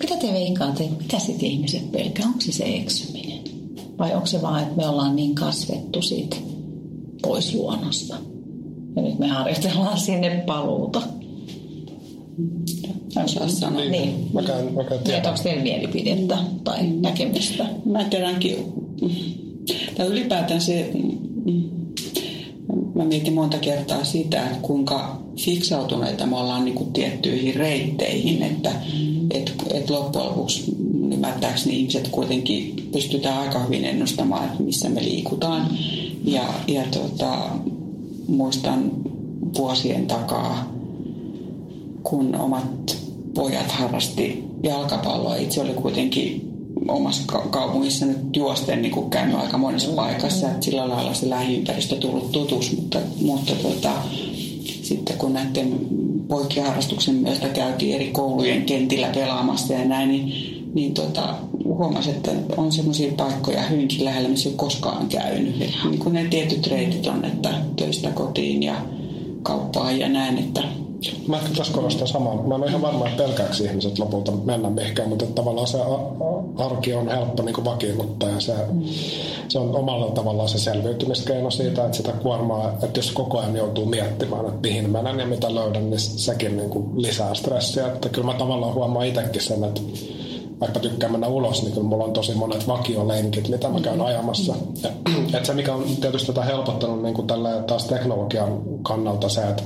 Mitä 0.00 0.16
te 0.16 0.32
veikkaatte, 0.32 0.88
mitä 1.00 1.18
sitten 1.18 1.48
ihmiset 1.48 1.92
pelkää? 1.92 2.26
Onko 2.26 2.40
se 2.40 2.52
se 2.52 2.64
eksyminen? 2.64 3.38
Vai 3.98 4.14
onko 4.14 4.26
se 4.26 4.42
vaan, 4.42 4.62
että 4.62 4.76
me 4.76 4.88
ollaan 4.88 5.16
niin 5.16 5.34
kasvettu 5.34 6.02
siitä 6.02 6.36
pois 7.22 7.54
luonnosta? 7.54 8.16
Ja 8.96 9.02
nyt 9.02 9.18
me 9.18 9.26
harjoitellaan 9.26 10.00
sinne 10.00 10.42
paluuta 10.46 11.02
osaa 13.24 13.48
sanoa. 13.48 13.80
Niin. 13.80 13.92
niin. 13.92 14.26
Mäkään, 14.32 14.74
mäkään 14.74 15.00
tiedä. 15.04 15.18
Niin, 15.18 15.28
onko 15.28 15.42
teillä 15.42 15.62
mielipidettä 15.62 16.38
tai 16.64 16.86
näkemystä? 16.86 17.66
Mä 17.84 18.04
tiedänkin, 18.04 18.56
tai 19.96 20.06
ylipäätään 20.06 20.60
se, 20.60 20.90
mä 22.94 23.04
mietin 23.04 23.32
monta 23.32 23.58
kertaa 23.58 24.04
sitä, 24.04 24.42
kuinka 24.62 25.22
fiksautuneita 25.36 26.26
me 26.26 26.36
ollaan 26.36 26.64
niin 26.64 26.74
kuin 26.74 26.92
tiettyihin 26.92 27.54
reitteihin, 27.54 28.42
että 28.42 28.70
mm. 28.70 29.26
et, 29.30 29.54
et 29.74 29.90
loppujen 29.90 30.26
lopuksi 30.26 30.64
ymmärtääkseni 31.12 31.78
ihmiset 31.78 32.08
kuitenkin 32.08 32.88
pystytään 32.92 33.38
aika 33.38 33.64
hyvin 33.64 33.84
ennustamaan, 33.84 34.44
että 34.44 34.62
missä 34.62 34.88
me 34.88 35.04
liikutaan. 35.04 35.78
Ja, 36.24 36.44
ja 36.66 36.82
tota, 36.92 37.38
muistan 38.28 38.90
vuosien 39.58 40.06
takaa 40.06 40.77
kun 42.08 42.34
omat 42.34 42.96
pojat 43.34 43.72
harrasti 43.72 44.44
jalkapalloa. 44.62 45.36
Itse 45.36 45.60
oli 45.60 45.72
kuitenkin 45.72 46.52
omassa 46.88 47.22
kaupungissa 47.50 48.06
nyt 48.06 48.36
juosten 48.36 48.82
niin 48.82 49.10
käynyt 49.10 49.36
aika 49.36 49.58
monessa 49.58 49.90
paikassa, 49.90 50.46
että 50.50 50.64
sillä 50.64 50.88
lailla 50.88 51.14
se 51.14 51.30
lähiympäristö 51.30 51.96
tullut 51.96 52.32
tutuksi, 52.32 52.76
mutta, 52.76 52.98
mutta 53.20 53.52
tota, 53.62 53.92
sitten 54.82 55.18
kun 55.18 55.32
näiden 55.32 55.80
poikien 56.28 56.66
harrastuksen 56.66 57.14
myötä 57.14 57.48
käytiin 57.48 57.94
eri 57.94 58.10
koulujen 58.10 58.62
kentillä 58.62 59.08
pelaamassa 59.14 59.72
ja 59.72 59.84
näin, 59.84 60.08
niin, 60.08 60.32
niin 60.74 60.94
tota, 60.94 61.34
huomasin, 61.64 62.14
että 62.14 62.30
on 62.56 62.72
semmoisia 62.72 63.12
paikkoja 63.16 63.62
hyvinkin 63.62 64.04
lähellä, 64.04 64.28
missä 64.28 64.48
ei 64.48 64.54
koskaan 64.54 65.08
käynyt. 65.08 65.62
Et 65.62 65.70
niin 65.90 65.98
kuin 65.98 66.14
ne 66.14 66.24
tietyt 66.24 66.66
reitit 66.66 67.06
on, 67.06 67.24
että 67.24 67.54
töistä 67.76 68.10
kotiin 68.10 68.62
ja 68.62 68.74
kauppaan 69.42 69.98
ja 69.98 70.08
näin, 70.08 70.38
että 70.38 70.62
Mä 71.26 71.36
ehkä 71.36 71.48
tässä 71.56 71.72
korostan 71.72 72.08
samaa. 72.08 72.34
Mä 72.34 72.54
en 72.54 72.60
ole 72.60 72.66
ihan 72.66 72.82
varma, 72.82 73.08
että 73.08 73.22
pelkääksi 73.22 73.64
ihmiset 73.64 73.98
lopulta 73.98 74.32
mennä 74.32 74.70
mihinkään, 74.70 75.08
mutta 75.08 75.26
tavallaan 75.26 75.66
se 75.66 75.78
arki 76.56 76.94
on 76.94 77.08
helppo 77.08 77.42
niin 77.42 77.64
vakiinnuttaa 77.64 78.28
ja 78.28 78.40
se, 78.40 78.52
se 79.48 79.58
on 79.58 79.76
omalla 79.76 80.10
tavallaan 80.10 80.48
se 80.48 80.58
selviytymiskeino 80.58 81.50
siitä, 81.50 81.84
että 81.84 81.96
sitä 81.96 82.12
kuormaa, 82.12 82.72
että 82.82 82.98
jos 82.98 83.12
koko 83.12 83.38
ajan 83.38 83.56
joutuu 83.56 83.86
miettimään, 83.86 84.46
että 84.46 84.68
mihin 84.68 84.90
menen 84.90 85.18
ja 85.18 85.26
mitä 85.26 85.54
löydän, 85.54 85.90
niin 85.90 86.00
sekin 86.00 86.56
niin 86.56 86.70
kuin 86.70 87.02
lisää 87.02 87.34
stressiä. 87.34 87.86
Että 87.86 88.08
kyllä 88.08 88.26
mä 88.26 88.38
tavallaan 88.38 88.74
huomaan 88.74 89.06
itsekin 89.06 89.42
sen, 89.42 89.64
että 89.64 89.80
vaikka 90.60 90.80
tykkään 90.80 91.12
mennä 91.12 91.28
ulos, 91.28 91.62
niin 91.62 91.72
kyllä 91.72 91.86
mulla 91.86 92.04
on 92.04 92.12
tosi 92.12 92.34
monet 92.34 92.68
vakiolenkit, 92.68 93.48
mitä 93.48 93.68
mä 93.68 93.80
käyn 93.80 94.00
ajamassa. 94.00 94.54
Ja, 94.82 94.90
että 95.36 95.44
se, 95.44 95.54
mikä 95.54 95.74
on 95.74 95.84
tietysti 96.00 96.26
tätä 96.26 96.42
helpottanut 96.42 97.02
niin 97.02 97.14
kuin 97.14 97.26
tällä 97.26 97.62
taas 97.66 97.84
teknologian 97.84 98.62
kannalta 98.82 99.28
se, 99.28 99.40
että 99.40 99.62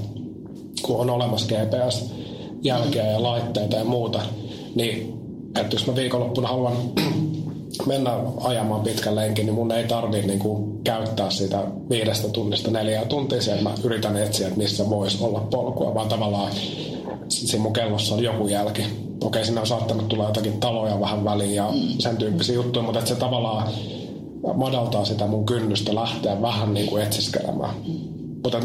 kun 0.83 0.97
on 0.97 1.11
olemassa 1.11 1.47
GPS-jälkeä 1.55 3.07
ja 3.07 3.23
laitteita 3.23 3.77
ja 3.77 3.85
muuta, 3.85 4.21
niin 4.75 5.23
että 5.61 5.77
jos 5.77 5.87
mä 5.87 5.97
viikonloppuna 5.97 6.49
haluan 6.49 6.77
mennä 7.87 8.11
ajamaan 8.41 8.81
pitkän 8.81 9.15
lenkin, 9.17 9.47
niin 9.47 9.55
mun 9.55 9.73
ei 9.73 9.85
tarvitse 9.85 10.27
niin 10.27 10.39
kuin 10.39 10.85
käyttää 10.85 11.31
sitä 11.31 11.65
viidestä 11.91 12.29
tunnista 12.29 12.71
neljää 12.71 13.05
tuntia 13.05 13.43
siellä. 13.43 13.63
Mä 13.63 13.75
yritän 13.85 14.17
etsiä, 14.17 14.47
että 14.47 14.59
missä 14.59 14.91
voisi 14.91 15.25
olla 15.25 15.41
polkua, 15.41 15.95
vaan 15.95 16.09
tavallaan 16.09 16.53
siinä 17.29 17.63
mun 17.63 17.73
kellossa 17.73 18.15
on 18.15 18.23
joku 18.23 18.49
jälki. 18.49 18.83
Okei, 19.25 19.45
sinne 19.45 19.61
on 19.61 19.67
saattanut 19.67 20.09
tulla 20.09 20.25
jotakin 20.25 20.61
taloja 20.61 21.01
vähän 21.01 21.25
väliin 21.25 21.55
ja 21.55 21.71
sen 21.99 22.17
tyyppisiä 22.17 22.55
juttuja, 22.55 22.83
mutta 22.83 22.99
että 22.99 23.09
se 23.09 23.21
tavallaan 23.21 23.69
madaltaa 24.55 25.05
sitä 25.05 25.27
mun 25.27 25.47
kynnystä 25.47 25.95
lähteä 25.95 26.43
vähän 26.43 26.75
niin 26.75 26.87
kuin 26.87 27.03
etsiskelemään. 27.03 27.75
Mutta 28.43 28.59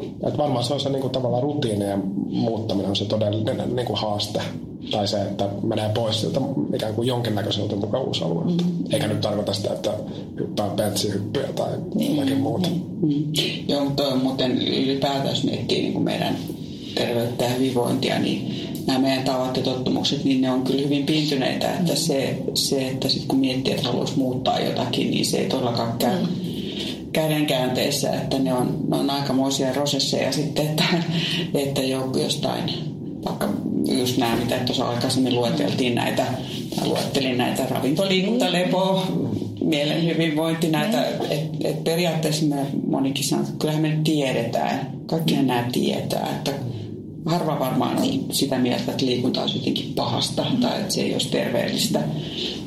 että 0.00 0.38
varmaan 0.38 0.64
se 0.64 0.74
on 0.74 0.80
se 0.80 0.88
niin 0.88 1.00
kuin, 1.00 1.12
tavallaan 1.12 1.42
rutiinien 1.42 2.02
muuttaminen 2.30 2.90
on 2.90 2.96
se 2.96 3.04
todellinen 3.04 3.76
niin 3.76 3.86
kuin 3.86 3.98
haaste. 3.98 4.40
Tai 4.90 5.08
se, 5.08 5.22
että 5.22 5.48
menee 5.62 5.90
pois 5.94 6.20
siltä 6.20 6.40
ikään 6.74 6.94
kuin 6.94 7.08
jonkinnäköiseltä 7.08 7.76
mukavuusalueelta. 7.76 8.64
Mm. 8.64 8.92
Eikä 8.92 9.06
nyt 9.06 9.20
tarkoita 9.20 9.52
sitä, 9.52 9.72
että 9.72 9.90
hyppää 10.40 10.68
pentsihyppyjä 10.68 11.48
tai 11.48 11.68
niin, 11.94 12.16
jotakin 12.16 12.40
muuta. 12.40 12.68
Niin. 12.68 12.86
Mm. 13.02 13.32
Joo, 13.68 13.84
mutta 13.84 14.08
on 14.08 14.22
muuten 14.22 14.62
ylipäätään, 14.62 15.28
jos 15.28 15.44
miettii 15.44 15.82
niin 15.82 15.92
kuin 15.92 16.04
meidän 16.04 16.36
terveyttä 16.94 17.44
ja 17.44 17.50
hyvinvointia, 17.50 18.18
niin 18.18 18.68
nämä 18.86 18.98
meidän 18.98 19.24
tavat 19.24 19.56
ja 19.56 19.62
tottumukset, 19.62 20.24
niin 20.24 20.40
ne 20.40 20.50
on 20.50 20.62
kyllä 20.62 20.82
hyvin 20.82 21.06
pintyneitä. 21.06 21.74
Että 21.74 21.94
se, 21.94 22.42
se 22.54 22.88
että 22.88 23.08
sit 23.08 23.24
kun 23.28 23.38
miettii, 23.38 23.74
että 23.74 23.86
haluaisi 23.88 24.18
muuttaa 24.18 24.60
jotakin, 24.60 25.10
niin 25.10 25.26
se 25.26 25.38
ei 25.38 25.48
todellakaan 25.48 25.98
käy. 25.98 26.20
Mm 26.20 26.41
kädenkäänteessä, 27.12 28.12
että 28.12 28.38
ne 28.38 28.54
on, 28.54 28.78
ne 28.88 28.96
on 28.96 29.10
aikamoisia 29.10 29.72
prosesseja 29.72 30.32
sitten, 30.32 30.66
että, 30.66 30.84
että 31.54 31.82
jostain, 32.22 32.70
vaikka 33.24 33.48
just 33.98 34.16
nämä, 34.16 34.36
mitä 34.36 34.56
tuossa 34.56 34.88
aikaisemmin 34.88 35.34
lueteltiin 35.34 35.94
näitä, 35.94 36.22
mä 36.76 36.86
luettelin 36.86 37.38
näitä 37.38 37.66
ravintoliikunta, 37.70 38.52
lepo, 38.52 39.02
mielen 39.64 40.04
hyvinvointi, 40.06 40.68
näitä, 40.68 41.04
että 41.30 41.68
et 41.68 41.84
periaatteessa 41.84 42.46
me 42.46 42.66
monikin 42.86 43.24
sanoo, 43.24 43.44
että 43.44 43.56
kyllähän 43.58 43.82
me 43.82 43.98
tiedetään, 44.04 44.90
kaikki 45.06 45.36
nämä 45.36 45.68
tietää, 45.72 46.28
että 46.36 46.52
harva 47.26 47.58
varmaan 47.58 47.96
on 47.98 48.24
sitä 48.30 48.58
mieltä, 48.58 48.90
että 48.92 49.06
liikunta 49.06 49.42
olisi 49.42 49.58
jotenkin 49.58 49.92
pahasta 49.96 50.46
tai 50.60 50.80
että 50.80 50.94
se 50.94 51.02
ei 51.02 51.12
olisi 51.12 51.28
terveellistä. 51.28 52.00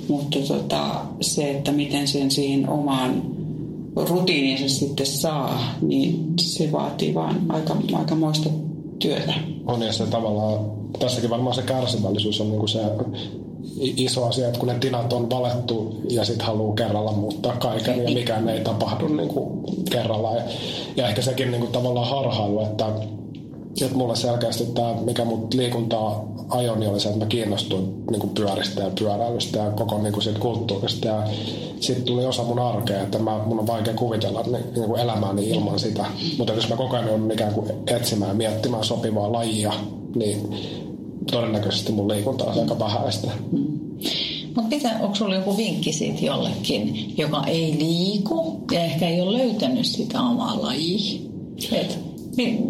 Mutta 0.07 0.39
tota, 0.39 1.01
se, 1.21 1.51
että 1.51 1.71
miten 1.71 2.07
sen 2.07 2.31
siihen 2.31 2.69
omaan 2.69 3.34
rutiininsa 3.95 4.79
sitten 4.79 5.05
saa, 5.05 5.59
niin 5.81 6.33
se 6.39 6.71
vaatii 6.71 7.13
vaan 7.13 7.41
aika, 7.49 7.75
aikamoista 7.93 8.49
työtä. 8.99 9.33
On 9.65 9.81
ja 9.81 9.93
se 9.93 10.05
tavallaan, 10.05 10.71
tässäkin 10.99 11.29
varmaan 11.29 11.55
se 11.55 11.61
kärsivällisyys 11.61 12.41
on 12.41 12.49
niinku 12.49 12.67
se 12.67 12.79
iso 13.79 14.25
asia, 14.25 14.47
että 14.47 14.59
kun 14.59 14.67
ne 14.67 14.79
tinat 14.79 15.13
on 15.13 15.29
valettu 15.29 16.01
ja 16.09 16.25
sitten 16.25 16.47
haluaa 16.47 16.75
kerralla 16.75 17.11
muuttaa 17.11 17.57
kaiken 17.57 18.03
ja 18.03 18.13
mikään 18.13 18.49
ei 18.49 18.59
tapahdu 18.59 19.07
niinku 19.07 19.63
kerralla. 19.91 20.31
Ja, 20.31 20.43
ja 20.95 21.07
ehkä 21.07 21.21
sekin 21.21 21.51
niinku 21.51 21.67
tavallaan 21.67 22.09
harhailu, 22.09 22.61
että 22.61 22.85
että 23.81 23.97
mulle 23.97 24.15
selkeästi 24.15 24.65
tämä, 24.65 24.93
mikä 25.01 25.25
mut 25.25 25.53
liikuntaa 25.53 26.35
ajoi, 26.49 26.77
niin 26.77 26.89
oli 26.89 26.99
se, 26.99 27.09
että 27.09 27.19
mä 27.19 27.25
kiinnostuin 27.25 28.03
niin 28.11 28.29
pyöristä 28.29 28.81
ja 28.81 28.91
pyöräilystä 28.99 29.59
ja 29.59 29.71
koko 29.71 29.97
niin 29.97 30.13
kuin 30.13 30.23
siitä 30.23 30.39
kulttuurista. 30.39 31.07
Ja 31.07 31.23
sitten 31.79 32.05
tuli 32.05 32.25
osa 32.25 32.43
mun 32.43 32.59
arkea, 32.59 33.01
että 33.01 33.19
mä, 33.19 33.39
mun 33.45 33.59
on 33.59 33.67
vaikea 33.67 33.93
kuvitella 33.93 34.41
niin, 34.41 34.73
niin 34.75 34.85
kuin 34.85 34.99
elämääni 34.99 35.49
ilman 35.49 35.79
sitä. 35.79 36.05
Mutta 36.37 36.53
jos 36.53 36.69
mä 36.69 36.75
koko 36.75 36.95
ajan 36.95 37.09
on 37.09 37.31
ikään 37.31 37.53
kuin 37.53 37.71
etsimään 37.87 38.29
ja 38.29 38.35
miettimään 38.35 38.83
sopivaa 38.83 39.31
lajia, 39.31 39.73
niin 40.15 40.55
todennäköisesti 41.31 41.91
mun 41.91 42.07
liikunta 42.07 42.45
on 42.45 42.59
aika 42.59 42.79
vähäistä. 42.79 43.31
Mutta 44.55 44.75
mitä, 44.75 44.89
onko 45.01 45.15
sulla 45.15 45.35
joku 45.35 45.57
vinkki 45.57 45.93
siitä 45.93 46.25
jollekin, 46.25 47.13
joka 47.17 47.43
ei 47.47 47.75
liiku 47.79 48.59
ja 48.71 48.83
ehkä 48.83 49.07
ei 49.07 49.21
ole 49.21 49.37
löytänyt 49.37 49.85
sitä 49.85 50.21
omaa 50.21 50.61
lajia? 50.61 51.19
Et 51.71 52.04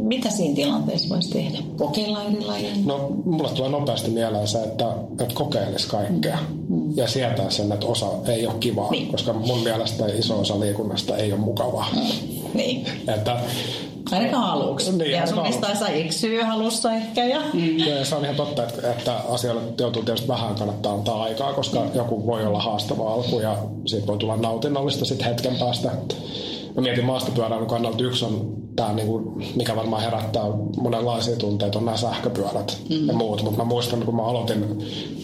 mitä 0.03 0.29
siinä 0.29 0.55
tilanteessa 0.55 1.09
voisi 1.09 1.29
tehdä? 1.29 1.57
Kokeilla 1.77 2.23
eri 2.23 2.45
lajeja? 2.45 2.75
No, 2.85 3.09
mulle 3.25 3.49
tulee 3.49 3.69
nopeasti 3.69 4.11
mieleen 4.11 4.47
se, 4.47 4.63
että, 4.63 4.85
että 5.19 5.33
kokeilisi 5.33 5.87
kaikkea. 5.87 6.37
Mm. 6.69 6.97
Ja 6.97 7.07
sietää 7.07 7.49
sen, 7.49 7.71
että 7.71 7.85
osa 7.85 8.07
ei 8.27 8.47
ole 8.47 8.55
kivaa. 8.59 8.91
Niin. 8.91 9.07
Koska 9.07 9.33
mun 9.33 9.59
mielestä 9.59 10.05
iso 10.05 10.39
osa 10.39 10.59
liikunnasta 10.59 11.17
ei 11.17 11.31
ole 11.31 11.39
mukavaa. 11.39 11.87
Mm. 11.95 12.01
Niin. 12.53 12.85
Että, 13.07 13.39
Ainakaan 14.11 14.43
aluksi. 14.43 14.97
Niin, 14.97 15.11
ja 15.11 15.27
sun 15.27 15.43
taisi 15.61 15.83
eksyä 15.93 16.45
halussa 16.45 16.93
ehkä. 16.93 17.25
Ja... 17.25 17.41
Mm. 17.53 17.79
ja 17.79 18.05
se 18.05 18.15
on 18.15 18.23
ihan 18.23 18.35
totta, 18.35 18.63
että, 18.63 18.91
että 18.91 19.13
asioille 19.29 19.61
joutuu 19.79 20.03
tietysti 20.03 20.27
vähän 20.27 20.55
kannattaa 20.55 20.93
antaa 20.93 21.23
aikaa, 21.23 21.53
koska 21.53 21.79
mm. 21.79 21.89
joku 21.93 22.25
voi 22.25 22.45
olla 22.45 22.61
haastava 22.61 23.13
alku 23.13 23.39
ja 23.39 23.57
siitä 23.85 24.07
voi 24.07 24.17
tulla 24.17 24.37
nautinnollista 24.37 25.05
sitten 25.05 25.27
hetken 25.27 25.55
päästä 25.55 25.91
mä 26.75 26.81
mietin 26.81 27.05
maastopyöräilyn 27.05 27.67
kannalta 27.67 28.03
yksi 28.03 28.25
on 28.25 28.55
tämä, 28.75 28.93
niin 28.93 29.07
kuin, 29.07 29.45
mikä 29.55 29.75
varmaan 29.75 30.01
herättää 30.01 30.43
monenlaisia 30.81 31.35
tunteita, 31.35 31.79
on 31.79 31.85
nämä 31.85 31.97
sähköpyörät 31.97 32.77
mm. 32.89 33.07
ja 33.07 33.13
muut. 33.13 33.43
Mutta 33.43 33.57
mä 33.57 33.63
muistan, 33.63 34.05
kun 34.05 34.15
mä 34.15 34.23
aloitin, 34.23 34.59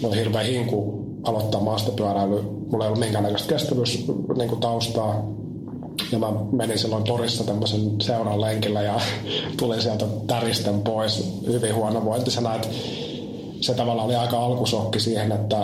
mä 0.01 0.07
olin 0.07 0.17
hirveän 0.17 0.45
hinku 0.45 1.05
aloittaa 1.23 1.61
maastopyöräily. 1.61 2.41
Mulla 2.41 2.83
ei 2.83 2.87
ollut 2.87 2.99
minkäännäköistä 2.99 3.53
kestävyys 3.53 4.07
niin 4.37 4.49
kuin 4.49 4.61
taustaa. 4.61 5.23
Ja 6.11 6.19
mä 6.19 6.33
menin 6.51 6.79
silloin 6.79 7.03
torissa 7.03 7.43
tämmöisen 7.43 8.01
seuran 8.01 8.41
lenkillä 8.41 8.81
ja 8.81 8.99
tulin 9.59 9.81
sieltä 9.81 10.05
täristen 10.27 10.81
pois 10.81 11.41
hyvin 11.47 11.75
huonovointisena. 11.75 12.55
Että 12.55 12.67
se 13.61 13.73
tavallaan 13.73 14.05
oli 14.05 14.15
aika 14.15 14.45
alkusokki 14.45 14.99
siihen, 14.99 15.31
että 15.31 15.57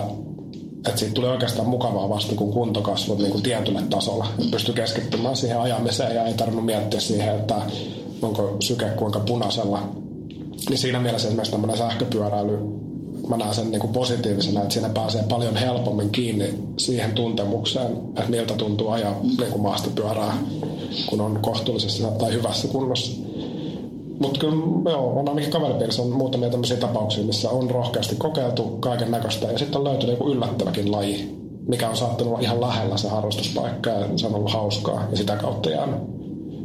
että 0.77 0.99
siitä 0.99 1.13
tuli 1.13 1.27
oikeastaan 1.27 1.69
mukavaa 1.69 2.09
vasta, 2.09 2.35
kun 2.35 2.53
kunto 2.53 2.81
kasvoi 2.81 3.17
niin 3.17 3.43
tietylle 3.43 3.81
tasolle. 3.89 4.25
Pystyi 4.51 4.73
keskittymään 4.73 5.35
siihen 5.35 5.59
ajamiseen 5.59 6.15
ja 6.15 6.25
ei 6.25 6.33
tarvinnut 6.33 6.65
miettiä 6.65 6.99
siihen, 6.99 7.35
että 7.35 7.55
onko 8.21 8.57
syke 8.59 8.85
kuinka 8.85 9.19
punaisella. 9.19 9.79
Niin 10.69 10.77
siinä 10.77 10.99
mielessä 10.99 11.27
esimerkiksi 11.27 11.51
tämmöinen 11.51 11.77
sähköpyöräily, 11.77 12.57
mä 13.27 13.37
näen 13.37 13.53
sen 13.53 13.71
niin 13.71 13.79
kuin 13.79 13.93
positiivisena, 13.93 14.61
että 14.61 14.73
siinä 14.73 14.89
pääsee 14.89 15.23
paljon 15.23 15.55
helpommin 15.55 16.09
kiinni 16.09 16.53
siihen 16.77 17.11
tuntemukseen, 17.11 17.91
että 18.07 18.29
miltä 18.29 18.53
tuntuu 18.53 18.89
ajaa 18.89 19.19
niin 19.23 19.51
kuin 19.51 19.61
maastopyörää, 19.61 20.37
kun 21.09 21.21
on 21.21 21.39
kohtuullisessa 21.41 22.07
tai 22.07 22.33
hyvässä 22.33 22.67
kunnossa. 22.67 23.26
Mutta 24.19 24.39
kyllä 24.39 24.91
joo, 24.91 25.19
on 25.19 25.29
ainakin 25.29 25.51
kaveripiirissä 25.51 26.01
on 26.01 26.11
muutamia 26.11 26.49
tämmöisiä 26.49 26.77
tapauksia, 26.77 27.23
missä 27.23 27.49
on 27.49 27.69
rohkeasti 27.69 28.15
kokeiltu 28.15 28.63
kaiken 28.63 29.11
näköistä 29.11 29.51
ja 29.51 29.57
sitten 29.57 29.77
on 29.77 29.83
löytynyt 29.83 30.17
joku 30.19 30.31
yllättäväkin 30.31 30.91
laji, 30.91 31.37
mikä 31.67 31.89
on 31.89 31.97
saattanut 31.97 32.33
olla 32.33 32.41
ihan 32.41 32.61
lähellä 32.61 32.97
se 32.97 33.07
harrastuspaikka 33.07 33.89
ja 33.89 34.07
se 34.15 34.27
on 34.27 34.35
ollut 34.35 34.51
hauskaa 34.51 35.07
ja 35.11 35.17
sitä 35.17 35.35
kautta 35.35 35.69
jäänyt. 35.69 35.99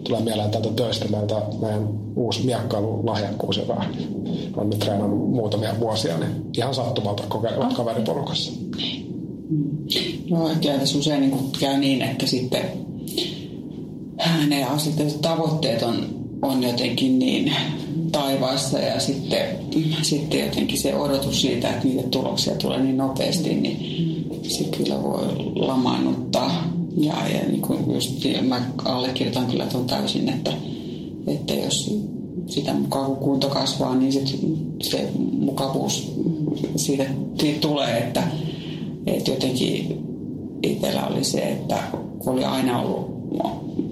Tulee 0.05 0.20
mieleen 0.20 0.50
tältä 0.50 0.68
töistä 0.76 1.09
meiltä 1.09 1.42
meidän 1.61 1.88
uusi 2.16 2.46
miekkailulahjakkuus, 2.46 3.57
joka 3.57 3.84
on 4.57 4.70
nyt 4.70 4.78
treenannut 4.78 5.30
muutamia 5.30 5.74
vuosia, 5.80 6.18
niin 6.18 6.50
ihan 6.57 6.74
sattumalta 6.74 7.22
kokeilevat 7.28 7.70
ah. 7.70 7.76
kaveriporukassa. 7.76 8.53
No 10.30 10.48
ehkä 10.50 10.78
tässä 10.78 10.98
usein 10.98 11.20
niin 11.20 11.50
käy 11.61 11.78
niin, 11.78 12.03
että 12.03 12.26
sitten 12.26 12.62
ne 14.48 14.64
asetetut 14.64 15.20
tavoitteet 15.20 15.82
on 15.82 16.22
on 16.43 16.62
jotenkin 16.62 17.18
niin 17.18 17.53
taivaassa 18.12 18.78
ja 18.78 19.01
sitten, 19.01 19.47
sitten 20.03 20.40
jotenkin 20.40 20.78
se 20.78 20.97
odotus 20.97 21.40
siitä, 21.40 21.70
että 21.70 21.88
niitä 21.88 22.09
tuloksia 22.09 22.55
tulee 22.55 22.82
niin 22.82 22.97
nopeasti, 22.97 23.55
niin 23.55 24.03
se 24.49 24.64
kyllä 24.64 25.03
voi 25.03 25.26
lamaannuttaa. 25.55 26.72
Ja, 26.97 27.14
ja 27.28 27.49
niin 27.49 27.62
kuin 27.62 27.95
just, 27.95 28.24
mä 28.49 28.62
allekirjoitan 28.84 29.47
kyllä 29.47 29.66
tuon 29.66 29.86
täysin, 29.86 30.28
että, 30.28 30.53
että 31.26 31.55
jos 31.55 32.01
sitä 32.47 32.74
mukaan 32.74 33.07
kun 33.07 33.16
kunto 33.16 33.49
kasvaa, 33.49 33.95
niin 33.95 34.12
sit 34.12 34.38
se 34.82 35.09
mukavuus 35.38 36.12
siitä 36.76 37.05
tulee, 37.61 37.99
että, 37.99 38.22
että 39.07 39.30
jotenkin 39.30 39.99
itsellä 40.62 41.07
oli 41.07 41.24
se, 41.24 41.38
että 41.38 41.82
kun 42.18 42.32
oli 42.32 42.45
aina 42.45 42.80
ollut, 42.80 43.12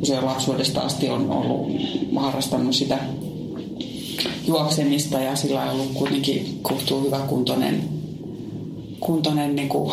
se 0.02 0.20
lapsuudesta 0.20 0.80
asti 0.80 1.08
on 1.08 1.30
ollut 1.30 1.72
harrastanut 2.16 2.74
sitä 2.74 2.98
juoksemista 4.46 5.20
ja 5.20 5.36
sillä 5.36 5.62
on 5.62 5.70
ollut 5.70 5.92
kuitenkin 5.94 6.58
kohtuu 6.62 7.00
hyvä 7.00 7.18
kuntoinen, 7.18 7.82
kuntoinen 9.00 9.56
niin 9.56 9.68
kuin 9.68 9.92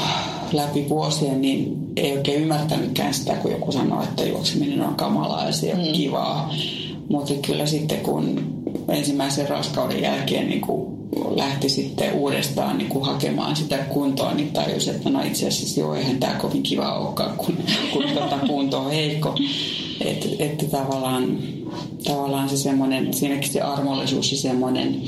läpi 0.54 0.90
vuosien, 0.90 1.42
niin 1.42 1.78
ei 1.96 2.18
oikein 2.18 2.42
ymmärtänytkään 2.42 3.14
sitä, 3.14 3.34
kun 3.34 3.52
joku 3.52 3.72
sanoo, 3.72 4.04
että 4.04 4.26
juokseminen 4.26 4.82
on 4.82 4.96
kamalaa 4.96 5.46
ja 5.46 5.52
se 5.52 5.74
on 5.74 5.88
mm. 5.88 5.94
kivaa. 5.94 6.54
Mutta 7.10 7.34
kyllä 7.34 7.66
sitten 7.66 8.00
kun 8.00 8.54
ensimmäisen 8.88 9.50
raskauden 9.50 10.02
jälkeen 10.02 10.50
niin 10.50 10.62
kuin 10.62 10.97
lähti 11.36 11.70
sitten 11.70 12.14
uudestaan 12.14 12.78
niin 12.78 12.90
kuin 12.90 13.06
hakemaan 13.06 13.56
sitä 13.56 13.78
kuntoa, 13.78 14.34
niin 14.34 14.52
tajusi, 14.52 14.90
että 14.90 15.10
no 15.10 15.22
itse 15.24 15.48
asiassa 15.48 15.80
joo, 15.80 15.96
eihän 15.96 16.18
tämä 16.18 16.34
kovin 16.34 16.64
kiva 16.64 17.00
olekaan, 17.00 17.38
kun, 17.38 17.58
kun 17.94 18.04
tuota 18.14 18.40
kunto 18.48 18.80
on 18.80 18.92
heikko. 18.92 19.36
Että 20.02 20.28
et 20.40 20.72
tavallaan, 20.72 21.38
tavallaan 22.04 22.50
se 22.50 22.58
semmoinen, 22.58 23.14
siinäkin 23.14 23.54
se 23.54 23.62
armollisuus 23.62 24.32
ja 24.32 24.38
semmoinen, 24.38 25.02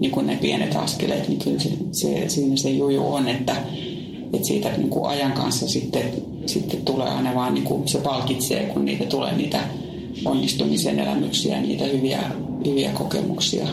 niin 0.00 0.10
kuin 0.10 0.26
ne 0.26 0.36
pienet 0.36 0.76
askeleet, 0.76 1.28
niin 1.28 1.38
kyllä 1.38 1.58
se, 1.58 1.70
se, 1.92 2.28
siinä 2.28 2.56
se 2.56 2.70
juju 2.70 3.14
on, 3.14 3.28
että, 3.28 3.56
että 4.32 4.46
siitä 4.46 4.68
niin 4.76 4.90
kuin 4.90 5.06
ajan 5.06 5.32
kanssa 5.32 5.68
sitten, 5.68 6.02
sitten 6.46 6.82
tulee 6.84 7.08
aina 7.08 7.34
vaan, 7.34 7.54
niin 7.54 7.64
kuin 7.64 7.88
se 7.88 7.98
palkitsee, 7.98 8.66
kun 8.66 8.84
niitä 8.84 9.04
tulee 9.04 9.36
niitä 9.36 9.60
onnistumisen 10.24 10.98
elämyksiä, 10.98 11.60
niitä 11.60 11.84
hyviä, 11.84 12.20
hyviä 12.66 12.90
kokemuksia. 12.90 13.66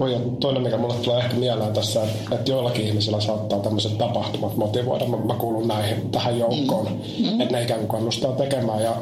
Oi, 0.00 0.12
ja 0.12 0.18
toinen, 0.40 0.62
mikä 0.62 0.78
mulle 0.78 0.94
tulee 0.94 1.18
ehkä 1.18 1.36
mieleen 1.36 1.72
tässä, 1.72 2.02
että 2.32 2.50
joillakin 2.50 2.86
ihmisillä 2.86 3.20
saattaa 3.20 3.58
tämmöiset 3.58 3.98
tapahtumat 3.98 4.56
motivoida. 4.56 5.04
Mä, 5.04 5.16
mä 5.16 5.34
kuulun 5.34 5.68
näihin 5.68 6.10
tähän 6.10 6.38
joukkoon, 6.38 6.86
mm. 7.18 7.40
että 7.40 7.56
ne 7.56 7.62
ikään 7.62 7.80
kuin 7.80 7.88
kannustaa 7.88 8.32
tekemään. 8.32 8.82
Ja, 8.82 8.96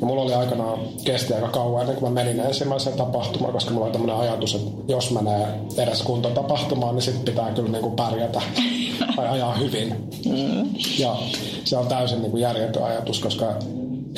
ja 0.00 0.06
mulla 0.06 0.22
oli 0.22 0.34
aikanaan 0.34 0.78
kesti 1.04 1.34
aika 1.34 1.48
kauan 1.48 1.80
ennen 1.80 1.96
kuin 1.96 2.12
mä 2.12 2.24
menin 2.24 2.40
ensimmäiseen 2.40 2.96
tapahtumaan, 2.96 3.52
koska 3.52 3.70
mulla 3.70 3.84
oli 3.84 3.92
tämmöinen 3.92 4.16
ajatus, 4.16 4.54
että 4.54 4.92
jos 4.92 5.10
menee 5.10 5.46
edes 5.78 6.02
kuntotapahtumaan, 6.02 6.94
niin 6.94 7.02
sitten 7.02 7.24
pitää 7.24 7.52
kyllä 7.52 7.68
niin 7.68 7.82
kuin 7.82 7.96
pärjätä 7.96 8.42
tai 9.16 9.28
ajaa 9.28 9.54
hyvin. 9.54 9.94
Mm. 10.24 10.68
Ja 10.98 11.16
se 11.64 11.76
on 11.76 11.86
täysin 11.86 12.22
niin 12.22 12.30
kuin 12.30 12.40
järjetön 12.40 12.84
ajatus, 12.84 13.20
koska 13.20 13.54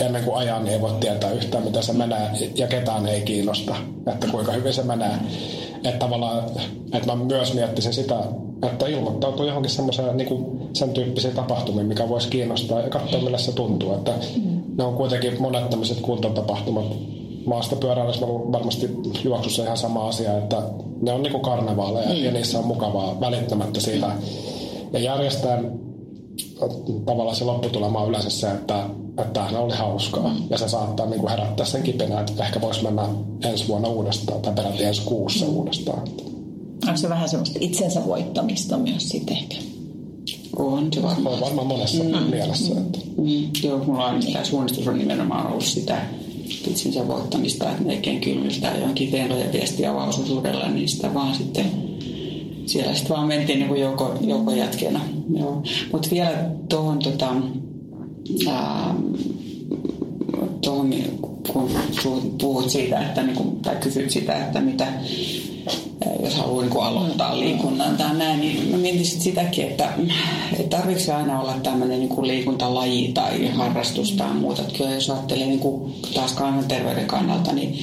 ennen 0.00 0.24
kuin 0.24 0.36
ajan 0.36 0.64
niin 0.64 0.74
ei 0.74 0.80
voi 0.80 0.92
tietää 1.00 1.30
yhtään, 1.30 1.64
miten 1.64 1.82
se 1.82 1.92
menee 1.92 2.30
ja 2.54 2.66
ketään 2.66 3.06
ei 3.06 3.20
kiinnosta, 3.20 3.74
että 4.12 4.26
kuinka 4.26 4.52
hyvin 4.52 4.74
se 4.74 4.82
menee. 4.82 5.12
Että 5.84 5.98
tavallaan, 5.98 6.44
että 6.92 7.16
mä 7.16 7.24
myös 7.24 7.54
miettisin 7.54 7.92
sitä, 7.92 8.14
että 8.62 8.86
ilmoittautuu 8.86 9.46
johonkin 9.46 9.70
semmoiseen 9.70 10.16
niin 10.16 10.46
sen 10.72 10.90
tyyppisiin 10.90 11.34
tapahtumiin, 11.34 11.86
mikä 11.86 12.08
voisi 12.08 12.28
kiinnostaa 12.28 12.80
ja 12.80 12.88
katsoa, 12.88 13.20
millä 13.20 13.38
se 13.38 13.52
tuntuu. 13.52 13.94
Että 13.94 14.12
ne 14.78 14.84
on 14.84 14.94
kuitenkin 14.94 15.42
monet 15.42 15.70
tämmöiset 15.70 16.00
kuntotapahtumat, 16.00 16.84
maasta 17.46 17.76
pyöräilyssä 17.76 18.26
on 18.26 18.52
varmasti 18.52 18.90
juoksussa 19.24 19.62
ihan 19.62 19.76
sama 19.76 20.08
asia, 20.08 20.38
että 20.38 20.62
ne 21.02 21.12
on 21.12 21.22
niinku 21.22 21.38
karnevaaleja 21.38 22.08
mm. 22.08 22.24
ja 22.24 22.32
niissä 22.32 22.58
on 22.58 22.66
mukavaa 22.66 23.20
välittämättä 23.20 23.80
siitä. 23.80 24.10
Ja 24.92 24.98
järjestään 24.98 25.89
tavallaan 27.06 27.36
se 27.36 27.44
lopputulema 27.44 27.98
on 27.98 28.08
yleensä 28.08 28.30
se, 28.30 28.50
että, 28.50 28.84
että 29.18 29.32
tämähän 29.32 29.60
oli 29.60 29.74
hauskaa. 29.74 30.28
Mm. 30.28 30.42
Ja 30.50 30.58
se 30.58 30.68
saattaa 30.68 31.06
niin 31.06 31.20
kuin 31.20 31.30
herättää 31.30 31.66
sen 31.66 31.82
kipenä, 31.82 32.20
että 32.20 32.44
ehkä 32.44 32.60
voisi 32.60 32.82
mennä 32.82 33.08
ensi 33.44 33.68
vuonna 33.68 33.88
uudestaan 33.88 34.40
tai 34.40 34.52
peräti 34.52 34.84
ensi 34.84 35.02
kuussa 35.02 35.46
mm. 35.46 35.52
uudestaan. 35.52 36.02
Onko 36.86 36.96
se 36.96 37.08
vähän 37.08 37.28
semmoista 37.28 37.58
itsensä 37.62 38.06
voittamista 38.06 38.78
myös 38.78 39.08
sitten 39.08 39.36
ehkä? 39.36 39.56
On 40.56 40.92
se 40.92 41.02
varmaan. 41.02 41.34
On 41.34 41.40
varmaan 41.40 41.66
monessa 41.66 42.04
mm. 42.04 42.30
mielessä. 42.30 42.72
Että. 42.80 42.98
Mm. 43.18 43.50
Joo, 43.62 43.84
mulla 43.84 44.06
on 44.06 44.20
tämä 44.32 44.44
suunnistus 44.44 44.88
on 44.88 44.98
nimenomaan 44.98 45.46
ollut 45.46 45.64
sitä 45.64 46.02
itsensä 46.66 47.08
voittamista, 47.08 47.70
että 47.70 47.82
melkein 47.82 48.20
kylmiltää 48.20 48.76
johonkin 48.76 49.12
venloja 49.12 49.52
viestiä 49.52 49.90
avausosuudella, 49.90 50.68
niin 50.68 50.88
sitä 50.88 51.14
vaan 51.14 51.34
sitten 51.34 51.89
siellä 52.70 52.94
sitten 52.94 53.16
vaan 53.16 53.28
mentiin 53.28 53.58
niin 53.58 53.68
kuin 54.44 54.58
jätkeenä. 54.58 55.00
Mutta 55.92 56.08
vielä 56.10 56.50
tuohon 56.68 56.98
tota, 56.98 57.34
kun 61.52 61.70
puhut 62.40 62.70
siitä, 62.70 63.00
että, 63.00 63.22
niin 63.22 63.36
kuin, 63.36 63.56
tai 63.56 63.76
kysyt 63.76 64.10
sitä, 64.10 64.46
että 64.46 64.60
mitä, 64.60 64.86
jos 66.22 66.34
haluaa 66.34 66.64
niin 66.64 66.80
aloittaa 66.80 67.40
liikunnan 67.40 67.96
tai 67.96 68.16
näin, 68.16 68.40
niin 68.40 68.68
mä 68.70 68.76
mietin 68.76 69.04
sitäkin, 69.04 69.64
että, 69.64 69.88
että 70.58 70.76
tarvitseeko 70.76 71.04
se 71.06 71.12
aina 71.12 71.40
olla 71.40 71.54
tämmöinen 71.62 72.00
niin 72.00 72.26
liikuntalaji 72.26 73.12
tai 73.14 73.48
harrastus 73.48 74.12
tai 74.12 74.34
muuta. 74.34 74.62
Että 74.62 74.78
kyllä 74.78 74.90
jos 74.90 75.10
ajattelee 75.10 75.46
niin 75.46 75.60
kuin 75.60 75.94
taas 76.14 76.32
kansanterveyden 76.32 77.06
kannalta, 77.06 77.52
niin 77.52 77.78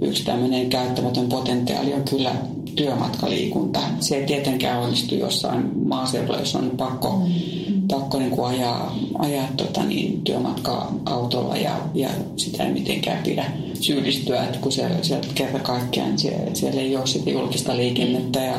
yksi 0.00 0.24
tämmöinen 0.24 0.70
käyttämätön 0.70 1.28
potentiaali 1.28 1.94
on 1.94 2.02
kyllä 2.10 2.32
työmatkaliikunta. 2.76 3.80
Se 4.00 4.16
ei 4.16 4.26
tietenkään 4.26 4.80
onnistu 4.80 5.14
jossain 5.14 5.70
maaseudulla, 5.88 6.38
jos 6.38 6.54
on 6.54 6.70
pakko, 6.76 7.16
mm-hmm. 7.16 7.88
pakko 7.88 8.18
niin 8.18 8.30
kuin 8.30 8.46
ajaa, 8.46 8.96
ajaa 9.18 9.48
tota 9.56 9.82
niin, 9.84 10.22
työmatkaa 10.22 10.94
autolla 11.06 11.56
ja, 11.56 11.76
ja 11.94 12.08
sitä 12.36 12.64
ei 12.64 12.72
mitenkään 12.72 13.22
pidä 13.24 13.44
syyllistyä, 13.80 14.44
että 14.44 14.58
kun 14.58 14.72
siellä, 14.72 14.96
siellä 15.02 15.26
kerta 15.34 15.58
kaikkiaan 15.58 16.18
siellä, 16.18 16.54
siellä 16.54 16.80
ei 16.80 16.96
ole 16.96 17.06
sitä 17.06 17.30
julkista 17.30 17.76
liikennettä 17.76 18.40
ja, 18.40 18.56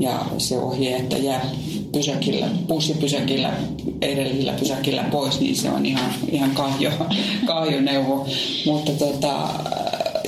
ja 0.00 0.26
se 0.38 0.58
ohje, 0.58 0.96
että 0.96 1.16
jää 1.16 1.46
pysäkillä, 1.92 2.48
bussipysäkillä, 2.68 3.52
edellisellä 4.02 4.52
pysäkillä 4.52 5.02
pois, 5.02 5.40
niin 5.40 5.56
se 5.56 5.70
on 5.70 5.86
ihan, 5.86 6.10
ihan 6.30 6.50
kahjo, 6.50 6.90
kahjo 7.46 7.80
neuvo. 7.80 8.26
Mutta 8.66 8.92
tota, 8.92 9.48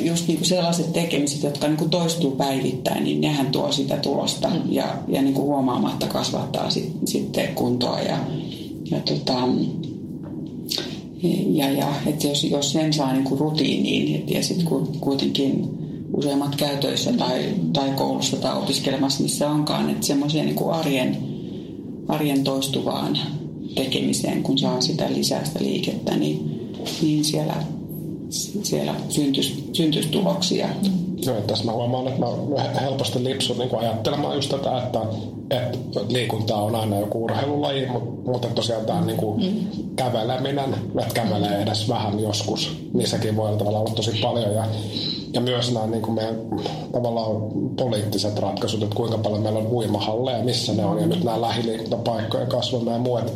just 0.07 0.29
niin 0.29 0.39
kuin 0.39 0.49
sellaiset 0.49 0.93
tekemiset, 0.93 1.43
jotka 1.43 1.69
niin 1.69 1.77
kuin 1.77 1.91
toistuu 1.91 2.31
päivittäin, 2.31 3.05
niin 3.05 3.21
nehän 3.21 3.47
tuo 3.47 3.73
sitä 3.73 3.97
tulosta 3.97 4.49
mm. 4.49 4.61
ja, 4.71 4.97
ja 5.09 5.23
niin 5.23 5.35
kuin 5.35 5.47
huomaamatta 5.47 6.07
kasvattaa 6.07 6.71
sit, 6.71 6.93
sitten 7.05 7.55
kuntoa. 7.55 8.01
Ja, 8.01 8.19
ja, 8.91 9.01
tota, 9.01 9.49
ja, 11.53 11.73
ja 11.73 11.95
että 12.07 12.27
jos, 12.27 12.45
jos 12.45 12.73
sen 12.73 12.93
saa 12.93 13.13
niin 13.13 13.25
kuin 13.25 13.41
rutiiniin 13.41 14.25
ja 14.29 14.43
sitten 14.43 14.67
kuitenkin 15.01 15.69
useimmat 16.17 16.57
käytöissä 16.57 17.13
tai, 17.13 17.55
tai 17.73 17.91
koulussa 17.91 18.37
tai 18.37 18.59
opiskelemassa, 18.59 19.23
missä 19.23 19.51
onkaan, 19.51 19.91
että 19.91 20.07
semmoiseen 20.07 20.47
niin 20.47 20.71
arjen, 20.71 21.17
arjen 22.09 22.45
toistuvaan 22.45 23.19
tekemiseen, 23.75 24.43
kun 24.43 24.59
saa 24.59 24.81
sitä 24.81 25.13
lisää 25.13 25.45
sitä 25.45 25.59
liikettä, 25.63 26.17
niin, 26.17 26.69
niin 27.03 27.25
siellä 27.25 27.55
siellä 28.63 28.95
syntyisi, 29.09 29.71
syntyisi 29.73 30.09
tuloksia. 30.09 30.69
Joo, 31.27 31.41
tässä 31.41 31.65
mä 31.65 31.73
huomaan, 31.73 32.09
että 32.09 32.21
mä 32.21 32.81
helposti 32.81 33.25
lipsun 33.25 33.59
niin 33.59 33.77
ajattelemaan 33.77 34.35
just 34.35 34.51
tätä, 34.51 34.79
että, 34.79 35.01
että 35.51 36.01
liikunta 36.09 36.57
on 36.57 36.75
aina 36.75 36.99
joku 36.99 37.25
urheilulaji, 37.25 37.87
mutta, 37.87 38.31
mutta 38.31 38.49
tosiaan 38.49 38.87
tämä 38.87 39.01
niin 39.01 39.17
kuin 39.17 39.43
mm. 39.43 39.67
käveleminen, 39.97 40.75
että 41.01 41.15
kävelee 41.15 41.63
edes 41.63 41.89
vähän 41.89 42.21
joskus, 42.21 42.77
niin 42.95 43.09
sekin 43.09 43.37
voi 43.37 43.57
tavallaan 43.57 43.85
olla 43.85 43.95
tosi 43.95 44.21
paljon. 44.23 44.55
Ja, 44.55 44.65
ja 45.33 45.41
myös 45.41 45.73
nämä 45.73 45.87
niin 45.87 46.03
kuin 46.03 46.15
meidän 46.15 46.37
tavallaan 46.93 47.37
poliittiset 47.77 48.39
ratkaisut, 48.39 48.83
että 48.83 48.97
kuinka 48.97 49.19
paljon 49.19 49.43
meillä 49.43 49.59
on 49.59 49.73
uimahalleja, 49.73 50.45
missä 50.45 50.73
ne 50.73 50.85
on, 50.85 51.01
ja 51.01 51.07
nyt 51.07 51.25
nämä 51.25 51.41
lähiliikuntapaikkojen 51.41 52.49
kasvaminen 52.49 52.93
ja 52.93 52.99
muu, 52.99 53.17
että 53.17 53.33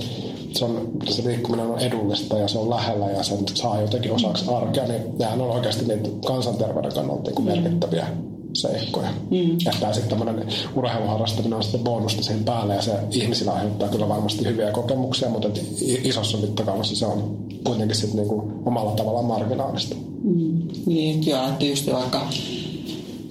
se, 0.53 0.65
on, 0.65 0.89
se 1.09 1.29
liikkuminen 1.29 1.67
on 1.67 1.79
edullista 1.79 2.39
ja 2.39 2.49
se 2.49 2.59
on 2.59 2.71
lähellä 2.71 3.07
ja 3.07 3.23
sen 3.23 3.39
saa 3.55 3.81
jotenkin 3.81 4.13
osaksi 4.13 4.45
arkea, 4.51 4.87
niin 4.87 5.03
nehän 5.19 5.41
on 5.41 5.51
oikeasti 5.51 5.85
niitä 5.85 6.09
kansanterveyden 6.27 6.93
kannalta 6.93 7.31
niin 7.31 7.45
merkittäviä 7.45 8.07
seikkoja. 8.53 9.09
Mm. 9.31 9.57
Että 9.75 9.93
sitten 9.93 10.19
tämmöinen 10.19 10.49
urheiluharrastaminen 10.75 11.57
on 11.57 11.63
sitten 11.63 11.81
bonusta 11.81 12.23
siihen 12.23 12.45
päälle 12.45 12.75
ja 12.75 12.83
se 12.83 12.93
ihmisillä 13.11 13.53
aiheuttaa 13.53 13.89
kyllä 13.89 14.09
varmasti 14.09 14.45
hyviä 14.45 14.71
kokemuksia, 14.71 15.29
mutta 15.29 15.49
isossa 15.81 16.39
mittakaavassa 16.39 16.97
se 16.97 17.07
on 17.07 17.37
kuitenkin 17.65 17.97
sitten 17.97 18.17
niinku 18.17 18.53
omalla 18.67 18.91
tavallaan 18.91 19.25
marginaalista. 19.25 19.97
Mm. 20.25 20.69
Niin, 20.87 21.27
joo, 21.27 21.49
että 21.49 21.65
just 21.65 21.93
vaikka 21.93 22.27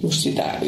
just 0.02 0.20
sitä 0.20 0.60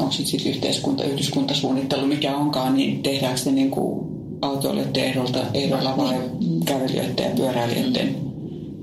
on 0.00 0.12
sitten 0.12 0.46
yhteiskunta, 0.46 1.04
yhdyskuntasuunnittelu, 1.04 2.06
mikä 2.06 2.36
onkaan, 2.36 2.76
niin 2.76 3.02
tehdäänkö 3.02 3.40
se 3.40 3.52
niin 3.52 3.70
kuin 3.70 4.07
autoilijoiden 4.42 5.04
ehdolla, 5.04 5.46
ehdolla 5.54 5.96
vai 5.96 6.20
kävelijöiden 6.64 7.24
ja 7.24 7.36
pyöräilijöiden 7.36 8.16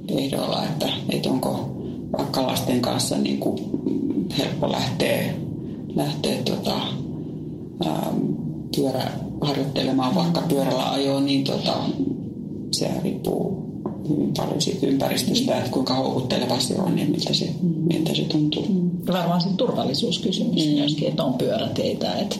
ehdolla, 0.07 0.63
että, 0.63 0.89
että 1.09 1.29
onko 1.29 1.69
vaikka 2.17 2.47
lasten 2.47 2.81
kanssa 2.81 3.17
niin 3.17 3.39
kuin 3.39 3.59
helppo 4.37 4.71
lähteä, 4.71 5.33
lähteä 5.95 6.37
tota, 6.45 6.75
ähm, 7.85 8.17
pyörä 8.75 9.11
harjoittelemaan 9.41 10.15
vaikka 10.15 10.41
pyörällä 10.49 10.91
ajoon, 10.91 11.25
niin 11.25 11.43
tota, 11.43 11.73
se 12.71 12.91
riippuu 13.03 13.65
hyvin 14.09 14.33
paljon 14.37 14.61
siitä 14.61 14.87
ympäristöstä, 14.87 15.57
että 15.57 15.71
kuinka 15.71 15.93
houkutteleva 15.93 16.59
se 16.59 16.75
on 16.81 16.99
ja 16.99 17.05
miltä 17.05 17.33
se, 17.33 17.49
miltä 17.61 18.15
se 18.15 18.23
tuntuu. 18.23 18.65
Varmaan 19.07 19.41
se 19.41 19.49
turvallisuuskysymys 19.57 20.65
mm. 20.65 20.71
myöskin, 20.71 21.07
että 21.07 21.23
on 21.23 21.33
pyöräteitä, 21.33 22.13
että 22.13 22.35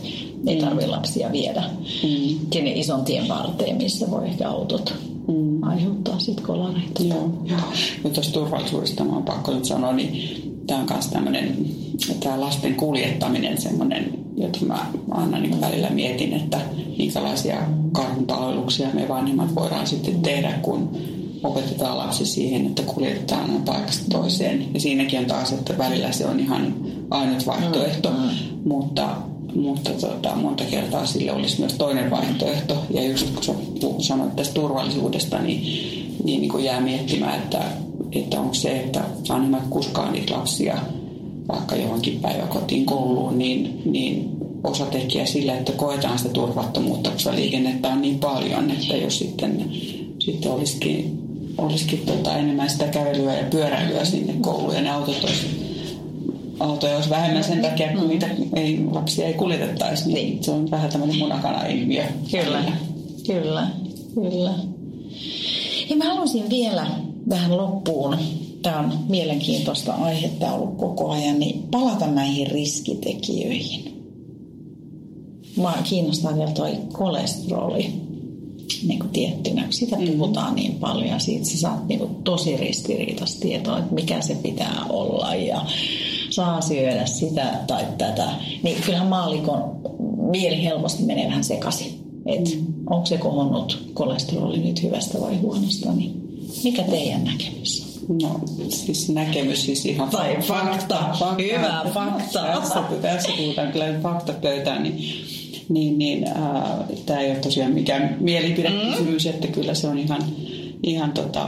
ei 0.48 0.62
tarvitse 0.62 0.88
lapsia 0.88 1.32
viedä 1.32 1.62
mm. 1.62 2.10
sinne 2.54 2.72
ison 2.72 3.06
tien 3.06 3.28
varteen, 3.28 3.78
missä 3.78 4.12
voi 4.12 4.26
ehkä 4.26 4.50
autot 4.50 4.94
mm. 5.28 5.64
aiheuttaa 5.64 6.20
sitten 6.20 6.46
kolareita. 6.46 7.04
Joo, 7.04 7.34
joo. 7.44 7.60
Ja 8.04 8.10
tuosta 8.10 8.34
turvallisuudesta 8.34 9.04
mä 9.04 9.14
oon 9.14 9.24
pakko 9.24 9.54
nyt 9.54 9.66
sanoa, 9.66 9.94
niin 9.94 10.42
tämä 10.68 10.80
on 10.80 10.88
myös 10.90 11.08
tämmöinen, 11.08 11.58
tämä 12.20 12.42
lasten 12.42 12.76
kuljettaminen 12.76 13.62
semmoinen, 13.62 14.20
jota 14.38 14.60
mä 14.66 14.86
aina 15.12 15.40
niin 15.40 15.62
välillä 15.62 15.90
mietin, 15.90 16.34
että 16.34 16.60
minkälaisia 16.98 17.58
karhunpalveluksia 17.92 18.88
me 18.94 19.08
vanhemmat 19.08 19.56
voidaan 19.56 19.88
sitten 19.88 20.22
tehdä, 20.22 20.52
kun 20.62 20.98
opetetaan 21.44 21.98
lapsi 21.98 22.26
siihen, 22.26 22.66
että 22.66 22.84
kuljetetaan 22.84 23.62
paikasta 23.66 24.06
toiseen. 24.12 24.74
Ja 24.74 24.80
siinäkin 24.80 25.20
on 25.20 25.26
taas, 25.26 25.52
että 25.52 25.78
välillä 25.78 26.12
se 26.12 26.26
on 26.26 26.40
ihan 26.40 26.76
ainut 27.12 27.46
vaihtoehto, 27.48 28.10
mm, 28.10 28.18
mm. 28.18 28.70
mutta, 28.70 29.18
mutta 29.56 29.90
tota, 29.90 30.36
monta 30.36 30.64
kertaa 30.64 31.06
sille 31.06 31.32
olisi 31.32 31.60
myös 31.60 31.74
toinen 31.74 32.12
vaihtoehto. 32.12 32.78
Ja 32.90 33.04
just 33.04 33.30
kun 33.30 33.44
sä 33.44 33.54
sanoit 34.00 34.36
tästä 34.36 34.54
turvallisuudesta, 34.54 35.40
niin, 35.40 35.62
niin, 36.24 36.42
niin 36.42 36.64
jää 36.64 36.82
miettimään, 36.82 37.40
että, 37.40 37.62
että 38.12 38.40
onko 38.40 38.54
se, 38.54 38.80
että 38.80 39.02
vanhemmat 39.30 39.68
kuskaa 39.70 40.12
niitä 40.12 40.34
lapsia 40.34 40.78
vaikka 41.48 41.76
johonkin 41.76 42.20
päiväkotiin 42.20 42.86
kouluun, 42.86 43.38
niin, 43.38 43.82
niin 43.86 44.30
osatekijä 44.64 45.26
sillä, 45.26 45.58
että 45.58 45.72
koetaan 45.72 46.18
sitä 46.18 46.30
turvattomuutta, 46.30 47.10
koska 47.10 47.36
liikennettä 47.36 47.88
on 47.88 48.02
niin 48.02 48.20
paljon, 48.20 48.72
että 48.72 48.98
jos 48.98 49.20
sitten, 49.20 49.72
sitten 50.20 50.52
olisikin 50.52 51.26
olisikin 51.58 52.00
tota 52.00 52.38
enemmän 52.38 52.70
sitä 52.70 52.88
kävelyä 52.88 53.34
ja 53.34 53.44
pyöräilyä 53.50 54.06
sinne 54.06 54.34
kouluun 54.42 54.76
ja 54.76 54.82
ne 54.82 54.92
autot 54.92 55.24
olisi 55.24 55.65
autoja 56.60 56.96
olisi 56.96 57.10
vähemmän 57.10 57.44
sen 57.44 57.62
takia, 57.62 57.98
kun 57.98 58.08
niitä 58.08 58.28
ei, 58.56 58.80
lapsia 58.92 59.28
ei 59.28 59.34
kuljetettaisi, 59.34 60.08
niin, 60.08 60.30
niin. 60.30 60.44
se 60.44 60.52
on 60.52 60.72
vähän 60.72 60.90
tämmöinen 60.90 61.18
munakana-ilmiö. 61.18 62.04
Kyllä, 62.32 62.64
kyllä, 63.28 63.68
kyllä. 64.14 64.54
Ja 65.90 65.96
mä 65.96 66.06
haluaisin 66.06 66.50
vielä 66.50 66.88
vähän 67.30 67.58
loppuun, 67.58 68.18
tämä 68.62 68.80
on 68.80 68.94
mielenkiintoista 69.10 69.94
aihetta 69.94 70.52
ollut 70.52 70.78
koko 70.78 71.12
ajan, 71.12 71.40
niin 71.40 71.64
palata 71.72 72.08
näihin 72.08 72.48
riskitekijöihin. 72.48 73.96
Mä 75.62 75.74
kiinnostaa 75.84 76.38
vielä 76.38 76.52
toi 76.52 76.78
kolesteroli 76.92 78.06
niin 78.88 79.00
kuin 79.00 79.10
tiettynä. 79.10 79.68
Sitä 79.70 79.96
mm. 79.96 80.06
puhutaan 80.06 80.56
niin 80.56 80.76
paljon 80.76 81.08
ja 81.08 81.20
siitä 81.20 81.46
sä 81.46 81.58
saat 81.58 81.88
niin 81.88 82.00
kuin 82.00 82.16
tosi 82.16 82.58
ristiriitaista 82.58 83.40
tietoa, 83.40 83.78
että 83.78 83.94
mikä 83.94 84.22
se 84.22 84.36
pitää 84.36 84.86
olla 84.90 85.36
ja 85.36 85.66
saa 86.36 86.62
syödä 86.62 87.06
sitä 87.06 87.54
tai 87.68 87.86
tätä. 87.98 88.30
Niin 88.64 88.82
kyllähän 88.86 89.08
maalikon 89.08 89.82
mieli 90.32 90.64
helposti 90.64 91.04
menee 91.04 91.28
vähän 91.28 91.44
sekaisin. 91.44 92.00
Että 92.26 92.50
mm. 92.50 92.66
onko 92.90 93.06
se 93.06 93.18
kohonnut 93.18 93.92
kolesteroli 93.94 94.58
nyt 94.58 94.84
hyvästä 94.84 95.22
vai 95.22 95.38
huonosta, 95.38 95.92
niin 95.92 96.14
mikä 96.64 96.84
teidän 96.84 97.24
näkemys 97.24 98.02
on? 98.10 98.18
No 98.18 98.40
siis 98.70 99.10
näkemys 99.10 99.66
siis 99.66 99.86
ihan 99.86 100.10
Tai 100.10 100.38
fakta. 100.42 100.96
fakta. 101.20 101.36
Hyvä 101.44 101.86
fakta. 101.94 102.40
Tässä, 102.44 102.84
tässä 103.02 103.30
puhutaan 103.38 103.72
kyllä 103.72 103.86
fakta 104.04 104.34
niin 104.80 105.26
niin, 105.70 105.98
niin 105.98 106.28
äh, 106.28 106.64
tämä 107.06 107.20
ei 107.20 107.32
ole 107.32 107.40
tosiaan 107.40 107.72
mikään 107.72 108.18
mielipidekysymys, 108.20 109.26
mm. 109.26 109.30
että 109.30 109.48
kyllä 109.48 109.74
se 109.74 109.88
on 109.88 110.00
ihan, 110.00 110.22
ihan 110.84 111.12
tota, 111.12 111.48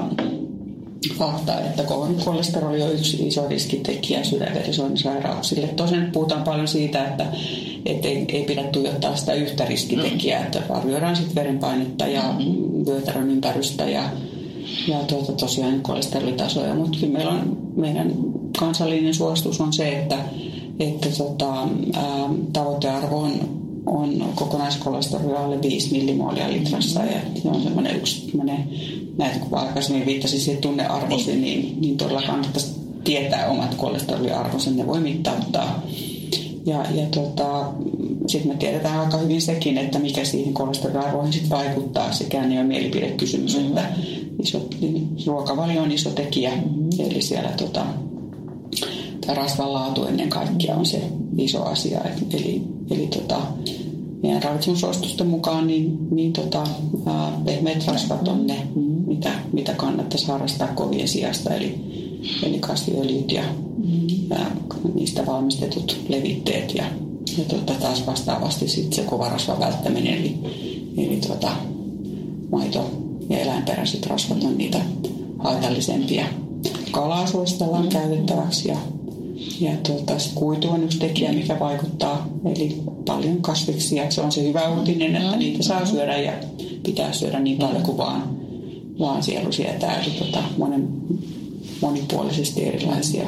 fakta, 1.13 1.59
että 1.59 1.83
kolesteroli 2.25 2.81
on 2.81 2.93
yksi 2.93 3.27
iso 3.27 3.47
riskitekijä 3.47 4.23
sydänverisuonisairauksille. 4.23 5.67
Tosin 5.67 6.11
puhutaan 6.11 6.43
paljon 6.43 6.67
siitä, 6.67 7.07
että, 7.07 7.25
että 7.85 8.07
ei, 8.07 8.25
ei 8.27 8.43
pidä 8.43 8.63
tuijottaa 8.63 9.15
sitä 9.15 9.33
yhtä 9.33 9.65
riskitekijää, 9.65 10.39
mm. 10.39 10.45
että 10.45 10.61
arvioidaan 10.69 11.15
sitten 11.15 11.35
verenpainetta 11.35 12.07
ja 12.07 12.21
mm-hmm. 12.21 12.85
vyötärön 12.85 13.29
ympärystä 13.29 13.89
ja, 13.89 14.03
ja 14.87 14.97
tuota, 14.97 15.31
tosiaan 15.31 15.81
kolesterolitasoja, 15.81 16.75
mutta 16.75 16.97
kyllä 16.99 17.13
meillä 17.13 17.31
on, 17.31 17.57
meidän 17.75 18.13
kansallinen 18.59 19.13
suositus 19.13 19.61
on 19.61 19.73
se, 19.73 19.89
että, 19.89 20.17
että 20.79 21.09
tota, 21.17 21.53
ää, 21.93 22.29
tavoitearvo 22.53 23.19
on 23.19 23.66
on 23.87 24.33
kokonaiskolesteroli 24.35 25.35
alle 25.35 25.61
5 25.61 25.91
millimoolia 25.91 26.51
litrassa 26.51 27.03
ja 27.03 27.19
se 27.41 27.47
on 27.47 27.61
semmoinen 27.61 27.95
yksi 27.95 28.31
näitä 29.17 29.39
kun 29.39 29.57
aikaisemmin 29.57 30.05
viittasin 30.05 30.39
siihen 30.39 30.61
tunnearvoihin, 30.61 31.41
niin, 31.41 31.81
niin 31.81 31.97
todella 31.97 32.21
kannattaisi 32.21 32.71
tietää 33.03 33.49
omat 33.49 33.75
kolesteroliarvonsa, 33.75 34.71
ne 34.71 34.87
voi 34.87 34.99
mittauttaa. 34.99 35.81
Ja, 36.65 36.85
ja 36.91 37.05
tota, 37.11 37.71
sitten 38.27 38.51
me 38.51 38.57
tiedetään 38.57 38.99
aika 38.99 39.17
hyvin 39.17 39.41
sekin, 39.41 39.77
että 39.77 39.99
mikä 39.99 40.25
siihen 40.25 40.53
kolesteroliarvoihin 40.53 41.33
sit 41.33 41.49
vaikuttaa. 41.49 42.11
Sekään 42.11 42.51
ei 42.51 42.57
ole 42.57 42.67
mielipidekysymys, 42.67 43.57
mm-hmm. 43.57 43.77
että 43.77 43.89
iso, 44.43 44.67
niin 44.81 45.07
ruokavalio 45.27 45.81
on 45.81 45.91
iso 45.91 46.09
tekijä. 46.09 46.51
Mm-hmm. 46.51 46.89
Eli 46.99 47.21
siellä 47.21 47.49
tota, 47.49 47.85
rasvan 49.27 49.73
laatu 49.73 50.05
ennen 50.05 50.29
kaikkea 50.29 50.75
on 50.75 50.85
se 50.85 51.01
iso 51.37 51.63
asia. 51.63 52.01
Eli, 52.33 52.61
eli 52.91 53.07
tota, 53.07 53.41
meidän 54.23 54.43
ravitsemusuositusten 54.43 55.27
mukaan 55.27 55.67
niin, 55.67 55.97
niin 56.11 56.33
tota, 56.33 56.63
ää, 57.05 57.41
pehmeät 57.45 57.87
rasvat 57.87 58.27
on 58.27 58.47
ne, 58.47 58.67
mitä, 59.07 59.31
mitä 59.53 59.73
kannattaisi 59.73 60.27
harrastaa 60.27 60.67
kovien 60.67 61.07
sijasta. 61.07 61.53
Eli, 61.53 61.75
eli 62.43 62.59
kasviöljyt 62.59 63.31
ja 63.31 63.43
ää, 64.31 64.55
niistä 64.93 65.25
valmistetut 65.25 65.97
levitteet 66.09 66.75
ja, 66.75 66.83
ja 67.37 67.43
tota, 67.43 67.73
taas 67.73 68.07
vastaavasti 68.07 68.67
sit 68.67 68.93
se 68.93 69.01
kova 69.01 69.29
rasvan 69.29 69.59
välttäminen. 69.59 70.13
Eli, 70.13 70.37
eli 70.97 71.17
tota, 71.27 71.51
maito 72.51 72.91
ja 73.29 73.39
eläinperäiset 73.39 74.05
rasvat 74.05 74.43
on 74.43 74.57
niitä 74.57 74.81
haitallisempia. 75.37 76.25
Kalaa 76.91 77.27
suositellaan 77.27 77.87
käytettäväksi 77.87 78.67
ja 78.67 78.77
ja 79.59 79.71
tuota, 79.87 80.13
kuitu 80.35 80.69
on 80.69 80.83
yksi 80.83 80.99
tekijä, 80.99 81.33
mikä 81.33 81.59
vaikuttaa. 81.59 82.27
Eli 82.45 82.81
paljon 83.05 83.41
kasviksia. 83.41 84.11
Se 84.11 84.21
on 84.21 84.31
se 84.31 84.43
hyvä 84.43 84.69
uutinen, 84.69 85.15
että 85.15 85.37
niitä 85.37 85.63
saa 85.63 85.85
syödä 85.85 86.17
ja 86.17 86.33
pitää 86.83 87.13
syödä 87.13 87.39
niin 87.39 87.57
paljon 87.57 87.83
kuin 87.83 87.97
vaan, 87.97 88.37
vaan 88.99 89.23
sielu 89.23 89.51
sietää. 89.51 90.01
Eli 90.01 90.11
tuota, 90.11 90.43
monen, 90.57 90.87
monipuolisesti 91.81 92.65
erilaisia 92.65 93.25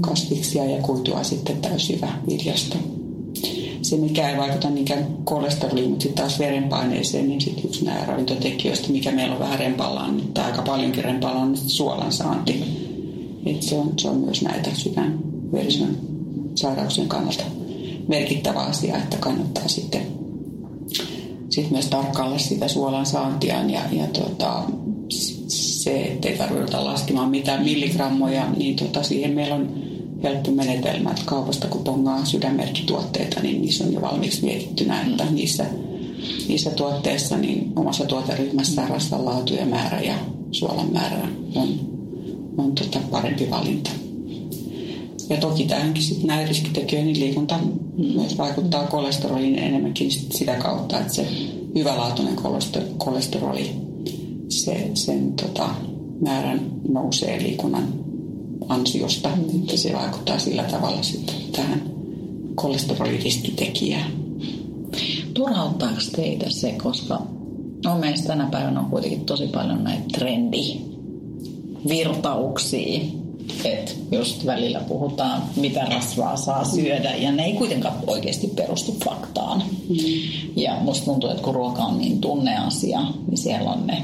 kasviksia 0.00 0.64
ja 0.64 0.82
kuitua 0.82 1.22
sitten 1.22 1.56
täysin 1.56 1.96
hyvä 1.96 2.12
viljasta. 2.28 2.76
Se, 3.82 3.96
mikä 3.96 4.30
ei 4.30 4.36
vaikuta 4.36 4.70
niinkään 4.70 5.06
kolesteroliin, 5.24 5.90
mutta 5.90 6.02
sitten 6.02 6.22
taas 6.24 6.38
verenpaineeseen, 6.38 7.28
niin 7.28 7.40
sitten 7.40 7.64
yksi 7.64 7.84
nämä 7.84 8.04
ravintotekijöistä, 8.06 8.92
mikä 8.92 9.12
meillä 9.12 9.34
on 9.34 9.40
vähän 9.40 9.58
rempallaan, 9.58 10.22
tai 10.34 10.44
aika 10.44 10.62
paljonkin 10.62 11.04
rempallaan, 11.04 11.48
on 11.48 11.56
suolan 11.56 12.12
saanti. 12.12 12.64
Et 13.46 13.62
se, 13.62 13.74
on, 13.74 13.92
se 13.96 14.08
on 14.08 14.16
myös 14.16 14.42
näitä 14.42 14.70
sydän, 14.74 15.33
verison 15.52 15.96
sairauksien 16.54 17.08
kannalta 17.08 17.44
merkittävä 18.08 18.60
asia, 18.60 18.96
että 18.96 19.16
kannattaa 19.16 19.68
sitten 19.68 20.02
sit 21.54 21.70
myös 21.70 21.86
tarkkailla 21.86 22.38
sitä 22.38 22.68
suolan 22.68 23.06
saantiaan 23.06 23.70
ja, 23.70 23.80
ja 23.92 24.06
tota, 24.06 24.62
se, 25.48 26.02
ettei 26.02 26.38
tarvitse 26.38 26.76
laskemaan 26.76 27.30
mitään 27.30 27.64
milligrammoja, 27.64 28.50
niin 28.56 28.76
tota, 28.76 29.02
siihen 29.02 29.34
meillä 29.34 29.54
on 29.54 29.84
helppo 30.22 30.50
menetelmä, 30.50 31.10
että 31.10 31.22
kaupasta 31.24 31.68
kun 31.68 31.84
pongaa 31.84 32.24
sydänmerkkituotteita, 32.24 33.40
niin 33.40 33.62
niissä 33.62 33.84
on 33.84 33.92
jo 33.92 34.00
valmiiksi 34.00 34.44
mietittynä, 34.44 35.02
että 35.02 35.24
niissä, 35.30 35.66
niissä 36.48 36.70
tuotteissa 36.70 37.36
niin 37.36 37.72
omassa 37.76 38.04
tuoteryhmässä 38.04 38.86
rasvan 38.86 39.24
laatu 39.24 39.54
ja 39.54 39.66
määrä 39.66 40.00
ja 40.00 40.14
suolan 40.50 40.92
määrä 40.92 41.28
on, 41.54 41.68
on 42.58 42.72
tota 42.72 42.98
parempi 43.10 43.50
valinta. 43.50 43.90
Ja 45.28 45.36
toki 45.36 45.64
tähänkin 45.64 46.02
sitten 46.02 46.26
näin 46.26 46.48
riskitekijöihin 46.48 47.12
niin 47.12 47.20
liikunta 47.20 47.58
vaikuttaa 48.38 48.86
kolesteroliin 48.86 49.58
enemmänkin 49.58 50.10
sitä 50.10 50.54
kautta, 50.54 51.00
että 51.00 51.14
se 51.14 51.28
hyvälaatuinen 51.74 52.36
kolesteroli, 52.98 53.70
se, 54.48 54.90
sen 54.94 55.32
tota, 55.32 55.68
määrän 56.20 56.60
nousee 56.88 57.42
liikunnan 57.42 57.88
ansiosta. 58.68 59.30
Että 59.54 59.76
se 59.76 59.92
vaikuttaa 59.92 60.38
sillä 60.38 60.62
tavalla 60.62 61.02
sitten 61.02 61.34
tähän 61.52 61.82
kolesteroliriskitekijään. 62.54 64.10
Turhauttaako 65.34 66.00
teitä 66.16 66.50
se, 66.50 66.72
koska 66.72 67.22
no 67.84 67.98
meistä 67.98 68.26
tänä 68.26 68.46
päivänä 68.46 68.80
on 68.80 68.90
kuitenkin 68.90 69.24
tosi 69.24 69.46
paljon 69.46 69.84
näitä 69.84 70.04
trendivirtauksia 70.12 73.00
että 73.64 73.92
just 74.12 74.46
välillä 74.46 74.80
puhutaan, 74.80 75.42
mitä 75.56 75.84
rasvaa 75.84 76.36
saa 76.36 76.64
syödä, 76.64 77.14
ja 77.14 77.32
ne 77.32 77.44
ei 77.44 77.52
kuitenkaan 77.52 77.94
oikeasti 78.06 78.46
perustu 78.46 78.96
faktaan. 79.04 79.62
Mm. 79.88 79.96
Ja 80.56 80.76
musta 80.80 81.04
tuntuu, 81.04 81.30
että 81.30 81.42
kun 81.42 81.54
ruoka 81.54 81.82
on 81.82 81.98
niin 81.98 82.20
tunneasia, 82.20 83.00
niin 83.00 83.38
siellä 83.38 83.70
on 83.70 83.86
ne 83.86 84.02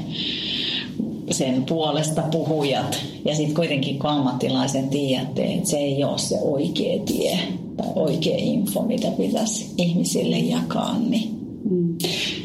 sen 1.31 1.63
puolesta 1.63 2.21
puhujat. 2.21 3.01
Ja 3.25 3.35
sitten 3.35 3.55
kuitenkin 3.55 3.99
kun 3.99 4.09
ammattilaisen 4.09 4.89
tiedätte, 4.89 5.43
että 5.43 5.69
se 5.69 5.77
ei 5.77 6.03
ole 6.03 6.17
se 6.17 6.39
oikea 6.41 6.99
tie 7.05 7.39
tai 7.77 7.87
oikea 7.95 8.37
info, 8.37 8.81
mitä 8.81 9.07
pitäisi 9.11 9.71
ihmisille 9.77 10.37
jakaa. 10.37 10.99
Niin. 10.99 11.29
Mm. 11.69 11.97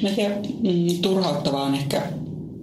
Mä 0.03 0.09
tiedän, 0.09 0.39
mm, 0.63 1.03
turhauttavaa 1.03 1.63
on 1.63 1.75
ehkä, 1.75 2.03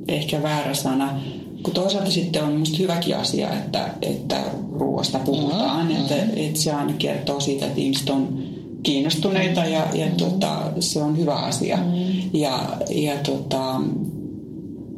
ehkä 0.08 0.44
väärä 0.44 0.74
sana 0.74 1.20
kun 1.64 1.74
toisaalta 1.74 2.12
sitten 2.12 2.44
on 2.44 2.52
minusta 2.52 2.78
hyväkin 2.80 3.18
asia, 3.18 3.54
että, 3.54 3.90
että 4.02 4.44
ruoasta 4.72 5.20
puhutaan. 5.20 5.88
Mm-hmm. 5.88 6.02
Että, 6.02 6.16
että 6.36 6.60
se 6.60 6.72
aina 6.72 6.94
kertoo 6.94 7.40
siitä, 7.40 7.66
että 7.66 7.82
ihmiset 7.82 8.10
on 8.10 8.44
kiinnostuneita 8.84 9.66
ja, 9.66 9.88
ja 9.94 10.06
mm-hmm. 10.06 10.18
tota, 10.18 10.72
se 10.80 11.02
on 11.02 11.18
hyvä 11.18 11.36
asia. 11.36 11.78
Mm-hmm. 11.78 12.30
Ja, 12.34 12.78
ja 12.90 13.18
tota, 13.18 13.82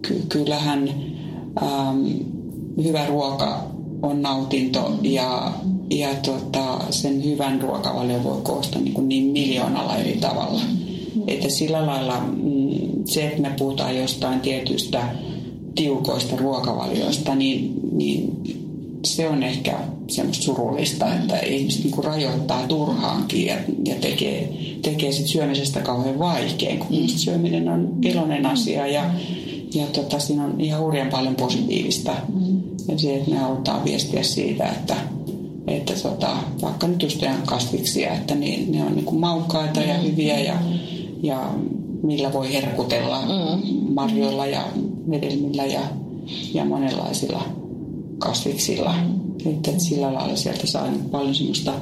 ky- 0.01 0.25
kyllähän 0.29 0.89
äm, 1.63 2.05
hyvä 2.83 3.05
ruoka 3.05 3.63
on 4.01 4.21
nautinto 4.21 4.91
ja, 5.01 5.51
ja 5.89 6.09
tota, 6.25 6.79
sen 6.89 7.23
hyvän 7.23 7.61
ruokavalion 7.61 8.23
voi 8.23 8.41
koostaa 8.43 8.81
niin, 8.81 8.93
kuin 8.93 9.09
niin 9.09 9.23
miljoonalla 9.23 9.97
eri 9.97 10.17
tavalla. 10.21 10.61
Että 11.27 11.49
sillä 11.49 11.85
lailla 11.85 12.19
mm, 12.19 13.05
se, 13.05 13.27
että 13.27 13.41
me 13.41 13.51
puhutaan 13.57 13.97
jostain 13.97 14.39
tietystä 14.39 15.15
tiukoista 15.75 16.35
ruokavalioista, 16.35 17.35
niin, 17.35 17.73
niin 17.91 18.41
se 19.05 19.29
on 19.29 19.43
ehkä 19.43 19.79
semmoista 20.07 20.43
surullista, 20.43 21.15
että 21.15 21.39
ihmiset 21.39 21.83
niin 21.83 21.93
kuin 21.93 22.05
rajoittaa 22.05 22.67
turhaankin 22.67 23.45
ja, 23.45 23.55
ja 23.85 23.95
tekee, 23.95 24.53
tekee 24.81 25.11
sit 25.11 25.27
syömisestä 25.27 25.79
kauhean 25.79 26.19
vaikein, 26.19 26.79
kun 26.79 26.99
mm. 26.99 27.07
syöminen 27.07 27.69
on 27.69 27.97
iloinen 28.01 28.45
asia 28.45 28.87
ja, 28.87 29.03
ja 29.73 29.85
tota, 29.85 30.19
siinä 30.19 30.43
on 30.45 30.61
ihan 30.61 30.81
hurjan 30.81 31.09
paljon 31.09 31.35
positiivista. 31.35 32.11
Mm. 32.33 32.61
Ja 32.87 32.97
se, 32.97 33.15
että 33.15 33.31
me 33.31 33.37
halutaan 33.37 33.85
viestiä 33.85 34.23
siitä, 34.23 34.65
että, 34.69 34.95
että 35.67 35.93
tota, 35.93 36.37
vaikka 36.61 36.87
nyt 36.87 37.01
just 37.01 37.21
kasviksia, 37.45 38.13
että 38.13 38.35
niin, 38.35 38.71
ne 38.71 38.83
on 38.83 38.95
niin 38.95 39.05
kuin 39.05 39.19
maukkaita 39.19 39.79
ja 39.79 39.97
hyviä 39.97 40.39
ja, 40.39 40.55
ja 41.23 41.49
millä 42.03 42.33
voi 42.33 42.53
herkutella 42.53 43.21
mm. 43.21 43.93
marjoilla 43.93 44.45
ja 44.45 44.63
hedelmillä 45.11 45.65
ja, 45.65 45.81
ja 46.53 46.65
monenlaisilla 46.65 47.41
kasviksilla. 48.17 48.93
Mm. 48.93 49.51
Että 49.51 49.71
sillä 49.77 50.13
lailla 50.13 50.35
sieltä 50.35 50.67
saa 50.67 50.91
niin 50.91 51.09
paljon 51.09 51.35
semmoista 51.35 51.73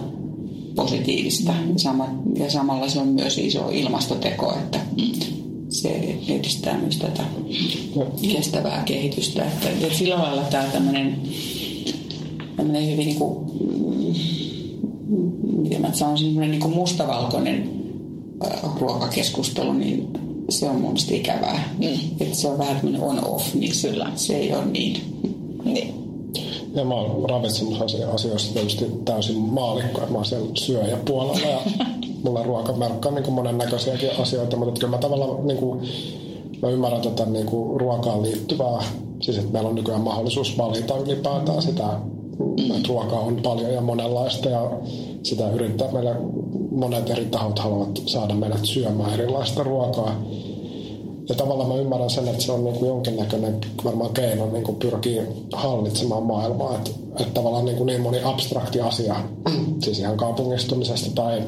positiivista. 0.76 1.52
Ja, 1.52 1.80
sama, 1.80 2.10
ja 2.36 2.52
samalla 2.52 2.90
se 2.90 3.00
on 3.00 3.08
myös 3.08 3.38
iso 3.38 3.70
ilmastoteko, 3.70 4.54
että 4.54 4.80
se 5.70 6.18
edistää 6.28 6.78
myös 6.78 6.98
tätä 6.98 7.24
kestävää 8.32 8.84
kehitystä. 8.86 9.44
Että, 9.44 9.70
että 9.70 9.98
sillä 9.98 10.20
lailla 10.20 10.42
tämä 10.44 10.64
tämmöinen, 10.64 11.18
tämmöinen 12.56 12.92
hyvin 12.92 13.08
niin 13.08 13.20
kuin, 13.20 13.46
miten 15.62 15.82
mä 15.82 15.94
sanoisin, 15.94 16.40
niin 16.40 16.60
kuin 16.60 16.74
mustavalkoinen 16.74 17.70
ruokakeskustelu, 18.80 19.74
niin 19.74 20.08
se 20.50 20.70
on 20.70 20.82
mun 20.82 20.96
ikävää. 21.12 21.76
Mm. 21.80 22.00
Että 22.20 22.36
se 22.36 22.48
on 22.48 22.58
vähän 22.58 22.76
tämmöinen 22.76 23.02
on-off, 23.02 23.54
niin 23.54 23.74
kyllä 23.82 24.12
se 24.16 24.36
ei 24.36 24.54
ole 24.54 24.66
niin. 24.66 25.02
niin. 25.64 26.04
Ja 26.76 26.86
mä 26.86 26.94
oon 26.94 27.30
ravitsemusasioissa 27.30 28.54
tietysti 28.54 28.86
täysin 29.06 29.38
maalikko, 29.38 30.00
että 30.00 30.12
mä 30.12 30.18
oon 30.18 30.26
siellä 30.26 30.50
syöjäpuolella 30.54 31.48
ja 31.48 31.60
mulla 32.24 32.44
ruokamerkka 32.44 33.10
on 33.10 33.16
niin 33.16 33.34
monennäköisiäkin 33.34 34.10
asioita, 34.20 34.58
mutta 34.58 34.80
kyllä 34.80 34.96
mä 34.96 34.98
tavallaan 34.98 35.48
niin 35.48 35.58
kuin, 35.58 35.90
mä 36.62 36.70
ymmärrän 36.70 37.02
tätä 37.02 37.26
niin 37.26 37.46
kuin 37.46 37.82
ruokaan 37.82 38.24
liittyvää, 38.24 38.84
siis 39.22 39.38
että 39.38 39.52
meillä 39.52 39.70
on 39.70 39.76
nykyään 39.76 40.02
mahdollisuus 40.02 40.58
valita 40.58 40.98
ylipäätään 40.98 41.62
sitä, 41.62 42.00
että 42.76 42.88
ruokaa 42.88 43.20
on 43.20 43.40
paljon 43.44 43.74
ja 43.74 43.82
monenlaista 43.82 44.50
ja 44.50 44.72
sitä 45.24 45.50
yrittää 45.50 45.92
meillä 45.92 46.16
monet 46.74 47.10
eri 47.10 47.26
tahot 47.26 47.60
haluavat 47.60 48.02
saada 48.06 48.34
meidät 48.34 48.66
syömään 48.66 49.14
erilaista 49.14 49.64
ruokaa. 49.64 50.16
Ja 51.30 51.36
tavallaan 51.36 51.70
mä 51.70 51.76
ymmärrän 51.76 52.10
sen, 52.10 52.28
että 52.28 52.44
se 52.44 52.52
on 52.52 52.64
niin 52.64 52.76
kuin 52.76 52.88
jonkinnäköinen 52.88 53.62
varmaan 53.84 54.14
keino 54.14 54.50
niin 54.52 54.64
kuin 54.64 54.78
pyrkii 54.78 55.22
hallitsemaan 55.54 56.24
maailmaa. 56.24 56.76
Että, 56.76 56.92
että 57.20 57.34
tavallaan 57.34 57.66
niin, 57.66 57.78
kuin 57.78 57.86
niin 57.86 58.02
moni 58.02 58.24
abstrakti 58.24 58.82
asia, 58.82 59.16
siis 59.84 60.00
ihan 60.00 60.18
kaupungistumisesta 60.18 61.12
tai 61.16 61.44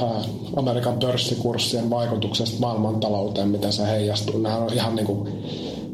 ää, 0.00 0.22
Amerikan 0.56 0.98
pörssikurssien 0.98 1.90
vaikutuksesta 1.90 2.60
maailmantalouteen, 2.60 3.48
miten 3.48 3.72
se 3.72 3.86
heijastuu. 3.86 4.38
Nämä 4.38 4.56
on 4.56 4.72
ihan 4.72 4.96
niin 4.96 5.06
kuin, 5.06 5.28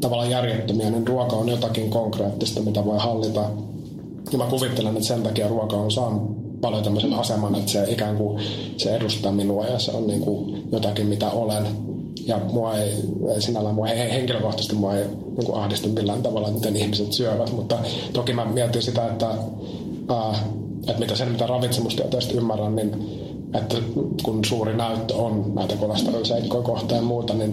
tavallaan 0.01 0.29
järjettömiä, 0.29 0.89
niin 0.89 1.07
ruoka 1.07 1.35
on 1.35 1.49
jotakin 1.49 1.89
konkreettista, 1.89 2.61
mitä 2.61 2.85
voi 2.85 2.97
hallita. 2.97 3.43
Ja 4.31 4.37
mä 4.37 4.45
kuvittelen, 4.45 4.93
että 4.93 5.07
sen 5.07 5.23
takia 5.23 5.47
ruoka 5.47 5.75
on 5.75 5.91
saanut 5.91 6.42
paljon 6.63 6.83
tämmöisen 6.83 7.13
aseman, 7.13 7.55
että 7.55 7.71
se 7.71 7.85
ikään 7.89 8.17
kuin 8.17 8.43
se 8.77 8.95
edustaa 8.95 9.31
minua 9.31 9.65
ja 9.65 9.79
se 9.79 9.91
on 9.91 10.07
niin 10.07 10.21
kuin 10.21 10.63
jotakin, 10.71 11.07
mitä 11.07 11.29
olen. 11.31 11.67
Ja 12.25 12.39
mua 12.53 12.77
ei, 12.77 12.91
sinällään, 13.39 13.75
mua 13.75 13.87
ei, 13.87 14.11
henkilökohtaisesti 14.11 14.75
mua 14.75 14.95
ei 14.95 15.05
niin 15.07 15.45
kuin 15.45 15.59
ahdistu 15.59 15.89
millään 15.89 16.23
tavalla, 16.23 16.51
miten 16.51 16.75
ihmiset 16.75 17.13
syövät, 17.13 17.51
mutta 17.51 17.77
toki 18.13 18.33
mä 18.33 18.45
mietin 18.45 18.81
sitä, 18.81 19.07
että, 19.07 19.27
ää, 20.09 20.35
että 20.87 20.99
mitä 20.99 21.15
sen, 21.15 21.31
mitä 21.31 21.47
ravitsemustieteestä 21.47 22.33
ymmärrän, 22.33 22.75
niin 22.75 22.91
että 23.53 23.77
kun 24.23 24.45
suuri 24.45 24.77
näyttö 24.77 25.15
on 25.15 25.51
näitä 25.55 25.75
kolesteroliseikkoja 25.75 26.63
kohtaan 26.63 27.01
ja 27.01 27.07
muuta, 27.07 27.33
niin, 27.33 27.51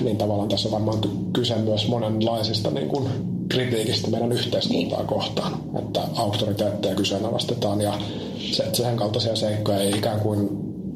niin 0.00 0.16
tavallaan 0.16 0.48
tässä 0.48 0.68
on 0.68 0.72
varmaan 0.72 0.98
kyse 1.32 1.56
myös 1.56 1.88
monenlaisista 1.88 2.70
niin 2.70 2.88
kuin 2.88 3.31
kritiikistä 3.52 4.10
meidän 4.10 4.32
yhteiskuntaa 4.32 4.98
niin. 4.98 5.08
kohtaan, 5.08 5.52
että 5.78 6.00
auktoriteetteja 6.14 6.94
kyseenalaistetaan 6.94 7.80
ja 7.80 7.92
se, 8.52 8.64
sen 8.72 8.96
kaltaisia 8.96 9.36
seikkoja 9.36 9.78
ei 9.78 9.90
ikään 9.90 10.20
kuin 10.20 10.48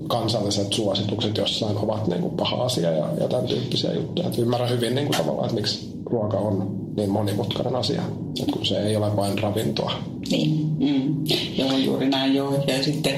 kansalliset 0.09 0.73
suositukset 0.73 1.37
jossain 1.37 1.77
ovat 1.77 2.07
niin 2.07 2.21
kuin 2.21 2.37
paha 2.37 2.65
asia 2.65 2.91
ja, 2.91 3.09
ja 3.21 3.29
tämän 3.29 3.47
tyyppisiä 3.47 3.93
juttuja. 3.93 4.29
Että 4.29 4.43
ymmärrän 4.43 4.71
hyvin 4.71 4.95
niin 4.95 5.07
kuin 5.07 5.19
tavallaan, 5.19 5.47
että 5.47 5.61
miksi 5.61 5.89
ruoka 6.07 6.37
on 6.37 6.77
niin 6.97 7.11
monimutkainen 7.11 7.77
asia, 7.77 8.03
että 8.41 8.53
kun 8.53 8.67
se 8.67 8.79
ei 8.79 8.97
ole 8.97 9.17
vain 9.17 9.39
ravintoa. 9.39 9.93
Niin, 10.31 10.77
mm. 10.79 11.25
joo, 11.59 11.77
juuri 11.77 12.09
näin 12.09 12.35
joo. 12.35 12.65
Ja 12.67 12.83
sitten, 12.83 13.15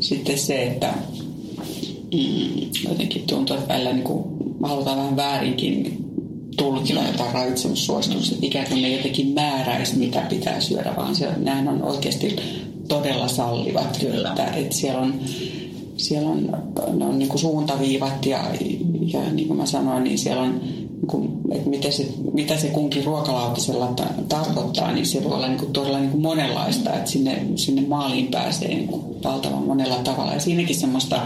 sitten 0.00 0.38
se, 0.38 0.62
että 0.62 0.94
mm, 2.14 2.88
jotenkin 2.88 3.22
tuntuu, 3.26 3.56
että 3.56 3.74
välillä 3.74 3.92
niin 3.92 4.04
kuin 4.04 4.24
halutaan 4.62 4.98
vähän 4.98 5.16
väärinkin 5.16 6.09
tulkilla 6.56 7.02
jotain 7.02 7.34
ravitsemussuosituksia, 7.34 8.38
ikään 8.42 8.66
kuin 8.68 8.82
ne 8.82 8.96
jotenkin 8.96 9.28
määräisi, 9.28 9.98
mitä 9.98 10.20
pitää 10.20 10.60
syödä, 10.60 10.92
vaan 10.96 11.14
se, 11.14 11.28
nehän 11.36 11.68
on 11.68 11.82
oikeasti 11.82 12.36
todella 12.88 13.28
sallivat. 13.28 13.98
Kyllä. 14.00 14.28
Että, 14.28 14.46
että 14.46 14.76
siellä 14.76 15.00
on, 15.00 15.14
siellä 15.96 16.30
on, 16.30 16.56
ne 16.92 17.04
on 17.04 17.18
niin 17.18 17.28
kuin 17.28 17.38
suuntaviivat 17.38 18.26
ja, 18.26 18.44
ja 19.12 19.20
niin 19.32 19.48
kuin 19.48 19.56
mä 19.56 19.66
sanoin, 19.66 20.04
niin 20.04 20.18
siellä 20.18 20.42
on 20.42 20.60
niin 20.60 21.06
kuin, 21.06 21.30
että 21.52 21.70
mitä 21.70 21.90
se, 21.90 22.08
mitä 22.32 22.56
se 22.56 22.68
kunkin 22.68 23.04
ruokalautasella 23.04 23.86
ta- 23.86 24.22
tarkoittaa, 24.28 24.92
niin 24.92 25.06
se 25.06 25.24
voi 25.24 25.32
olla 25.32 25.48
niin 25.48 25.58
kuin 25.58 25.72
todella 25.72 25.98
niin 25.98 26.10
kuin 26.10 26.22
monenlaista, 26.22 26.94
että 26.94 27.10
sinne, 27.10 27.42
sinne 27.56 27.82
maaliin 27.82 28.26
pääsee 28.26 28.68
niin 28.68 28.88
kuin 28.88 29.22
valtavan 29.24 29.62
monella 29.62 29.96
tavalla. 29.96 30.32
Ja 30.32 30.40
siinäkin 30.40 30.76
semmoista 30.76 31.20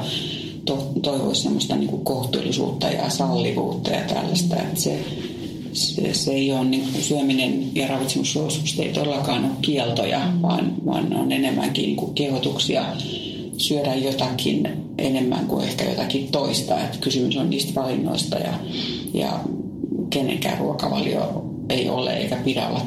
to, 0.65 0.93
toivoisi 1.03 1.43
semmoista 1.43 1.77
niin 1.77 1.89
kuin 1.89 2.05
kohtuullisuutta 2.05 2.91
ja 2.91 3.11
sallivuutta 3.11 3.91
ja 3.91 4.01
tällaista, 4.01 4.57
että 4.57 4.81
se, 4.81 4.99
se, 5.73 6.15
se 6.15 6.33
ei 6.33 6.53
ole 6.53 6.65
niin 6.65 6.89
kuin 6.93 7.05
syöminen 7.05 7.77
ja 7.77 7.87
ravitsemussuositukset 7.87 8.81
ei 8.81 8.93
todellakaan 8.93 9.45
ole 9.45 9.53
kieltoja, 9.63 10.21
vaan, 10.43 10.73
vaan 10.87 11.17
on 11.17 11.33
enemmänkin 11.33 11.85
niin 11.85 11.97
kuin 11.97 12.15
kehotuksia 12.15 12.85
syödä 13.57 13.95
jotakin 13.95 14.69
enemmän 14.99 15.47
kuin 15.47 15.65
ehkä 15.65 15.85
jotakin 15.85 16.29
toista. 16.33 16.81
Että 16.81 16.99
kysymys 17.01 17.37
on 17.37 17.51
niistä 17.51 17.81
valinnoista 17.81 18.37
ja, 18.37 18.53
ja 19.15 19.41
kenenkään 20.11 20.59
ruokavalio 20.59 21.45
ei 21.69 21.89
ole 21.89 22.17
eikä 22.17 22.37
pidä 22.37 22.69
olla 22.69 22.81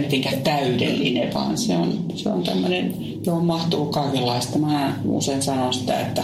mitenkään 0.00 0.42
täydellinen, 0.42 1.34
vaan 1.34 1.58
se 1.58 1.76
on, 1.76 2.04
se 2.14 2.28
on 2.28 2.42
tämmöinen, 2.42 2.94
johon 3.26 3.44
mahtuu 3.44 3.86
kaikenlaista. 3.86 4.58
Mä 4.58 4.96
usein 5.04 5.42
sanon 5.42 5.74
sitä, 5.74 6.00
että 6.00 6.22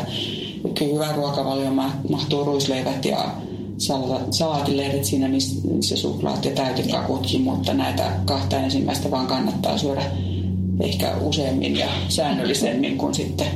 hyvä 0.80 1.12
ruokavalio 1.12 1.70
mahtuu 2.10 2.44
ruisleivät 2.44 3.04
ja 3.04 3.34
salaatilehdet 4.30 5.04
siinä, 5.04 5.28
missä 5.28 5.96
suklaat 5.96 6.44
ja 6.44 6.50
täytekakutkin, 6.50 7.42
mutta 7.42 7.74
näitä 7.74 8.12
kahta 8.24 8.56
ensimmäistä 8.56 9.10
vaan 9.10 9.26
kannattaa 9.26 9.78
syödä 9.78 10.02
ehkä 10.80 11.16
useammin 11.20 11.76
ja 11.76 11.88
säännöllisemmin 12.08 12.98
kuin 12.98 13.14
sitten, 13.14 13.46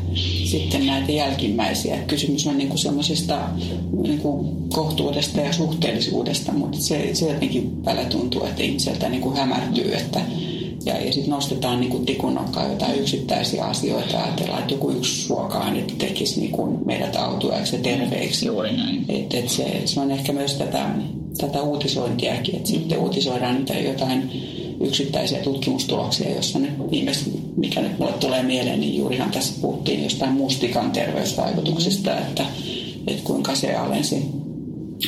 sitten 0.44 0.86
näitä 0.86 1.12
jälkimmäisiä. 1.12 1.98
Kysymys 2.06 2.46
on 2.46 2.58
niin 2.58 2.78
semmoisesta 2.78 3.38
niin 4.02 4.20
kohtuudesta 4.74 5.40
ja 5.40 5.52
suhteellisuudesta, 5.52 6.52
mutta 6.52 6.78
se, 6.78 7.14
se 7.14 7.28
jotenkin 7.28 7.84
välillä 7.84 8.08
tuntuu, 8.08 8.44
että 8.44 8.62
ihmiseltä 8.62 9.10
kuin 9.20 9.36
hämärtyy, 9.36 9.94
että, 9.94 10.20
Ja, 10.86 11.04
ja 11.04 11.12
sitten 11.12 11.30
nostetaan 11.30 11.80
niin 11.80 11.90
kuin 11.90 12.06
tikunnokkaan 12.06 12.70
jotain 12.70 13.00
yksittäisiä 13.00 13.64
asioita 13.64 14.12
ja 14.12 14.24
ajatellaan, 14.24 14.60
että 14.60 14.74
joku 14.74 14.90
yksi 14.90 15.26
suoka-aine 15.26 15.84
tekisi 15.98 16.40
niin 16.40 16.52
kuin 16.52 16.78
meidät 16.86 17.16
autuaiksi 17.16 17.76
ja 17.76 17.82
terveiksi. 17.82 18.46
Juuri 18.46 18.76
näin. 18.76 19.04
Et, 19.08 19.34
et 19.34 19.48
se, 19.48 19.82
se 19.84 20.00
on 20.00 20.10
ehkä 20.10 20.32
myös 20.32 20.54
tätä, 20.54 20.86
tätä 21.38 21.62
uutisointiakin, 21.62 22.56
että 22.56 22.68
sitten 22.68 22.98
uutisoidaan 22.98 23.54
niitä 23.54 23.74
jotain 23.74 24.30
yksittäisiä 24.80 25.38
tutkimustuloksia, 25.38 26.34
jossa 26.34 26.58
nyt 26.58 26.90
viimeis, 26.90 27.30
mikä 27.56 27.80
nyt 27.80 27.98
mulle 27.98 28.12
tulee 28.12 28.42
mieleen, 28.42 28.80
niin 28.80 28.96
juurihan 28.96 29.30
tässä 29.30 29.54
puhuttiin 29.60 30.02
jostain 30.02 30.32
mustikan 30.32 30.90
terveysvaikutuksista, 30.90 32.18
että, 32.18 32.46
että 33.06 33.22
kuinka 33.24 33.54
se 33.54 33.74
alensi, 33.74 34.24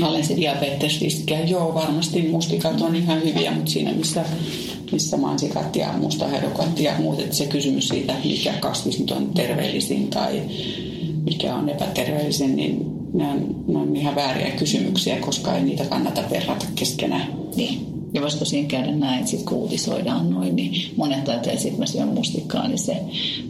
alensi 0.02 0.36
diabetesriskiä. 0.36 1.44
Joo, 1.44 1.74
varmasti 1.74 2.22
mustikat 2.22 2.80
on 2.80 2.96
ihan 2.96 3.22
hyviä, 3.22 3.52
mutta 3.52 3.70
siinä 3.70 3.92
missä, 3.92 4.24
missä 4.92 5.16
mansikat 5.16 5.76
ja 5.76 5.92
mustaherukat 6.00 6.80
ja 6.80 6.92
muut, 6.98 7.20
että 7.20 7.36
se 7.36 7.46
kysymys 7.46 7.88
siitä, 7.88 8.14
mikä 8.24 8.52
kasvis 8.52 8.98
nyt 8.98 9.10
on 9.10 9.30
terveellisin 9.34 10.08
tai 10.08 10.42
mikä 11.24 11.54
on 11.54 11.68
epäterveellisin, 11.68 12.56
niin 12.56 12.86
ne 13.14 13.28
on, 13.28 13.64
ne 13.68 13.78
on 13.78 13.96
ihan 13.96 14.14
vääriä 14.14 14.50
kysymyksiä, 14.50 15.16
koska 15.20 15.56
ei 15.56 15.62
niitä 15.62 15.84
kannata 15.84 16.22
verrata 16.30 16.66
keskenään. 16.74 17.26
Niin. 17.56 17.86
Ja 18.14 18.22
voisi 18.22 18.38
tosiaan 18.38 18.66
käydä 18.66 18.92
näin, 18.92 19.18
että 19.18 19.30
sitten 19.30 19.48
kun 19.48 19.58
uutisoidaan 19.58 20.30
noin, 20.30 20.56
niin 20.56 20.92
monet 20.96 21.28
ajattelee, 21.28 21.52
että 21.52 21.62
sitten 21.62 21.80
mä 21.80 21.86
syön 21.86 22.08
mustikkaa, 22.08 22.68
niin 22.68 22.78
se 22.78 22.96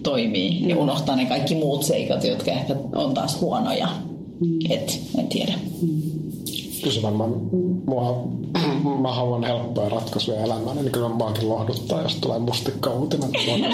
toimii. 0.02 0.60
Mm. 0.60 0.68
Ja 0.68 0.76
unohtaa 0.76 1.16
ne 1.16 1.26
kaikki 1.26 1.54
muut 1.54 1.82
seikat, 1.84 2.24
jotka 2.24 2.50
ehkä 2.50 2.76
on 2.94 3.14
taas 3.14 3.40
huonoja. 3.40 3.88
Mm. 4.40 4.58
Et, 4.70 5.00
en 5.18 5.26
tiedä. 5.26 5.52
Mm. 5.82 6.02
Kyllä 6.82 7.02
varmaan 7.02 7.32
mua, 7.86 8.28
mä 9.00 9.12
haluan 9.12 9.44
helppoja 9.44 9.88
ratkaisuja 9.88 10.40
elämään, 10.44 10.76
niin 10.76 10.92
kyllä 10.92 11.08
maakin 11.08 11.48
lohduttaa, 11.48 12.02
jos 12.02 12.14
tulee 12.14 12.38
mustikka 12.38 12.90
uutinen, 12.90 13.30
että 13.34 13.68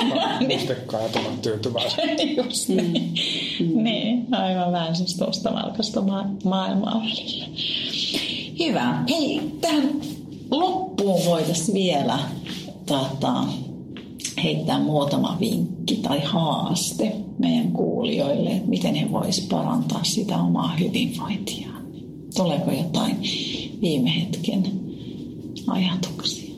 mustikkaa 0.55 1.01
ja 1.01 1.09
tulla 1.09 1.28
tyytyväisenä. 1.42 2.12
Just 2.44 2.68
niin. 2.68 3.14
Mm. 3.61 3.82
niin, 3.82 4.34
aivan 4.34 4.72
vähän 4.72 4.96
siis 4.96 5.16
tuosta 5.16 5.53
valkoista 5.55 6.01
ma- 6.01 6.30
maailmaa 6.44 6.94
välillä. 7.01 7.46
Hyvä. 8.59 9.05
Hei, 9.09 9.40
tähän 9.61 9.90
loppuun 10.51 11.24
voitaisiin 11.24 11.74
vielä 11.74 12.18
tota, 12.86 13.44
heittää 14.44 14.78
muutama 14.78 15.36
vinkki 15.40 15.96
tai 15.96 16.20
haaste 16.24 17.16
meidän 17.38 17.72
kuulijoille, 17.72 18.51
että 18.51 18.68
miten 18.68 18.94
he 18.94 19.12
voisivat 19.12 19.48
parantaa 19.48 20.05
sitä 20.05 20.36
omaa 20.36 20.76
hyvinvointiaan. 20.76 21.82
Tuleeko 22.36 22.70
jotain 22.70 23.16
viime 23.80 24.20
hetken 24.20 24.62
ajatuksia? 25.66 26.54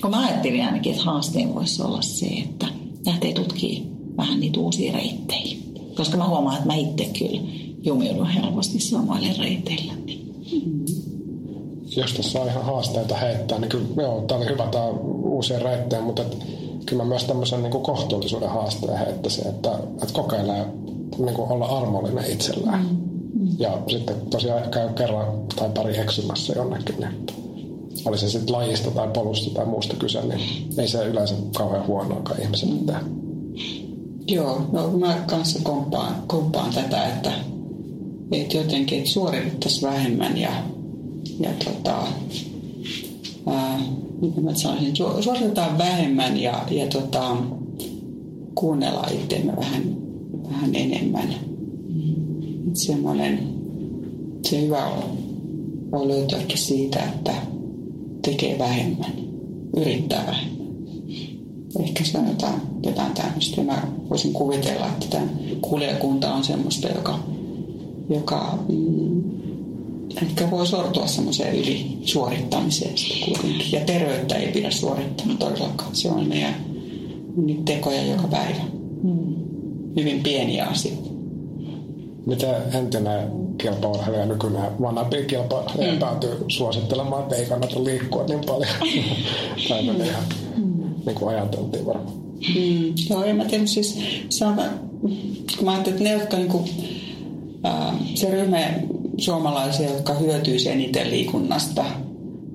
Kun 0.00 0.10
mä 0.10 0.26
ajattelin 0.26 0.64
ainakin, 0.64 0.92
että 0.92 1.04
haasteen 1.04 1.54
voisi 1.54 1.82
olla 1.82 2.02
se, 2.02 2.26
että 2.26 2.66
lähtee 3.06 3.32
tutkimaan 3.32 3.92
vähän 4.16 4.40
niitä 4.40 4.60
uusia 4.60 4.92
reittejä. 4.92 5.56
Koska 5.96 6.16
mä 6.16 6.28
huomaan, 6.28 6.56
että 6.56 6.66
mä 6.66 6.74
itse 6.74 7.10
kyllä 7.18 7.40
jumiudun 7.82 8.26
helposti 8.26 8.80
samoille 8.80 9.34
reiteille. 9.38 9.92
Niin 10.04 10.32
jos 11.96 12.12
tässä 12.12 12.40
on 12.40 12.48
ihan 12.48 12.64
haasteita 12.64 13.16
heittää, 13.16 13.58
niin 13.58 13.68
kyllä 13.68 13.86
joo, 13.96 14.20
tämä 14.20 14.40
oli 14.40 14.48
hyvä 14.48 14.66
tämä 14.66 14.86
uusia 15.24 15.58
reittejä, 15.58 16.02
mutta 16.02 16.22
et, 16.22 16.38
kyllä 16.86 17.02
mä 17.02 17.08
myös 17.08 17.24
tämmöisen 17.24 17.62
niin 17.62 17.70
kuin 17.70 17.84
kohtuullisuuden 17.84 18.50
haasteen 18.50 18.98
heittäisin, 18.98 19.48
että, 19.48 19.70
että 20.02 20.12
kokeilee 20.12 20.66
niin 21.18 21.34
kuin 21.34 21.50
olla 21.50 21.66
armollinen 21.66 22.30
itsellään. 22.30 22.86
Mm. 22.86 23.11
Ja 23.58 23.78
sitten 23.88 24.16
tosiaan 24.30 24.70
käy 24.70 24.88
kerran 24.88 25.26
tai 25.56 25.70
pari 25.74 25.98
eksymässä 25.98 26.52
jonnekin, 26.56 26.94
niin 27.00 27.26
oli 28.04 28.18
se 28.18 28.30
sitten 28.30 28.54
lajista 28.56 28.90
tai 28.90 29.08
polusta 29.08 29.54
tai 29.54 29.66
muusta 29.66 29.96
kyse, 29.96 30.22
niin 30.22 30.40
ei 30.78 30.88
se 30.88 31.04
yleensä 31.04 31.34
kauhean 31.56 31.86
huonoakaan 31.86 32.42
ihmiselle 32.42 32.74
tehdä. 32.86 33.00
Joo, 34.28 34.66
no 34.72 34.90
mä 34.90 35.22
kanssa 35.26 35.58
komppaan, 35.62 36.14
komppaan 36.26 36.74
tätä, 36.74 37.06
että, 37.06 37.32
että 38.32 38.56
jotenkin 38.56 38.98
että 38.98 39.10
suoritettaisiin 39.10 39.92
vähemmän 39.92 40.38
ja 40.38 40.50
ja 41.40 41.50
tota, 41.64 42.06
ää, 43.46 43.80
miten 44.20 44.44
mä 44.44 44.54
sanoisin, 44.54 44.96
suositetaan 44.96 45.78
vähemmän 45.78 46.40
ja, 46.40 46.64
ja 46.70 46.86
tota, 46.86 47.36
kuunnella 48.54 49.06
itseämme 49.12 49.56
vähän, 49.56 49.96
vähän 50.50 50.74
enemmän. 50.74 51.34
Mm. 52.72 52.76
Semmoinen, 52.76 53.38
se 54.42 54.60
hyvä 54.60 54.86
on, 54.86 55.02
voi 55.90 56.08
löytyäkin 56.08 56.58
siitä, 56.58 56.98
että 57.02 57.34
tekee 58.22 58.58
vähemmän, 58.58 59.12
yrittää 59.76 60.26
vähemmän. 60.26 60.62
Ehkä 61.80 62.04
se 62.04 62.18
on 62.18 62.28
jotain, 62.28 62.60
jotain 62.82 63.14
tämmöistä. 63.14 63.62
Mä 63.62 63.82
voisin 64.10 64.32
kuvitella, 64.32 64.86
että 64.86 65.06
tämä 65.10 65.26
kuulijakunta 65.60 66.34
on 66.34 66.44
semmoista, 66.44 66.88
joka, 66.88 67.18
joka 68.10 68.58
mm, 68.68 69.22
ehkä 70.22 70.50
voi 70.50 70.66
sortua 70.66 71.06
semmoiseen 71.06 71.56
ylisuorittamiseen 71.56 72.94
kuitenkin. 73.24 73.72
Ja 73.72 73.80
terveyttä 73.80 74.34
ei 74.34 74.52
pidä 74.52 74.70
suorittaa 74.70 75.26
todellakaan. 75.38 75.96
Se 75.96 76.10
on 76.10 76.28
meidän 76.28 76.54
niitä 77.36 77.62
tekoja 77.64 78.06
joka 78.06 78.28
päivä. 78.28 78.62
Mm. 79.02 79.34
Hyvin 79.96 80.22
pieniä 80.22 80.66
asioita. 80.66 81.11
Miten 82.26 82.54
entinen 82.74 83.30
kilpaurheilija, 83.58 84.26
nykyinen 84.26 84.80
vanhempi 84.82 85.24
kilpaurheilija 85.24 85.92
mm. 85.92 85.98
päätyy 85.98 86.44
suosittelemaan, 86.48 87.22
että 87.22 87.36
ei 87.36 87.46
kannata 87.46 87.84
liikkua 87.84 88.24
niin 88.24 88.40
paljon? 88.46 88.72
tai 89.68 89.82
mm. 89.82 90.00
ihan 90.00 90.24
niin 91.06 91.14
kuin 91.14 91.34
ajateltiin 91.34 91.86
varmaan. 91.86 92.16
Mm. 92.54 92.94
Joo, 93.10 93.24
en 93.24 93.36
mä 93.36 93.44
tiedä, 93.44 93.66
siis 93.66 93.98
se 94.28 94.44
on, 94.44 94.54
kun 95.56 95.64
mä 95.64 95.72
ajattelin, 95.72 95.96
että 95.96 96.04
ne, 96.04 96.12
jotka 96.12 96.36
niin 96.36 96.48
kuin, 96.48 96.64
ää, 97.64 97.94
se 98.14 98.30
ryhmä, 98.30 98.74
suomalaisia, 99.18 99.90
jotka 99.90 100.14
hyötyy 100.14 100.56
eniten 100.70 101.10
liikunnasta, 101.10 101.84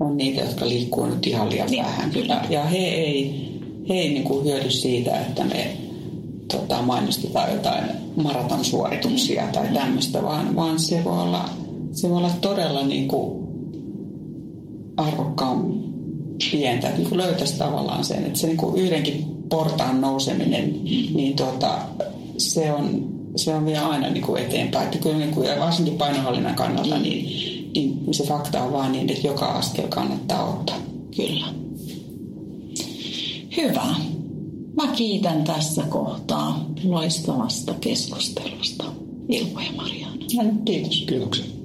on 0.00 0.16
niitä, 0.16 0.40
jotka 0.40 0.68
liikkuu 0.68 1.06
nyt 1.06 1.26
ihan 1.26 1.50
liian 1.50 1.70
niin, 1.70 1.84
vähän. 1.84 2.10
Kyllä. 2.10 2.44
Ja 2.50 2.64
he 2.64 2.78
ei, 2.78 3.48
he 3.88 3.94
ei 3.94 4.08
niin 4.08 4.24
kuin 4.24 4.44
hyödy 4.44 4.70
siitä, 4.70 5.20
että 5.20 5.44
me 5.44 5.76
tota, 6.52 6.82
mainostetaan 6.82 7.52
jotain 7.52 7.84
maratonsuorituksia 8.16 9.42
tai 9.52 9.68
tämmöistä, 9.74 10.22
vaan, 10.22 10.56
vaan 10.56 10.78
se, 10.78 11.04
voi 11.04 11.22
olla, 11.22 11.48
se 11.92 12.08
voi 12.08 12.18
olla 12.18 12.30
todella 12.40 12.86
niin 12.86 13.08
kuin 13.08 13.48
arvokkaan 14.96 15.74
pientä, 16.50 16.88
että 16.88 17.00
niin 17.00 17.16
löytäisi 17.16 17.58
tavallaan 17.58 18.04
sen, 18.04 18.24
että 18.24 18.38
se 18.38 18.46
niin 18.46 18.56
kuin 18.56 18.76
yhdenkin 18.76 19.24
portaan 19.48 20.00
nouseminen, 20.00 20.84
niin 21.14 21.36
tuota, 21.36 21.78
se 22.38 22.72
on 22.72 23.18
se 23.38 23.54
on 23.54 23.66
vielä 23.66 23.88
aina 23.88 24.10
niin 24.10 24.24
kuin 24.24 24.42
eteenpäin. 24.42 24.84
Että 24.84 24.98
kyllä 24.98 25.18
niin 25.18 25.30
kuin, 25.30 25.48
ja 25.48 25.60
varsinkin 25.60 25.98
painohallinnan 25.98 26.54
kannalta, 26.54 26.98
niin, 26.98 27.24
niin 27.74 28.14
se 28.14 28.24
fakta 28.24 28.62
on 28.62 28.72
vaan 28.72 28.92
niin, 28.92 29.10
että 29.10 29.26
joka 29.26 29.46
askel 29.46 29.88
kannattaa 29.88 30.44
ottaa. 30.44 30.76
Kyllä. 31.16 31.46
Hyvä. 33.56 33.94
Mä 34.82 34.86
kiitän 34.86 35.44
tässä 35.44 35.82
kohtaa 35.88 36.64
loistavasta 36.84 37.74
keskustelusta 37.74 38.84
Ilpo 39.28 39.60
ja 39.60 39.72
Mariana. 39.76 40.16
Kiitos. 40.64 41.04
Kiitoksia. 41.08 41.57